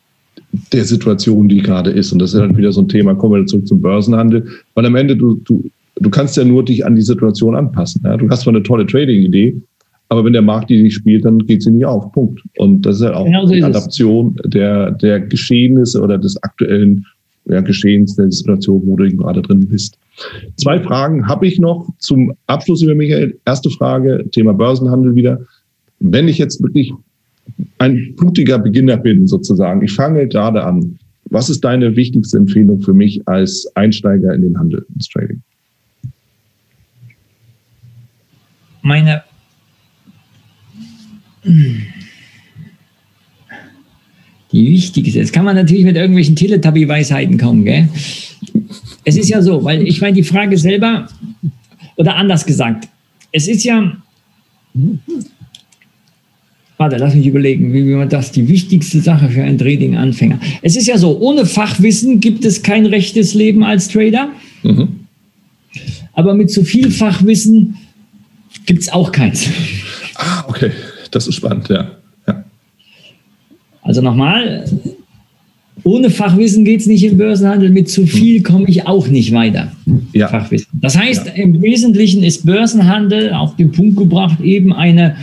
der 0.73 0.85
Situation, 0.85 1.49
die 1.49 1.63
gerade 1.63 1.91
ist. 1.91 2.13
Und 2.13 2.19
das 2.19 2.35
ist 2.35 2.41
dann 2.41 2.57
wieder 2.57 2.73
so 2.73 2.83
ein 2.83 2.89
Thema, 2.89 3.15
kommen 3.15 3.41
wir 3.41 3.47
zurück 3.47 3.67
zum 3.67 3.81
Börsenhandel, 3.81 4.47
weil 4.75 4.87
am 4.87 4.95
Ende 4.95 5.17
du, 5.17 5.41
du 5.45 5.71
du 6.01 6.11
kannst 6.11 6.37
ja 6.37 6.45
nur 6.45 6.65
dich 6.65 6.85
an 6.85 6.97
die 6.97 7.03
Situation 7.03 7.55
anpassen. 7.55 8.03
Ja? 8.05 8.17
Du 8.17 8.29
hast 8.29 8.43
zwar 8.43 8.55
eine 8.55 8.63
tolle 8.63 8.87
Trading-Idee, 8.87 9.61
aber 10.09 10.25
wenn 10.25 10.33
der 10.33 10.43
Markt 10.43 10.71
die 10.71 10.83
nicht 10.83 10.95
spielt, 10.95 11.25
dann 11.25 11.39
geht 11.39 11.63
sie 11.63 11.71
nicht 11.71 11.85
auf. 11.85 12.11
Punkt. 12.13 12.41
Und 12.57 12.83
das 12.83 12.97
ist 12.97 13.03
ja 13.03 13.15
auch 13.15 13.25
genau 13.25 13.47
so 13.47 13.55
die 13.55 13.63
Adaption 13.63 14.37
der, 14.45 14.93
der 14.93 15.21
Geschehnisse 15.21 16.01
oder 16.01 16.19
des 16.19 16.43
aktuellen 16.43 17.05
ja, 17.47 17.61
Geschehens 17.61 18.17
der 18.17 18.31
Situation, 18.31 18.83
wo 18.87 18.97
du 18.97 19.09
gerade 19.17 19.43
drin 19.43 19.67
bist. 19.69 19.99
Zwei 20.57 20.81
Fragen 20.81 21.27
habe 21.29 21.47
ich 21.47 21.59
noch 21.59 21.89
zum 21.99 22.33
Abschluss 22.47 22.83
über 22.83 22.95
Michael. 22.95 23.39
Erste 23.45 23.71
Frage, 23.71 24.25
Thema 24.33 24.53
Börsenhandel 24.53 25.15
wieder. 25.15 25.41
Wenn 26.01 26.29
ich 26.29 26.39
jetzt 26.39 26.63
wirklich 26.63 26.93
ein 27.79 28.15
blutiger 28.17 28.59
Beginner 28.59 28.97
bin, 28.97 29.27
sozusagen, 29.27 29.83
ich 29.83 29.93
fange 29.93 30.27
gerade 30.29 30.65
an, 30.65 30.99
was 31.31 31.51
ist 31.51 31.63
deine 31.63 31.95
wichtigste 31.95 32.39
Empfehlung 32.39 32.81
für 32.81 32.95
mich 32.95 33.27
als 33.27 33.71
Einsteiger 33.75 34.35
in 34.35 34.43
den 34.43 34.59
Handel, 34.59 34.85
ins 34.95 35.09
Trading? 35.09 35.43
Meine 38.89 39.23
die 44.53 44.71
wichtigste. 44.71 45.19
Jetzt 45.19 45.33
kann 45.33 45.45
man 45.45 45.57
natürlich 45.57 45.85
mit 45.85 45.97
irgendwelchen 45.97 46.37
Teletubby-Weisheiten 46.37 47.39
kommen, 47.39 47.65
gell? 47.65 47.89
Es 49.05 49.17
ist 49.17 49.29
ja 49.29 49.43
so, 49.43 49.63
weil 49.65 49.87
ich 49.87 50.01
meine, 50.01 50.15
die 50.15 50.23
Frage 50.23 50.59
selber, 50.59 51.09
oder 51.97 52.17
anders 52.17 52.45
gesagt, 52.45 52.89
es 53.33 53.47
ist 53.47 53.65
ja, 53.65 53.97
warte, 56.77 56.97
lass 56.97 57.15
mich 57.15 57.27
überlegen, 57.27 57.73
wie 57.73 57.83
man 57.83 58.09
das, 58.09 58.33
die 58.33 58.49
wichtigste 58.49 59.01
Sache 59.01 59.29
für 59.29 59.43
einen 59.43 59.59
Trading-Anfänger. 59.59 60.41
Es 60.63 60.77
ist 60.77 60.87
ja 60.87 60.99
so, 60.99 61.19
ohne 61.19 61.47
Fachwissen 61.47 62.21
gibt 62.21 62.45
es 62.45 62.63
kein 62.63 62.87
rechtes 62.87 63.35
Leben 63.35 63.63
als 63.65 63.89
Trader, 63.89 64.31
mhm. 64.63 64.89
aber 66.15 66.35
mit 66.35 66.51
zu 66.51 66.65
viel 66.65 66.91
Fachwissen 66.91 67.77
gibt 68.69 68.83
es 68.83 68.93
auch 68.93 69.11
keins. 69.11 69.49
Ah, 70.15 70.45
okay. 70.47 70.71
Das 71.11 71.27
ist 71.27 71.37
spannend, 71.37 71.69
ja. 71.71 71.91
ja. 72.27 72.45
Also 73.83 74.03
nochmal, 74.03 74.65
ohne 75.85 76.11
Fachwissen 76.11 76.67
geht 76.67 76.83
es 76.83 76.87
nicht 76.87 77.03
im 77.03 77.17
Börsenhandel. 77.17 77.71
Mit 77.71 77.89
zu 77.89 78.07
viel 78.07 78.43
komme 78.43 78.67
ich 78.69 78.87
auch 78.87 79.09
nicht 79.09 79.33
weiter. 79.33 79.73
Ja. 80.13 80.29
Fachwissen. 80.29 80.69
Das 80.75 80.99
heißt, 80.99 81.27
ja. 81.27 81.33
im 81.33 81.63
Wesentlichen 81.63 82.23
ist 82.23 82.45
Börsenhandel 82.45 83.33
auf 83.33 83.57
den 83.57 83.73
Punkt 83.73 83.97
gebracht 83.97 84.41
eben 84.43 84.75
eine 84.75 85.17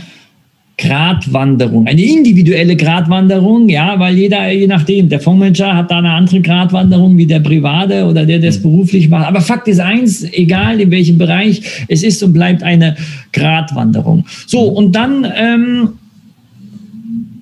Gratwanderung, 0.78 1.86
eine 1.86 2.02
individuelle 2.02 2.76
Gratwanderung, 2.76 3.68
ja, 3.70 3.98
weil 3.98 4.18
jeder, 4.18 4.50
je 4.50 4.66
nachdem, 4.66 5.08
der 5.08 5.20
Fondsmanager 5.20 5.74
hat 5.74 5.90
da 5.90 5.98
eine 5.98 6.10
andere 6.10 6.42
Gratwanderung 6.42 7.16
wie 7.16 7.24
der 7.24 7.40
Private 7.40 8.04
oder 8.04 8.26
der, 8.26 8.38
der 8.38 8.50
es 8.50 8.58
mhm. 8.58 8.64
beruflich 8.64 9.08
macht. 9.08 9.26
Aber 9.26 9.40
Fakt 9.40 9.68
ist 9.68 9.80
eins, 9.80 10.22
egal 10.34 10.78
in 10.78 10.90
welchem 10.90 11.16
Bereich, 11.16 11.62
es 11.88 12.02
ist 12.02 12.22
und 12.22 12.34
bleibt 12.34 12.62
eine 12.62 12.94
Gratwanderung. 13.32 14.26
So, 14.46 14.70
mhm. 14.70 14.76
und 14.76 14.96
dann 14.96 15.26
ähm, 15.34 15.88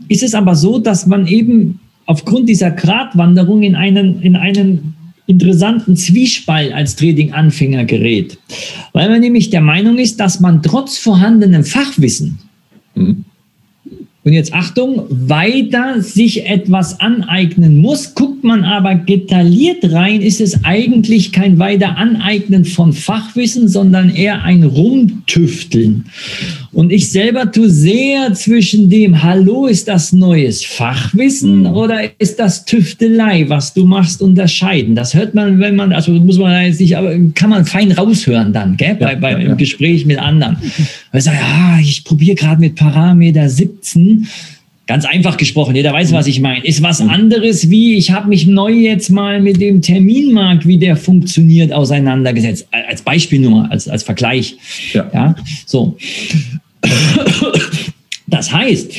ist 0.08 0.22
es 0.22 0.34
aber 0.34 0.54
so, 0.54 0.78
dass 0.78 1.06
man 1.06 1.26
eben 1.26 1.80
aufgrund 2.06 2.48
dieser 2.48 2.70
Gratwanderung 2.70 3.64
in 3.64 3.74
einen, 3.74 4.22
in 4.22 4.36
einen 4.36 4.94
interessanten 5.26 5.96
Zwiespalt 5.96 6.72
als 6.72 6.94
Trading-Anfänger 6.94 7.84
gerät. 7.84 8.38
Weil 8.92 9.08
man 9.08 9.20
nämlich 9.20 9.50
der 9.50 9.62
Meinung 9.62 9.98
ist, 9.98 10.20
dass 10.20 10.38
man 10.38 10.62
trotz 10.62 10.98
vorhandenem 10.98 11.64
Fachwissen 11.64 12.38
Mhm. 12.94 13.24
Und 14.24 14.32
jetzt 14.32 14.54
Achtung, 14.54 15.04
weiter 15.10 16.00
sich 16.00 16.46
etwas 16.46 16.98
aneignen 16.98 17.76
muss. 17.82 18.14
Guckt 18.14 18.42
man 18.42 18.64
aber 18.64 18.94
detailliert 18.94 19.92
rein, 19.92 20.22
ist 20.22 20.40
es 20.40 20.64
eigentlich 20.64 21.30
kein 21.30 21.58
weiter 21.58 21.98
Aneignen 21.98 22.64
von 22.64 22.94
Fachwissen, 22.94 23.68
sondern 23.68 24.08
eher 24.08 24.42
ein 24.42 24.64
Rumtüfteln. 24.64 26.06
Und 26.74 26.90
ich 26.92 27.10
selber 27.10 27.50
tue 27.50 27.70
sehr 27.70 28.34
zwischen 28.34 28.90
dem, 28.90 29.22
hallo, 29.22 29.66
ist 29.66 29.86
das 29.86 30.12
neues 30.12 30.64
Fachwissen 30.64 31.60
mhm. 31.60 31.66
oder 31.66 32.00
ist 32.18 32.38
das 32.38 32.64
Tüftelei, 32.64 33.48
was 33.48 33.74
du 33.74 33.84
machst, 33.84 34.20
unterscheiden. 34.20 34.94
Das 34.94 35.14
hört 35.14 35.34
man, 35.34 35.60
wenn 35.60 35.76
man, 35.76 35.92
also 35.92 36.12
muss 36.12 36.38
man 36.38 36.64
jetzt 36.64 36.80
nicht, 36.80 36.96
aber 36.96 37.14
kann 37.34 37.50
man 37.50 37.64
fein 37.64 37.92
raushören 37.92 38.52
dann, 38.52 38.76
gell, 38.76 38.96
ja, 39.00 39.06
bei, 39.06 39.14
bei, 39.16 39.32
ja, 39.32 39.38
im. 39.38 39.56
Gespräch 39.56 40.04
mit 40.04 40.18
anderen. 40.18 40.56
Weil 41.12 41.18
ich 41.18 41.24
sage, 41.24 41.38
ja, 41.40 41.78
ich 41.80 42.04
probiere 42.04 42.34
gerade 42.34 42.60
mit 42.60 42.74
Parameter 42.74 43.48
17 43.48 44.26
Ganz 44.86 45.06
einfach 45.06 45.38
gesprochen, 45.38 45.74
jeder 45.74 45.94
weiß, 45.94 46.12
was 46.12 46.26
ich 46.26 46.40
meine. 46.40 46.62
Ist 46.62 46.82
was 46.82 47.00
anderes 47.00 47.70
wie, 47.70 47.94
ich 47.94 48.10
habe 48.10 48.28
mich 48.28 48.46
neu 48.46 48.70
jetzt 48.70 49.08
mal 49.08 49.40
mit 49.40 49.58
dem 49.58 49.80
Terminmarkt, 49.80 50.66
wie 50.66 50.76
der 50.76 50.96
funktioniert, 50.96 51.72
auseinandergesetzt. 51.72 52.68
Als 52.70 53.00
Beispiel 53.00 53.40
nur, 53.40 53.70
als, 53.70 53.88
als 53.88 54.02
Vergleich. 54.02 54.56
Ja. 54.92 55.10
ja. 55.14 55.34
So. 55.64 55.96
Das 58.26 58.50
heißt, 58.50 58.90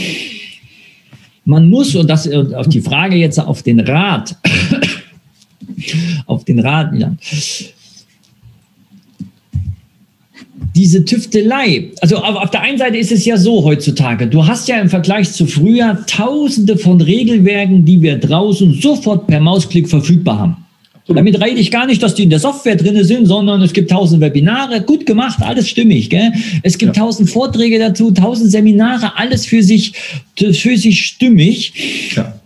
man 1.45 1.69
muss, 1.69 1.95
und 1.95 2.09
das 2.09 2.31
auf 2.31 2.67
die 2.67 2.81
Frage 2.81 3.15
jetzt 3.15 3.39
auf 3.39 3.63
den 3.63 3.79
Rat, 3.79 4.35
auf 6.25 6.45
den 6.45 6.59
Rat, 6.59 6.93
ja, 6.97 7.15
diese 10.75 11.05
Tüftelei, 11.05 11.91
also 12.01 12.17
auf 12.17 12.51
der 12.51 12.61
einen 12.61 12.77
Seite 12.77 12.97
ist 12.97 13.11
es 13.11 13.25
ja 13.25 13.37
so 13.37 13.63
heutzutage, 13.63 14.27
du 14.27 14.45
hast 14.45 14.67
ja 14.67 14.79
im 14.79 14.89
Vergleich 14.89 15.31
zu 15.31 15.45
früher 15.45 16.05
tausende 16.05 16.77
von 16.77 16.99
Regelwerken, 16.99 17.85
die 17.85 18.01
wir 18.01 18.17
draußen 18.17 18.73
sofort 18.81 19.27
per 19.27 19.39
Mausklick 19.39 19.87
verfügbar 19.87 20.39
haben. 20.39 20.64
Damit 21.07 21.39
rede 21.39 21.59
ich 21.59 21.69
gar 21.69 21.85
nicht, 21.85 22.01
dass 22.01 22.15
die 22.15 22.23
in 22.23 22.31
der 22.31 22.39
Software 22.39 22.75
drin 22.75 23.03
sind, 23.03 23.27
sondern 23.27 23.61
es 23.61 23.73
gibt 23.73 23.91
tausend 23.91 24.21
Webinare, 24.21 24.81
gut 24.81 25.05
gemacht, 25.05 25.37
alles 25.41 25.69
stimmig. 25.69 26.09
Gell? 26.09 26.31
Es 26.63 26.77
gibt 26.77 26.95
ja. 26.95 27.03
tausend 27.03 27.29
Vorträge 27.29 27.77
dazu, 27.77 28.09
tausend 28.11 28.49
Seminare, 28.49 29.15
alles 29.17 29.45
für 29.45 29.61
sich, 29.61 29.93
für 30.35 30.77
sich 30.77 31.05
stimmig. 31.05 32.15
Ja. 32.15 32.39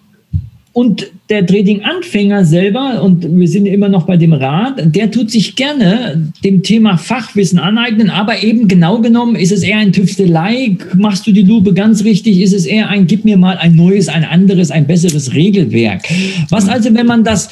Und 0.74 1.08
der 1.30 1.46
Trading-Anfänger 1.46 2.46
selber, 2.46 3.02
und 3.02 3.28
wir 3.40 3.48
sind 3.48 3.66
immer 3.66 3.90
noch 3.90 4.06
bei 4.06 4.18
dem 4.18 4.34
Rat, 4.34 4.82
der 4.96 5.10
tut 5.10 5.32
sich 5.32 5.56
gerne 5.56 6.32
dem 6.44 6.64
Thema 6.64 6.98
Fachwissen 6.98 7.60
aneignen, 7.60 8.10
aber 8.10 8.44
eben 8.44 8.68
genau 8.68 9.00
genommen 9.00 9.36
ist 9.36 9.52
es 9.52 9.64
eher 9.64 9.78
ein 9.78 9.94
Tüftelei. 9.94 10.78
Machst 10.96 11.26
du 11.28 11.32
die 11.32 11.42
Lupe 11.42 11.74
ganz 11.74 12.04
richtig, 12.04 12.40
ist 12.40 12.54
es 12.54 12.66
eher 12.66 12.90
ein, 12.90 13.08
gib 13.08 13.26
mir 13.26 13.38
mal 13.38 13.58
ein 13.58 13.76
neues, 13.76 14.10
ein 14.10 14.24
anderes, 14.24 14.70
ein 14.70 14.86
besseres 14.86 15.34
Regelwerk. 15.34 16.04
Was 16.50 16.68
also, 16.68 16.94
wenn 16.94 17.06
man 17.06 17.24
das 17.24 17.50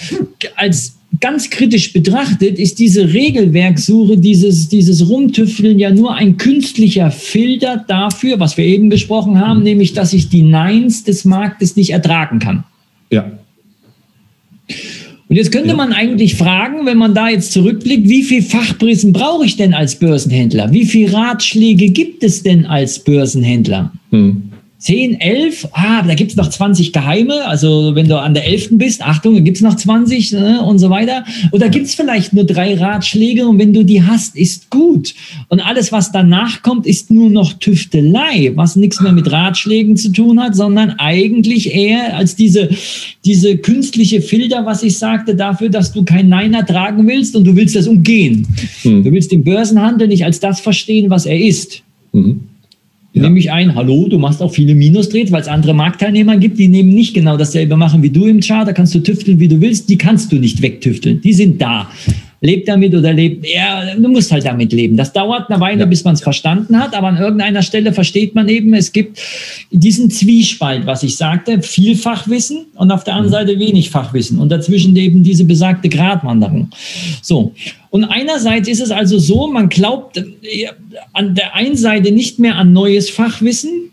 als 0.56 0.97
ganz 1.20 1.50
kritisch 1.50 1.94
betrachtet, 1.94 2.60
ist 2.60 2.80
diese 2.80 3.14
Regelwerksuche, 3.14 4.18
dieses, 4.18 4.70
dieses 4.70 5.10
Rumtüfteln 5.10 5.80
ja 5.80 5.90
nur 5.90 6.16
ein 6.16 6.38
künstlicher 6.38 7.12
Filter 7.12 7.84
dafür, 7.88 8.40
was 8.40 8.58
wir 8.58 8.66
eben 8.66 8.90
besprochen 8.90 9.40
haben, 9.40 9.64
nämlich, 9.64 9.94
dass 9.94 10.14
ich 10.14 10.30
die 10.30 10.42
Neins 10.42 11.04
des 11.04 11.26
Marktes 11.26 11.76
nicht 11.76 11.92
ertragen 11.92 12.40
kann. 12.40 12.64
Ja. 13.10 13.32
Und 15.30 15.36
jetzt 15.36 15.52
könnte 15.52 15.70
ja. 15.70 15.76
man 15.76 15.92
eigentlich 15.94 16.36
fragen, 16.36 16.86
wenn 16.86 16.98
man 16.98 17.14
da 17.14 17.30
jetzt 17.30 17.52
zurückblickt, 17.52 18.08
wie 18.08 18.24
viel 18.24 18.42
Fachwissen 18.42 19.12
brauche 19.12 19.46
ich 19.46 19.58
denn 19.58 19.74
als 19.74 20.00
Börsenhändler? 20.00 20.72
Wie 20.72 20.86
viele 20.86 21.12
Ratschläge 21.14 21.90
gibt 21.90 22.24
es 22.24 22.44
denn 22.44 22.66
als 22.66 23.04
Börsenhändler? 23.04 23.92
Hm. 24.12 24.52
10, 24.80 25.20
11, 25.20 25.70
ah, 25.72 26.04
da 26.04 26.14
gibt's 26.14 26.36
noch 26.36 26.50
20 26.50 26.94
Geheime, 26.94 27.48
also 27.48 27.96
wenn 27.96 28.08
du 28.08 28.20
an 28.20 28.36
der 28.36 28.46
11. 28.46 28.70
bist, 28.74 29.02
Achtung, 29.02 29.34
da 29.34 29.40
gibt's 29.42 29.62
noch 29.62 29.76
20 29.76 30.34
ne, 30.34 30.62
und 30.62 30.78
so 30.78 30.92
weiter. 30.92 31.26
Oder 31.52 31.70
gibt's 31.70 31.96
vielleicht 31.96 32.34
nur 32.34 32.44
drei 32.44 32.76
Ratschläge 32.76 33.48
und 33.48 33.58
wenn 33.58 33.74
du 33.74 33.84
die 33.84 34.04
hast, 34.04 34.36
ist 34.36 34.70
gut. 34.70 35.16
Und 35.48 35.62
alles, 35.62 35.92
was 35.92 36.12
danach 36.12 36.62
kommt, 36.62 36.86
ist 36.86 37.10
nur 37.10 37.32
noch 37.32 37.54
Tüftelei, 37.54 38.52
was 38.54 38.76
nichts 38.76 39.02
mehr 39.02 39.14
mit 39.14 39.32
Ratschlägen 39.32 39.98
zu 39.98 40.12
tun 40.12 40.40
hat, 40.40 40.56
sondern 40.56 40.92
eigentlich 40.92 41.74
eher 41.74 42.16
als 42.16 42.36
diese, 42.36 42.70
diese 43.26 43.58
künstliche 43.58 44.22
Filter, 44.22 44.68
was 44.68 44.84
ich 44.84 45.00
sagte, 45.00 45.36
dafür, 45.36 45.70
dass 45.70 45.92
du 45.92 46.04
kein 46.06 46.30
Nein 46.30 46.54
ertragen 46.54 47.08
willst 47.08 47.36
und 47.36 47.46
du 47.46 47.56
willst 47.56 47.76
das 47.76 47.88
umgehen. 47.88 48.48
Hm. 48.84 49.04
Du 49.04 49.12
willst 49.12 49.32
den 49.32 49.44
Börsenhandel 49.44 50.08
nicht 50.08 50.24
als 50.24 50.40
das 50.40 50.60
verstehen, 50.60 51.10
was 51.10 51.26
er 51.26 51.40
ist. 51.40 51.82
Mhm 52.14 52.42
Ja. 53.18 53.24
Nämlich 53.24 53.52
ein, 53.52 53.76
hallo, 53.76 54.08
du 54.08 54.20
machst 54.20 54.42
auch 54.42 54.54
viele 54.54 54.76
Minus-Trades, 54.76 55.32
weil 55.32 55.42
es 55.42 55.48
andere 55.48 55.74
Marktteilnehmer 55.74 56.38
gibt, 56.38 56.60
die 56.60 56.68
nehmen 56.68 56.90
nicht 56.90 57.14
genau 57.14 57.38
dasselbe 57.38 57.76
machen 57.76 58.04
wie 58.04 58.10
du 58.10 58.26
im 58.26 58.40
Chart. 58.40 58.68
Da 58.68 58.74
kannst 58.74 58.94
du 58.96 59.00
tüfteln, 59.00 59.40
wie 59.40 59.48
du 59.48 59.60
willst. 59.60 59.90
Die 59.90 59.98
kannst 59.98 60.32
du 60.32 60.38
nicht 60.38 60.62
wegtüfteln. 60.62 61.22
Die 61.22 61.34
sind 61.34 61.62
da 61.62 61.90
lebt 62.42 62.68
damit 62.68 62.94
oder 62.94 63.14
lebt, 63.14 63.46
ja, 63.48 63.96
du 63.96 64.08
musst 64.10 64.32
halt 64.32 64.46
damit 64.46 64.72
leben. 64.72 64.96
Das 64.96 65.12
dauert 65.12 65.50
eine 65.50 65.60
Weile, 65.60 65.82
ja. 65.82 65.86
bis 65.86 66.04
man 66.04 66.14
es 66.14 66.22
verstanden 66.22 66.80
hat, 66.80 66.94
aber 66.94 67.08
an 67.08 67.18
irgendeiner 67.18 67.64
Stelle 67.64 67.94
versteht 67.94 68.36
man 68.36 68.48
eben, 68.48 68.74
es 68.74 68.92
gibt 68.92 69.20
diesen 69.72 70.12
Zwiespalt, 70.12 70.86
was 70.86 71.04
ich 71.04 71.16
sagte, 71.16 71.62
viel 71.62 71.96
Fachwissen 71.96 72.68
und 72.76 72.92
auf 72.92 73.04
der 73.04 73.16
anderen 73.16 73.44
mhm. 73.44 73.48
Seite 73.48 73.60
wenig 73.60 73.90
Fachwissen 73.90 74.40
und 74.40 74.50
dazwischen 74.50 74.96
eben 74.96 75.24
diese 75.24 75.46
besagte 75.46 75.90
Gratwanderung. 75.90 76.70
So. 77.22 77.54
Und 77.90 78.04
einerseits 78.04 78.68
ist 78.68 78.82
es 78.82 78.92
also 78.92 79.18
so, 79.18 79.48
man 79.48 79.70
glaubt 79.70 80.18
äh, 80.18 80.68
an 81.14 81.36
der 81.36 81.56
einen 81.56 81.78
Seite 81.78 82.12
nicht 82.12 82.38
mehr 82.38 82.56
an 82.56 82.74
neues 82.74 83.10
Fachwissen, 83.10 83.92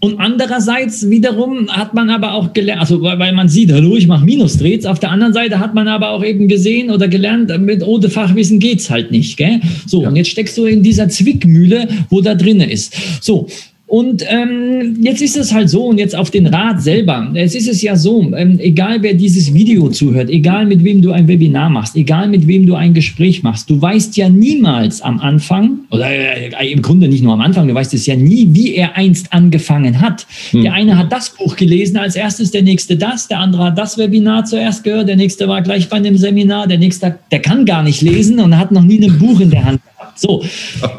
und 0.00 0.20
andererseits 0.20 1.08
wiederum 1.08 1.68
hat 1.68 1.94
man 1.94 2.10
aber 2.10 2.34
auch 2.34 2.52
gelernt, 2.52 2.80
also 2.80 3.00
weil 3.00 3.32
man 3.32 3.48
sieht, 3.48 3.72
hallo, 3.72 3.96
ich 3.96 4.06
mache 4.06 4.24
Minusdrehs. 4.24 4.84
Auf 4.84 4.98
der 4.98 5.10
anderen 5.10 5.32
Seite 5.32 5.58
hat 5.58 5.74
man 5.74 5.88
aber 5.88 6.10
auch 6.10 6.22
eben 6.22 6.48
gesehen 6.48 6.90
oder 6.90 7.08
gelernt, 7.08 7.50
mit 7.60 7.82
ohne 7.82 8.10
Fachwissen 8.10 8.58
geht's 8.58 8.90
halt 8.90 9.10
nicht. 9.10 9.36
Gell? 9.36 9.60
So, 9.86 10.02
ja. 10.02 10.08
und 10.08 10.16
jetzt 10.16 10.28
steckst 10.28 10.58
du 10.58 10.66
in 10.66 10.82
dieser 10.82 11.08
Zwickmühle, 11.08 11.88
wo 12.10 12.20
da 12.20 12.34
drinne 12.34 12.70
ist. 12.70 12.94
So, 13.22 13.48
und 13.88 14.24
ähm, 14.28 14.96
jetzt 15.00 15.22
ist 15.22 15.36
es 15.36 15.54
halt 15.54 15.70
so, 15.70 15.86
und 15.86 15.98
jetzt 15.98 16.16
auf 16.16 16.32
den 16.32 16.48
Rat 16.48 16.82
selber. 16.82 17.30
Es 17.34 17.54
ist 17.54 17.68
es 17.68 17.82
ja 17.82 17.94
so, 17.94 18.32
ähm, 18.34 18.58
egal 18.58 19.00
wer 19.02 19.14
dieses 19.14 19.54
Video 19.54 19.88
zuhört, 19.90 20.28
egal 20.28 20.66
mit 20.66 20.82
wem 20.82 21.02
du 21.02 21.12
ein 21.12 21.28
Webinar 21.28 21.70
machst, 21.70 21.94
egal 21.94 22.26
mit 22.26 22.48
wem 22.48 22.66
du 22.66 22.74
ein 22.74 22.94
Gespräch 22.94 23.44
machst, 23.44 23.70
du 23.70 23.80
weißt 23.80 24.16
ja 24.16 24.28
niemals 24.28 25.00
am 25.02 25.20
Anfang, 25.20 25.80
oder 25.90 26.08
äh, 26.10 26.72
im 26.72 26.82
Grunde 26.82 27.06
nicht 27.06 27.22
nur 27.22 27.34
am 27.34 27.40
Anfang, 27.40 27.68
du 27.68 27.74
weißt 27.74 27.94
es 27.94 28.06
ja 28.06 28.16
nie, 28.16 28.48
wie 28.50 28.74
er 28.74 28.96
einst 28.96 29.32
angefangen 29.32 30.00
hat. 30.00 30.26
Hm. 30.50 30.62
Der 30.62 30.72
eine 30.72 30.98
hat 30.98 31.12
das 31.12 31.30
Buch 31.30 31.54
gelesen 31.54 31.96
als 31.96 32.16
erstes, 32.16 32.50
der 32.50 32.62
nächste 32.62 32.96
das, 32.96 33.28
der 33.28 33.38
andere 33.38 33.66
hat 33.66 33.78
das 33.78 33.98
Webinar 33.98 34.44
zuerst 34.46 34.82
gehört, 34.82 35.08
der 35.08 35.16
nächste 35.16 35.46
war 35.46 35.62
gleich 35.62 35.88
bei 35.88 35.98
einem 35.98 36.16
Seminar, 36.16 36.66
der 36.66 36.78
nächste, 36.78 37.20
der 37.30 37.38
kann 37.38 37.64
gar 37.64 37.84
nicht 37.84 38.02
lesen 38.02 38.40
und 38.40 38.58
hat 38.58 38.72
noch 38.72 38.82
nie 38.82 39.00
ein 39.00 39.16
Buch 39.16 39.38
in 39.38 39.50
der 39.50 39.64
Hand 39.64 39.80
so, 40.16 40.44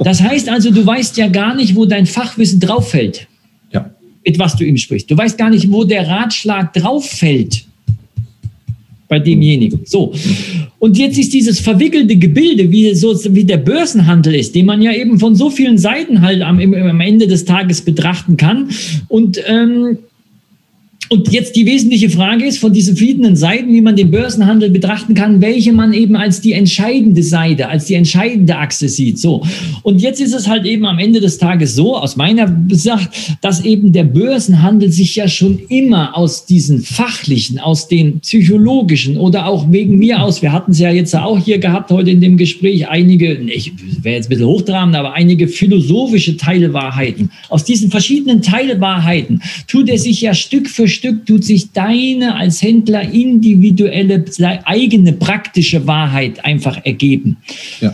das 0.03 0.22
heißt 0.22 0.49
also, 0.49 0.72
du 0.72 0.86
weißt 0.86 1.18
ja 1.18 1.28
gar 1.28 1.55
nicht, 1.55 1.76
wo 1.76 1.86
dein 1.86 2.05
Fachwissen 2.05 2.59
drauf 2.59 2.91
fällt, 2.91 3.28
ja. 3.74 3.89
mit 4.26 4.39
was 4.39 4.55
du 4.55 4.63
ihm 4.63 4.78
sprichst. 4.78 5.09
Du 5.09 5.18
weißt 5.18 5.38
gar 5.38 5.49
nicht, 5.49 5.72
wo 5.72 5.84
der 5.84 6.07
Ratschlag 6.07 6.74
drauf 6.74 7.09
fällt 7.09 7.65
bei 9.07 9.20
demjenigen. 9.20 9.82
So. 9.86 10.13
Und 10.80 10.97
jetzt 10.97 11.18
ist 11.18 11.34
dieses 11.34 11.59
verwickelte 11.59 12.18
Gebilde, 12.18 12.70
wie, 12.72 12.93
so, 12.93 13.15
wie 13.34 13.45
der 13.45 13.57
Börsenhandel 13.57 14.36
ist, 14.36 14.53
den 14.53 14.65
man 14.65 14.82
ja 14.82 14.91
eben 14.93 15.20
von 15.20 15.36
so 15.36 15.49
vielen 15.49 15.78
Seiten 15.78 16.22
halt 16.22 16.41
am, 16.41 16.59
am 16.59 17.01
Ende 17.01 17.28
des 17.28 17.45
Tages 17.45 17.82
betrachten 17.82 18.38
kann. 18.38 18.70
Und 19.07 19.41
ähm, 19.47 19.99
und 21.10 21.32
jetzt 21.32 21.55
die 21.55 21.66
wesentliche 21.66 22.10
Frage 22.10 22.45
ist 22.45 22.58
von 22.58 22.74
diesen 22.74 22.95
verschiedenen 22.95 23.36
Seiten, 23.36 23.74
wie 23.74 23.82
man 23.82 23.95
den 23.95 24.12
Börsenhandel 24.12 24.70
betrachten 24.70 25.14
kann, 25.14 25.41
welche 25.41 25.72
man 25.72 25.93
eben 25.93 26.16
als 26.16 26.41
die 26.41 26.51
entscheidende 26.53 27.24
Seite, 27.24 27.70
als 27.70 27.86
die 27.86 27.93
entscheidende 27.93 28.58
Achse 28.58 28.89
sieht. 28.89 29.18
So. 29.18 29.43
Und 29.84 30.01
jetzt 30.01 30.20
ist 30.20 30.34
es 30.34 30.47
halt 30.47 30.66
eben 30.66 30.86
am 30.86 30.99
Ende 30.99 31.22
des 31.22 31.38
Tages 31.38 31.76
so, 31.76 31.95
aus 31.95 32.18
meiner 32.18 32.53
Sicht, 32.70 33.38
dass 33.41 33.64
eben 33.64 33.93
der 33.93 34.03
Börsenhandel 34.03 34.91
sich 34.91 35.16
ja 35.16 35.28
schon 35.30 35.60
immer 35.70 36.18
aus 36.18 36.45
diesen 36.45 36.82
fachlichen, 36.82 37.60
aus 37.60 37.88
den 37.88 38.20
psychologischen 38.20 39.18
oder 39.18 39.47
auch 39.47 39.72
wegen 39.72 39.97
mir 39.97 40.22
aus, 40.22 40.41
wir 40.41 40.51
hatten 40.51 40.72
es 40.72 40.80
ja 40.80 40.91
jetzt 40.91 41.16
auch 41.16 41.39
hier 41.39 41.60
gehabt 41.60 41.89
heute 41.91 42.12
in 42.12 42.20
dem 42.20 42.36
Gespräch, 42.36 42.89
einige, 42.89 43.34
ich 43.34 43.72
wäre 44.01 44.16
jetzt 44.16 44.26
ein 44.26 44.30
bisschen 44.30 44.47
hochtrabend, 44.47 44.95
aber 44.95 45.14
einige 45.14 45.47
philosophische 45.47 46.36
Teilwahrheiten. 46.36 47.30
Aus 47.49 47.64
diesen 47.64 47.91
verschiedenen 47.91 48.41
Teilwahrheiten 48.41 49.41
tut 49.68 49.89
er 49.89 49.97
sich 49.97 50.22
ja 50.22 50.34
Stück 50.34 50.70
für 50.70 50.88
Stück 50.88 50.97
Stück 50.98 51.26
tut 51.26 51.45
sich 51.45 51.72
deine 51.72 52.36
als 52.36 52.62
Händler 52.62 53.02
individuelle, 53.02 54.26
eigene 54.66 55.14
praktische 55.14 55.88
Wahrheit 55.88 56.43
einfach 56.43 56.84
ergeben. 56.84 57.38
Ja. 57.80 57.93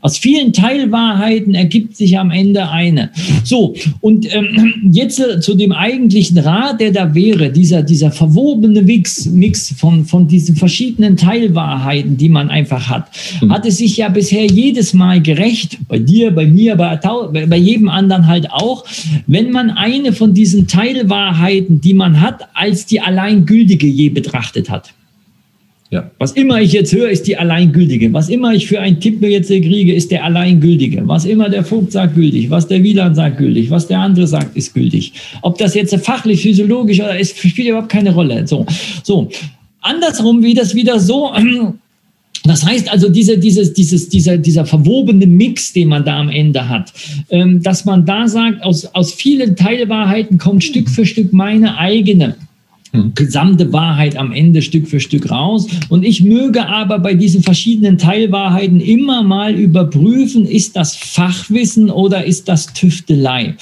Aus 0.00 0.16
vielen 0.16 0.52
Teilwahrheiten 0.52 1.56
ergibt 1.56 1.96
sich 1.96 2.16
am 2.18 2.30
Ende 2.30 2.68
eine. 2.68 3.10
So, 3.42 3.74
und 4.00 4.32
ähm, 4.32 4.74
jetzt 4.92 5.18
äh, 5.18 5.40
zu 5.40 5.56
dem 5.56 5.72
eigentlichen 5.72 6.38
Rat, 6.38 6.80
der 6.80 6.92
da 6.92 7.16
wäre, 7.16 7.50
dieser, 7.50 7.82
dieser 7.82 8.12
verwobene 8.12 8.82
Mix, 8.82 9.26
Mix 9.26 9.74
von, 9.76 10.04
von 10.04 10.28
diesen 10.28 10.54
verschiedenen 10.54 11.16
Teilwahrheiten, 11.16 12.16
die 12.16 12.28
man 12.28 12.48
einfach 12.48 12.88
hat, 12.88 13.08
mhm. 13.40 13.52
hat 13.52 13.66
es 13.66 13.78
sich 13.78 13.96
ja 13.96 14.08
bisher 14.08 14.46
jedes 14.46 14.94
Mal 14.94 15.20
gerecht, 15.20 15.78
bei 15.88 15.98
dir, 15.98 16.30
bei 16.30 16.46
mir, 16.46 16.76
bei, 16.76 16.96
bei 17.46 17.56
jedem 17.56 17.88
anderen 17.88 18.28
halt 18.28 18.52
auch, 18.52 18.84
wenn 19.26 19.50
man 19.50 19.70
eine 19.70 20.12
von 20.12 20.32
diesen 20.32 20.68
Teilwahrheiten, 20.68 21.80
die 21.80 21.94
man 21.94 22.20
hat, 22.20 22.42
als 22.54 22.86
die 22.86 23.00
alleingültige 23.00 23.88
je 23.88 24.10
betrachtet 24.10 24.70
hat. 24.70 24.94
Ja. 25.90 26.10
Was 26.18 26.32
immer 26.32 26.60
ich 26.60 26.72
jetzt 26.72 26.92
höre, 26.92 27.08
ist 27.08 27.26
die 27.26 27.38
alleingültige. 27.38 28.12
Was 28.12 28.28
immer 28.28 28.52
ich 28.52 28.66
für 28.66 28.78
einen 28.78 29.00
Tipp 29.00 29.22
mir 29.22 29.30
jetzt 29.30 29.48
kriege, 29.48 29.94
ist 29.94 30.10
der 30.10 30.22
alleingültige. 30.22 31.02
Was 31.06 31.24
immer 31.24 31.48
der 31.48 31.64
Vogt 31.64 31.92
sagt, 31.92 32.14
gültig. 32.14 32.50
Was 32.50 32.68
der 32.68 32.82
Wieland 32.82 33.16
sagt, 33.16 33.38
gültig. 33.38 33.70
Was 33.70 33.86
der 33.86 34.00
andere 34.00 34.26
sagt, 34.26 34.54
ist 34.54 34.74
gültig. 34.74 35.14
Ob 35.40 35.56
das 35.56 35.74
jetzt 35.74 35.96
fachlich, 36.04 36.42
physiologisch 36.42 37.00
oder 37.00 37.18
ist, 37.18 37.38
spielt 37.38 37.68
überhaupt 37.68 37.88
keine 37.88 38.12
Rolle. 38.12 38.46
So, 38.46 38.66
so. 39.02 39.30
Andersrum 39.80 40.42
wie 40.42 40.54
das 40.54 40.74
wieder 40.74 41.00
so. 41.00 41.32
Das 42.44 42.64
heißt 42.64 42.90
also, 42.90 43.10
diese, 43.10 43.36
dieses, 43.36 43.74
dieses, 43.74 44.08
dieser, 44.08 44.38
dieser 44.38 44.64
verwobene 44.64 45.26
Mix, 45.26 45.72
den 45.72 45.88
man 45.88 46.04
da 46.04 46.18
am 46.18 46.30
Ende 46.30 46.66
hat, 46.66 46.92
ähm, 47.30 47.62
dass 47.62 47.84
man 47.84 48.06
da 48.06 48.26
sagt, 48.26 48.62
aus, 48.62 48.86
aus 48.94 49.12
vielen 49.12 49.56
Teilwahrheiten 49.56 50.38
kommt 50.38 50.64
Stück 50.64 50.88
für 50.88 51.04
Stück 51.04 51.32
meine 51.32 51.76
eigene 51.76 52.36
Mhm. 52.92 53.12
gesamte 53.14 53.70
Wahrheit 53.72 54.16
am 54.16 54.32
Ende 54.32 54.62
Stück 54.62 54.88
für 54.88 54.98
Stück 54.98 55.30
raus. 55.30 55.66
Und 55.90 56.04
ich 56.04 56.22
möge 56.22 56.66
aber 56.66 56.98
bei 56.98 57.12
diesen 57.14 57.42
verschiedenen 57.42 57.98
Teilwahrheiten 57.98 58.80
immer 58.80 59.22
mal 59.22 59.54
überprüfen, 59.54 60.46
ist 60.46 60.74
das 60.74 60.96
Fachwissen 60.96 61.90
oder 61.90 62.24
ist 62.24 62.48
das 62.48 62.72
Tüftelei? 62.72 63.56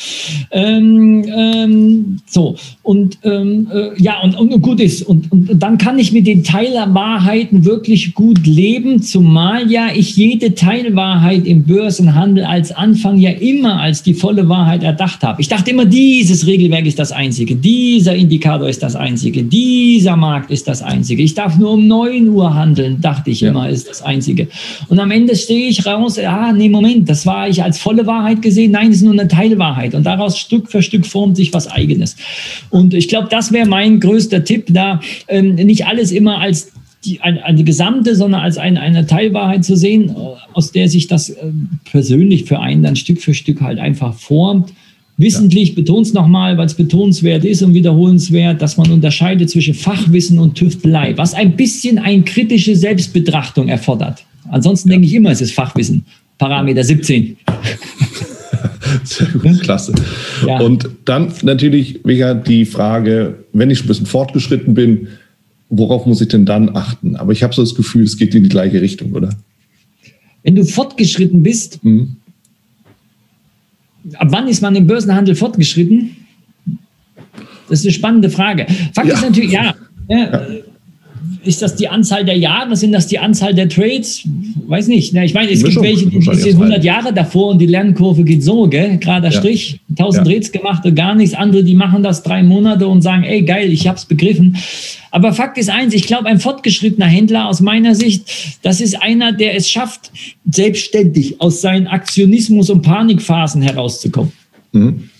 Ähm, 0.52 1.24
ähm, 1.36 2.18
so, 2.26 2.56
und 2.84 3.18
ähm, 3.24 3.68
äh, 3.72 4.00
ja, 4.00 4.20
und, 4.20 4.36
und, 4.36 4.62
gut 4.62 4.80
ist. 4.80 5.02
Und, 5.02 5.30
und 5.32 5.50
dann 5.60 5.76
kann 5.78 5.98
ich 5.98 6.12
mit 6.12 6.26
den 6.26 6.44
Teilwahrheiten 6.44 7.64
wirklich 7.64 8.14
gut 8.14 8.46
leben, 8.46 9.02
zumal 9.02 9.70
ja 9.70 9.88
ich 9.92 10.16
jede 10.16 10.54
Teilwahrheit 10.54 11.46
im 11.46 11.64
Börsenhandel 11.64 12.44
als 12.44 12.70
Anfang 12.70 13.18
ja 13.18 13.30
immer 13.30 13.80
als 13.80 14.04
die 14.04 14.14
volle 14.14 14.48
Wahrheit 14.48 14.84
erdacht 14.84 15.24
habe. 15.24 15.40
Ich 15.40 15.48
dachte 15.48 15.72
immer, 15.72 15.84
dieses 15.84 16.46
Regelwerk 16.46 16.86
ist 16.86 17.00
das 17.00 17.10
einzige, 17.10 17.56
dieser 17.56 18.14
Indikator 18.14 18.68
ist 18.68 18.84
das 18.84 18.94
einzige 18.94 19.15
einzige. 19.16 19.44
Dieser 19.44 20.14
Markt 20.14 20.50
ist 20.50 20.68
das 20.68 20.82
einzige. 20.82 21.22
Ich 21.22 21.32
darf 21.32 21.56
nur 21.56 21.72
um 21.72 21.86
9 21.86 22.28
Uhr 22.28 22.54
handeln, 22.54 23.00
dachte 23.00 23.30
ich 23.30 23.40
ja. 23.40 23.48
immer, 23.48 23.66
ist 23.70 23.88
das 23.88 24.02
einzige. 24.02 24.48
Und 24.88 25.00
am 25.00 25.10
Ende 25.10 25.34
stehe 25.34 25.68
ich 25.68 25.86
raus, 25.86 26.18
ah, 26.18 26.52
nee, 26.52 26.68
Moment, 26.68 27.08
das 27.08 27.24
war 27.24 27.48
ich 27.48 27.62
als 27.62 27.78
volle 27.78 28.06
Wahrheit 28.06 28.42
gesehen. 28.42 28.72
Nein, 28.72 28.88
das 28.88 28.96
ist 28.96 29.04
nur 29.04 29.14
eine 29.14 29.26
Teilwahrheit. 29.26 29.94
Und 29.94 30.04
daraus 30.04 30.38
Stück 30.38 30.70
für 30.70 30.82
Stück 30.82 31.06
formt 31.06 31.38
sich 31.38 31.54
was 31.54 31.66
Eigenes. 31.66 32.14
Und 32.68 32.92
ich 32.92 33.08
glaube, 33.08 33.28
das 33.30 33.52
wäre 33.52 33.66
mein 33.66 34.00
größter 34.00 34.44
Tipp, 34.44 34.66
da 34.68 35.00
ähm, 35.28 35.54
nicht 35.54 35.86
alles 35.86 36.12
immer 36.12 36.38
als 36.38 36.72
die, 37.06 37.22
eine, 37.22 37.42
eine 37.42 37.64
gesamte, 37.64 38.16
sondern 38.16 38.42
als 38.42 38.58
eine, 38.58 38.82
eine 38.82 39.06
Teilwahrheit 39.06 39.64
zu 39.64 39.76
sehen, 39.76 40.14
aus 40.52 40.72
der 40.72 40.90
sich 40.90 41.06
das 41.06 41.30
äh, 41.30 41.52
persönlich 41.90 42.44
für 42.44 42.60
einen 42.60 42.82
dann 42.82 42.96
Stück 42.96 43.22
für 43.22 43.32
Stück 43.32 43.62
halt 43.62 43.78
einfach 43.78 44.12
formt. 44.12 44.74
Wissentlich, 45.18 45.70
ja. 45.70 45.74
betont 45.76 46.06
es 46.06 46.12
nochmal, 46.12 46.58
weil 46.58 46.66
es 46.66 46.74
betonenswert 46.74 47.44
ist 47.44 47.62
und 47.62 47.72
wiederholenswert, 47.72 48.60
dass 48.60 48.76
man 48.76 48.90
unterscheidet 48.90 49.48
zwischen 49.48 49.72
Fachwissen 49.72 50.38
und 50.38 50.54
Tüftelei, 50.54 51.16
was 51.16 51.32
ein 51.32 51.56
bisschen 51.56 51.98
eine 51.98 52.22
kritische 52.22 52.76
Selbstbetrachtung 52.76 53.68
erfordert. 53.68 54.24
Ansonsten 54.50 54.90
ja. 54.90 54.94
denke 54.94 55.06
ich 55.06 55.14
immer, 55.14 55.30
es 55.30 55.40
ist 55.40 55.52
Fachwissen. 55.52 56.04
Parameter 56.36 56.84
17. 56.84 57.36
Sehr 59.04 59.26
gut, 59.28 59.60
klasse. 59.62 59.94
Ja. 60.46 60.60
Und 60.60 60.90
dann 61.06 61.32
natürlich 61.42 62.04
wieder 62.04 62.34
die 62.34 62.66
Frage, 62.66 63.44
wenn 63.54 63.70
ich 63.70 63.82
ein 63.82 63.86
bisschen 63.86 64.06
fortgeschritten 64.06 64.74
bin, 64.74 65.08
worauf 65.70 66.04
muss 66.04 66.20
ich 66.20 66.28
denn 66.28 66.44
dann 66.44 66.76
achten? 66.76 67.16
Aber 67.16 67.32
ich 67.32 67.42
habe 67.42 67.54
so 67.54 67.62
das 67.62 67.74
Gefühl, 67.74 68.04
es 68.04 68.18
geht 68.18 68.34
in 68.34 68.42
die 68.42 68.48
gleiche 68.50 68.82
Richtung, 68.82 69.12
oder? 69.12 69.30
Wenn 70.42 70.56
du 70.56 70.64
fortgeschritten 70.64 71.42
bist, 71.42 71.82
mhm 71.82 72.16
ab 74.14 74.28
wann 74.30 74.48
ist 74.48 74.62
man 74.62 74.74
im 74.74 74.86
Börsenhandel 74.86 75.34
fortgeschritten? 75.34 76.16
Das 77.68 77.80
ist 77.80 77.84
eine 77.84 77.92
spannende 77.92 78.30
Frage. 78.30 78.66
Fakt 78.94 79.08
ja. 79.08 79.14
ist 79.14 79.22
natürlich, 79.22 79.50
ja, 79.50 79.74
ja, 80.08 80.46
ist 81.46 81.62
das 81.62 81.76
die 81.76 81.88
Anzahl 81.88 82.24
der 82.24 82.36
Jahre? 82.36 82.76
Sind 82.76 82.92
das 82.92 83.06
die 83.06 83.18
Anzahl 83.18 83.54
der 83.54 83.68
Trades? 83.68 84.22
Weiß 84.66 84.88
nicht. 84.88 85.14
ich 85.14 85.34
meine, 85.34 85.50
es 85.50 85.62
gibt 85.62 85.80
welche, 85.80 86.06
die 86.06 86.20
sind 86.20 86.54
100 86.54 86.82
Jahre 86.84 87.12
davor 87.12 87.50
und 87.50 87.58
die 87.58 87.66
Lernkurve 87.66 88.24
geht 88.24 88.42
so, 88.42 88.68
gell? 88.68 88.98
Gerader 88.98 89.30
ja. 89.30 89.38
Strich, 89.38 89.80
1000 89.90 90.26
ja. 90.26 90.32
Trades 90.32 90.52
gemacht 90.52 90.84
und 90.84 90.94
gar 90.94 91.14
nichts. 91.14 91.34
Andere, 91.34 91.64
die 91.64 91.74
machen 91.74 92.02
das 92.02 92.22
drei 92.22 92.42
Monate 92.42 92.86
und 92.88 93.02
sagen, 93.02 93.24
ey, 93.24 93.42
geil, 93.42 93.72
ich 93.72 93.86
hab's 93.86 94.04
begriffen. 94.04 94.56
Aber 95.10 95.32
Fakt 95.32 95.56
ist 95.56 95.70
eins, 95.70 95.94
ich 95.94 96.06
glaube, 96.06 96.26
ein 96.26 96.40
fortgeschrittener 96.40 97.06
Händler 97.06 97.48
aus 97.48 97.60
meiner 97.60 97.94
Sicht, 97.94 98.58
das 98.62 98.80
ist 98.80 99.00
einer, 99.00 99.32
der 99.32 99.56
es 99.56 99.70
schafft, 99.70 100.10
selbstständig 100.50 101.40
aus 101.40 101.60
seinen 101.60 101.86
Aktionismus 101.86 102.68
und 102.70 102.82
Panikphasen 102.82 103.62
herauszukommen. 103.62 104.32
Mhm. 104.72 105.10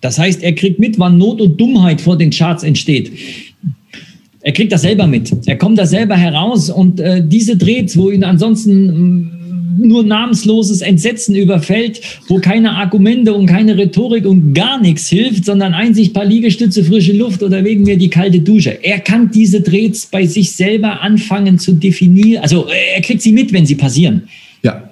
Das 0.00 0.18
heißt, 0.18 0.42
er 0.42 0.54
kriegt 0.54 0.78
mit, 0.78 0.98
wann 0.98 1.18
Not 1.18 1.40
und 1.40 1.60
Dummheit 1.60 2.00
vor 2.00 2.16
den 2.16 2.30
Charts 2.30 2.62
entsteht. 2.62 3.12
Er 4.42 4.52
kriegt 4.52 4.72
das 4.72 4.82
selber 4.82 5.06
mit. 5.06 5.30
Er 5.46 5.56
kommt 5.56 5.78
da 5.78 5.86
selber 5.86 6.16
heraus 6.16 6.70
und 6.70 6.98
äh, 7.00 7.22
diese 7.26 7.56
Drehs, 7.56 7.96
wo 7.96 8.10
ihn 8.10 8.24
ansonsten 8.24 9.36
nur 9.78 10.04
namensloses 10.04 10.82
Entsetzen 10.82 11.34
überfällt, 11.34 12.00
wo 12.28 12.38
keine 12.38 12.72
Argumente 12.72 13.32
und 13.34 13.46
keine 13.46 13.76
Rhetorik 13.76 14.26
und 14.26 14.54
gar 14.54 14.80
nichts 14.80 15.08
hilft, 15.08 15.44
sondern 15.44 15.74
einzig 15.74 16.12
paar 16.12 16.24
Liegestütze, 16.24 16.84
frische 16.84 17.12
Luft 17.12 17.42
oder 17.42 17.64
wegen 17.64 17.84
mir 17.84 17.96
die 17.96 18.10
kalte 18.10 18.40
Dusche. 18.40 18.78
Er 18.82 19.00
kann 19.00 19.30
diese 19.30 19.60
Drehs 19.60 20.06
bei 20.06 20.26
sich 20.26 20.52
selber 20.52 21.00
anfangen 21.00 21.58
zu 21.58 21.72
definieren. 21.72 22.42
Also 22.42 22.66
er 22.94 23.00
kriegt 23.00 23.22
sie 23.22 23.32
mit, 23.32 23.52
wenn 23.52 23.66
sie 23.66 23.74
passieren. 23.74 24.22
Ja. 24.62 24.90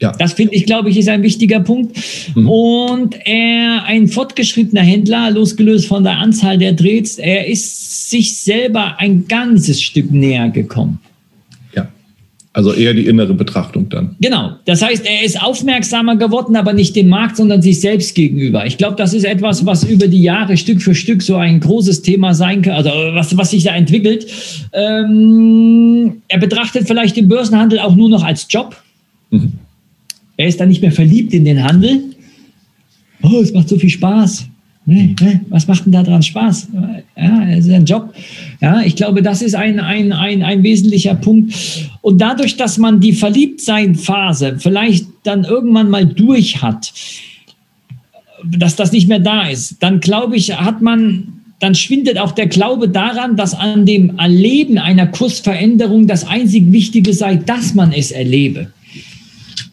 Ja. 0.00 0.12
Das 0.12 0.32
finde 0.32 0.54
ich, 0.54 0.64
glaube 0.64 0.88
ich, 0.88 0.96
ist 0.96 1.10
ein 1.10 1.22
wichtiger 1.22 1.60
Punkt. 1.60 1.94
Mhm. 2.34 2.48
Und 2.48 3.16
er, 3.26 3.84
ein 3.84 4.08
fortgeschrittener 4.08 4.80
Händler, 4.80 5.30
losgelöst 5.30 5.86
von 5.86 6.04
der 6.04 6.16
Anzahl 6.16 6.56
der 6.56 6.72
Drehs, 6.72 7.18
er 7.18 7.46
ist 7.46 7.89
sich 8.10 8.36
selber 8.36 8.98
ein 8.98 9.26
ganzes 9.28 9.80
Stück 9.80 10.10
näher 10.10 10.50
gekommen. 10.50 11.00
Also 12.52 12.72
eher 12.72 12.94
die 12.94 13.06
innere 13.06 13.32
Betrachtung 13.32 13.88
dann. 13.90 14.16
Genau. 14.20 14.56
Das 14.64 14.82
heißt, 14.82 15.06
er 15.06 15.24
ist 15.24 15.40
aufmerksamer 15.40 16.16
geworden, 16.16 16.56
aber 16.56 16.72
nicht 16.72 16.96
dem 16.96 17.08
Markt, 17.08 17.36
sondern 17.36 17.62
sich 17.62 17.80
selbst 17.80 18.16
gegenüber. 18.16 18.66
Ich 18.66 18.76
glaube, 18.76 18.96
das 18.96 19.14
ist 19.14 19.22
etwas, 19.22 19.64
was 19.66 19.84
über 19.84 20.08
die 20.08 20.22
Jahre 20.22 20.56
Stück 20.56 20.82
für 20.82 20.96
Stück 20.96 21.22
so 21.22 21.36
ein 21.36 21.60
großes 21.60 22.02
Thema 22.02 22.34
sein 22.34 22.62
kann, 22.62 22.72
also 22.72 22.90
was, 22.90 23.36
was 23.36 23.52
sich 23.52 23.62
da 23.62 23.74
entwickelt. 23.76 24.26
Ähm, 24.72 26.22
er 26.26 26.40
betrachtet 26.40 26.88
vielleicht 26.88 27.16
den 27.16 27.28
Börsenhandel 27.28 27.78
auch 27.78 27.94
nur 27.94 28.08
noch 28.08 28.24
als 28.24 28.48
Job. 28.50 28.76
Mhm. 29.30 29.52
Er 30.36 30.48
ist 30.48 30.58
dann 30.58 30.70
nicht 30.70 30.82
mehr 30.82 30.92
verliebt 30.92 31.32
in 31.32 31.44
den 31.44 31.62
Handel. 31.62 32.00
Oh, 33.22 33.40
es 33.40 33.52
macht 33.52 33.68
so 33.68 33.78
viel 33.78 33.90
Spaß. 33.90 34.46
Was 34.86 35.68
macht 35.68 35.84
denn 35.84 35.92
da 35.92 36.02
dran 36.02 36.22
Spaß? 36.22 36.68
Ja, 37.16 37.48
es 37.50 37.66
ist 37.66 37.72
ein 37.72 37.84
Job. 37.84 38.12
Ja, 38.60 38.80
ich 38.80 38.96
glaube, 38.96 39.22
das 39.22 39.42
ist 39.42 39.54
ein, 39.54 39.78
ein, 39.78 40.12
ein, 40.12 40.42
ein 40.42 40.62
wesentlicher 40.62 41.14
Punkt. 41.14 41.54
Und 42.00 42.20
dadurch, 42.20 42.56
dass 42.56 42.78
man 42.78 43.00
die 43.00 43.12
Verliebtsein-Phase 43.12 44.56
vielleicht 44.58 45.06
dann 45.22 45.44
irgendwann 45.44 45.90
mal 45.90 46.06
durch 46.06 46.62
hat, 46.62 46.92
dass 48.44 48.74
das 48.74 48.90
nicht 48.90 49.06
mehr 49.06 49.18
da 49.18 49.48
ist, 49.48 49.82
dann 49.82 50.00
glaube 50.00 50.36
ich, 50.36 50.58
hat 50.58 50.80
man, 50.80 51.40
dann 51.58 51.74
schwindet 51.74 52.18
auch 52.18 52.32
der 52.32 52.46
Glaube 52.46 52.88
daran, 52.88 53.36
dass 53.36 53.54
an 53.54 53.84
dem 53.84 54.18
Erleben 54.18 54.78
einer 54.78 55.06
Kursveränderung 55.06 56.06
das 56.06 56.26
einzig 56.26 56.72
Wichtige 56.72 57.12
sei, 57.12 57.36
dass 57.36 57.74
man 57.74 57.92
es 57.92 58.10
erlebe. 58.10 58.72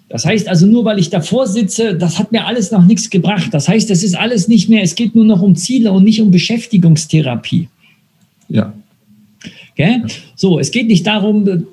Das 0.10 0.26
heißt 0.26 0.48
also, 0.48 0.66
nur 0.66 0.86
weil 0.86 1.00
ich 1.00 1.10
davor 1.10 1.48
sitze, 1.48 1.96
das 1.96 2.18
hat 2.18 2.32
mir 2.32 2.46
alles 2.46 2.72
noch 2.72 2.86
nichts 2.86 3.10
gebracht. 3.10 3.54
Das 3.54 3.68
heißt, 3.68 3.92
es 3.92 4.04
ist 4.04 4.16
alles 4.16 4.48
nicht 4.48 4.70
mehr, 4.70 4.82
es 4.82 4.96
geht 4.96 5.16
nur 5.16 5.26
noch 5.26 5.42
um 5.42 5.56
Ziele 5.56 5.92
und 5.92 6.04
nicht 6.04 6.22
um 6.22 6.32
Beschäftigungstherapie. 6.32 7.68
Ja. 8.48 8.74
Okay? 9.74 10.02
So, 10.36 10.60
es 10.60 10.72
geht 10.72 10.88
nicht 10.88 11.06
darum, 11.06 11.66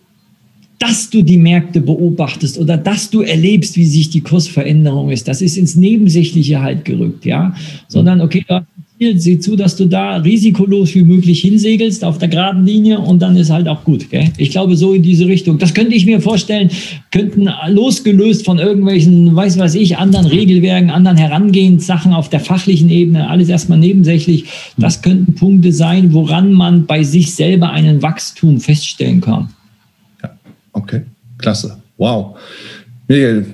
dass 0.80 1.08
du 1.08 1.22
die 1.22 1.38
Märkte 1.38 1.80
beobachtest 1.80 2.58
oder 2.58 2.76
dass 2.76 3.08
du 3.08 3.22
erlebst, 3.22 3.76
wie 3.76 3.86
sich 3.86 4.10
die 4.10 4.20
Kursveränderung 4.20 5.10
ist. 5.10 5.28
Das 5.28 5.40
ist 5.40 5.56
ins 5.56 5.76
Nebensächliche 5.76 6.60
halt 6.60 6.84
gerückt, 6.84 7.24
ja. 7.24 7.54
Sondern, 7.86 8.20
okay, 8.20 8.44
du 8.46 8.54
hast 8.56 8.66
Ziel, 8.98 9.18
sieh 9.18 9.38
zu, 9.40 9.56
dass 9.56 9.74
du 9.74 9.86
da 9.86 10.16
risikolos 10.16 10.94
wie 10.94 11.02
möglich 11.02 11.40
hinsegelst 11.40 12.04
auf 12.04 12.18
der 12.18 12.28
geraden 12.28 12.64
Linie 12.64 13.00
und 13.00 13.20
dann 13.20 13.36
ist 13.36 13.50
halt 13.50 13.66
auch 13.66 13.82
gut. 13.82 14.08
Gell? 14.08 14.30
Ich 14.36 14.50
glaube, 14.50 14.76
so 14.76 14.92
in 14.92 15.02
diese 15.02 15.26
Richtung. 15.26 15.58
Das 15.58 15.74
könnte 15.74 15.96
ich 15.96 16.06
mir 16.06 16.20
vorstellen, 16.20 16.70
könnten 17.10 17.48
losgelöst 17.68 18.44
von 18.44 18.58
irgendwelchen, 18.58 19.34
weiß 19.34 19.58
was 19.58 19.74
ich, 19.74 19.98
anderen 19.98 20.26
Regelwerken, 20.26 20.90
anderen 20.90 21.16
Herangehenssachen 21.16 22.12
auf 22.12 22.28
der 22.28 22.38
fachlichen 22.40 22.88
Ebene, 22.88 23.28
alles 23.28 23.48
erstmal 23.48 23.78
nebensächlich. 23.78 24.44
Das 24.76 25.02
könnten 25.02 25.34
Punkte 25.34 25.72
sein, 25.72 26.12
woran 26.12 26.52
man 26.52 26.86
bei 26.86 27.02
sich 27.02 27.34
selber 27.34 27.70
einen 27.70 28.00
Wachstum 28.00 28.60
feststellen 28.60 29.20
kann. 29.20 29.48
Ja, 30.22 30.36
okay, 30.72 31.02
klasse. 31.38 31.78
Wow. 31.96 32.36
Miguel, 33.08 33.46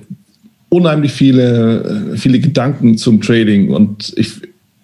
unheimlich 0.69 1.13
viele, 1.13 2.13
viele 2.17 2.41
Gedanken 2.41 2.99
zum 2.99 3.21
Trading 3.21 3.71
und 3.71 4.13
ich, 4.17 4.33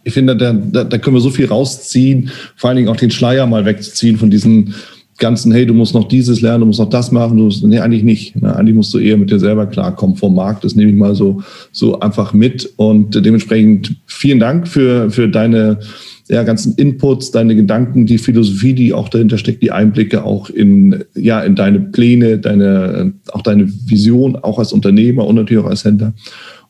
ich 0.07 0.15
finde, 0.15 0.37
da, 0.37 0.53
da, 0.53 0.85
da 0.85 0.99
können 0.99 1.17
wir 1.17 1.21
so 1.21 1.31
viel 1.31 1.47
rausziehen, 1.47 2.31
vor 2.55 2.71
allen 2.71 2.77
Dingen 2.77 2.89
auch 2.89 2.97
den 2.97 3.11
Schleier 3.11 3.45
mal 3.47 3.65
wegzuziehen 3.65 4.17
von 4.17 4.31
diesen 4.31 4.73
ganzen, 5.19 5.51
hey, 5.51 5.67
du 5.67 5.75
musst 5.75 5.95
noch 5.95 6.07
dieses 6.07 6.43
lernen, 6.43 6.61
du 6.61 6.67
musst 6.67 6.79
noch 6.79 6.89
das 6.89 7.11
machen, 7.11 7.37
du 7.37 7.45
musst, 7.45 7.65
nee, 7.65 7.81
eigentlich 7.81 8.05
nicht. 8.05 8.41
Ne? 8.41 8.55
Eigentlich 8.55 8.77
musst 8.77 8.95
du 8.95 8.99
eher 8.99 9.17
mit 9.17 9.31
dir 9.31 9.41
selber 9.41 9.67
klarkommen 9.67 10.15
vom 10.15 10.37
Markt. 10.37 10.63
Das 10.63 10.77
nehme 10.77 10.93
ich 10.93 10.97
mal 10.97 11.17
so, 11.17 11.43
so 11.73 11.99
einfach 11.99 12.35
mit. 12.35 12.73
Und 12.77 13.15
dementsprechend 13.17 13.97
vielen 14.07 14.39
Dank 14.39 14.69
für, 14.69 15.11
für 15.11 15.29
deine 15.29 15.81
ja, 16.29 16.45
ganzen 16.45 16.75
Inputs, 16.77 17.33
deine 17.33 17.57
Gedanken, 17.57 18.07
die 18.07 18.19
Philosophie, 18.19 18.75
die 18.75 18.93
auch 18.93 19.09
dahinter 19.09 19.39
steckt, 19.39 19.63
die 19.63 19.73
Einblicke 19.73 20.23
auch 20.23 20.51
in, 20.51 21.05
ja, 21.15 21.41
in 21.41 21.57
deine 21.57 21.81
Pläne, 21.81 22.39
deine, 22.39 23.13
auch 23.33 23.43
deine 23.43 23.69
Vision, 23.69 24.37
auch 24.37 24.61
als 24.61 24.73
Unternehmer 24.73 25.27
und 25.27 25.35
natürlich 25.35 25.65
auch 25.65 25.71
als 25.71 25.85
Händler. 25.85 26.15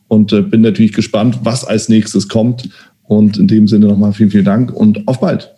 Und 0.07 0.31
äh, 0.31 0.41
bin 0.41 0.61
natürlich 0.61 0.93
gespannt, 0.93 1.39
was 1.43 1.65
als 1.65 1.89
nächstes 1.89 2.29
kommt. 2.29 2.69
Und 3.07 3.37
in 3.37 3.47
dem 3.47 3.67
Sinne 3.67 3.87
nochmal 3.87 4.13
vielen, 4.13 4.29
vielen 4.29 4.45
Dank 4.45 4.73
und 4.73 5.07
auf 5.07 5.19
bald. 5.19 5.53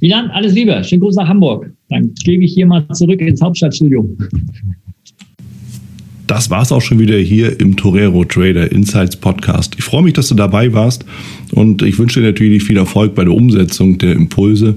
Milan, 0.00 0.30
alles 0.30 0.54
Liebe. 0.54 0.82
Schönen 0.84 1.00
Gruß 1.00 1.16
nach 1.16 1.28
Hamburg. 1.28 1.70
Dann 1.88 2.14
gebe 2.24 2.44
ich 2.44 2.54
hier 2.54 2.66
mal 2.66 2.86
zurück 2.92 3.20
ins 3.20 3.42
Hauptstadtstudio. 3.42 4.08
Das 6.28 6.50
war's 6.50 6.72
auch 6.72 6.82
schon 6.82 6.98
wieder 6.98 7.16
hier 7.16 7.58
im 7.58 7.74
Torero 7.74 8.22
Trader 8.22 8.70
Insights 8.70 9.16
Podcast. 9.16 9.74
Ich 9.78 9.84
freue 9.84 10.02
mich, 10.02 10.12
dass 10.12 10.28
du 10.28 10.34
dabei 10.34 10.72
warst 10.74 11.06
und 11.52 11.80
ich 11.82 11.98
wünsche 11.98 12.20
dir 12.20 12.26
natürlich 12.26 12.62
viel 12.62 12.76
Erfolg 12.76 13.14
bei 13.14 13.24
der 13.24 13.32
Umsetzung 13.32 13.96
der 13.96 14.12
Impulse 14.12 14.76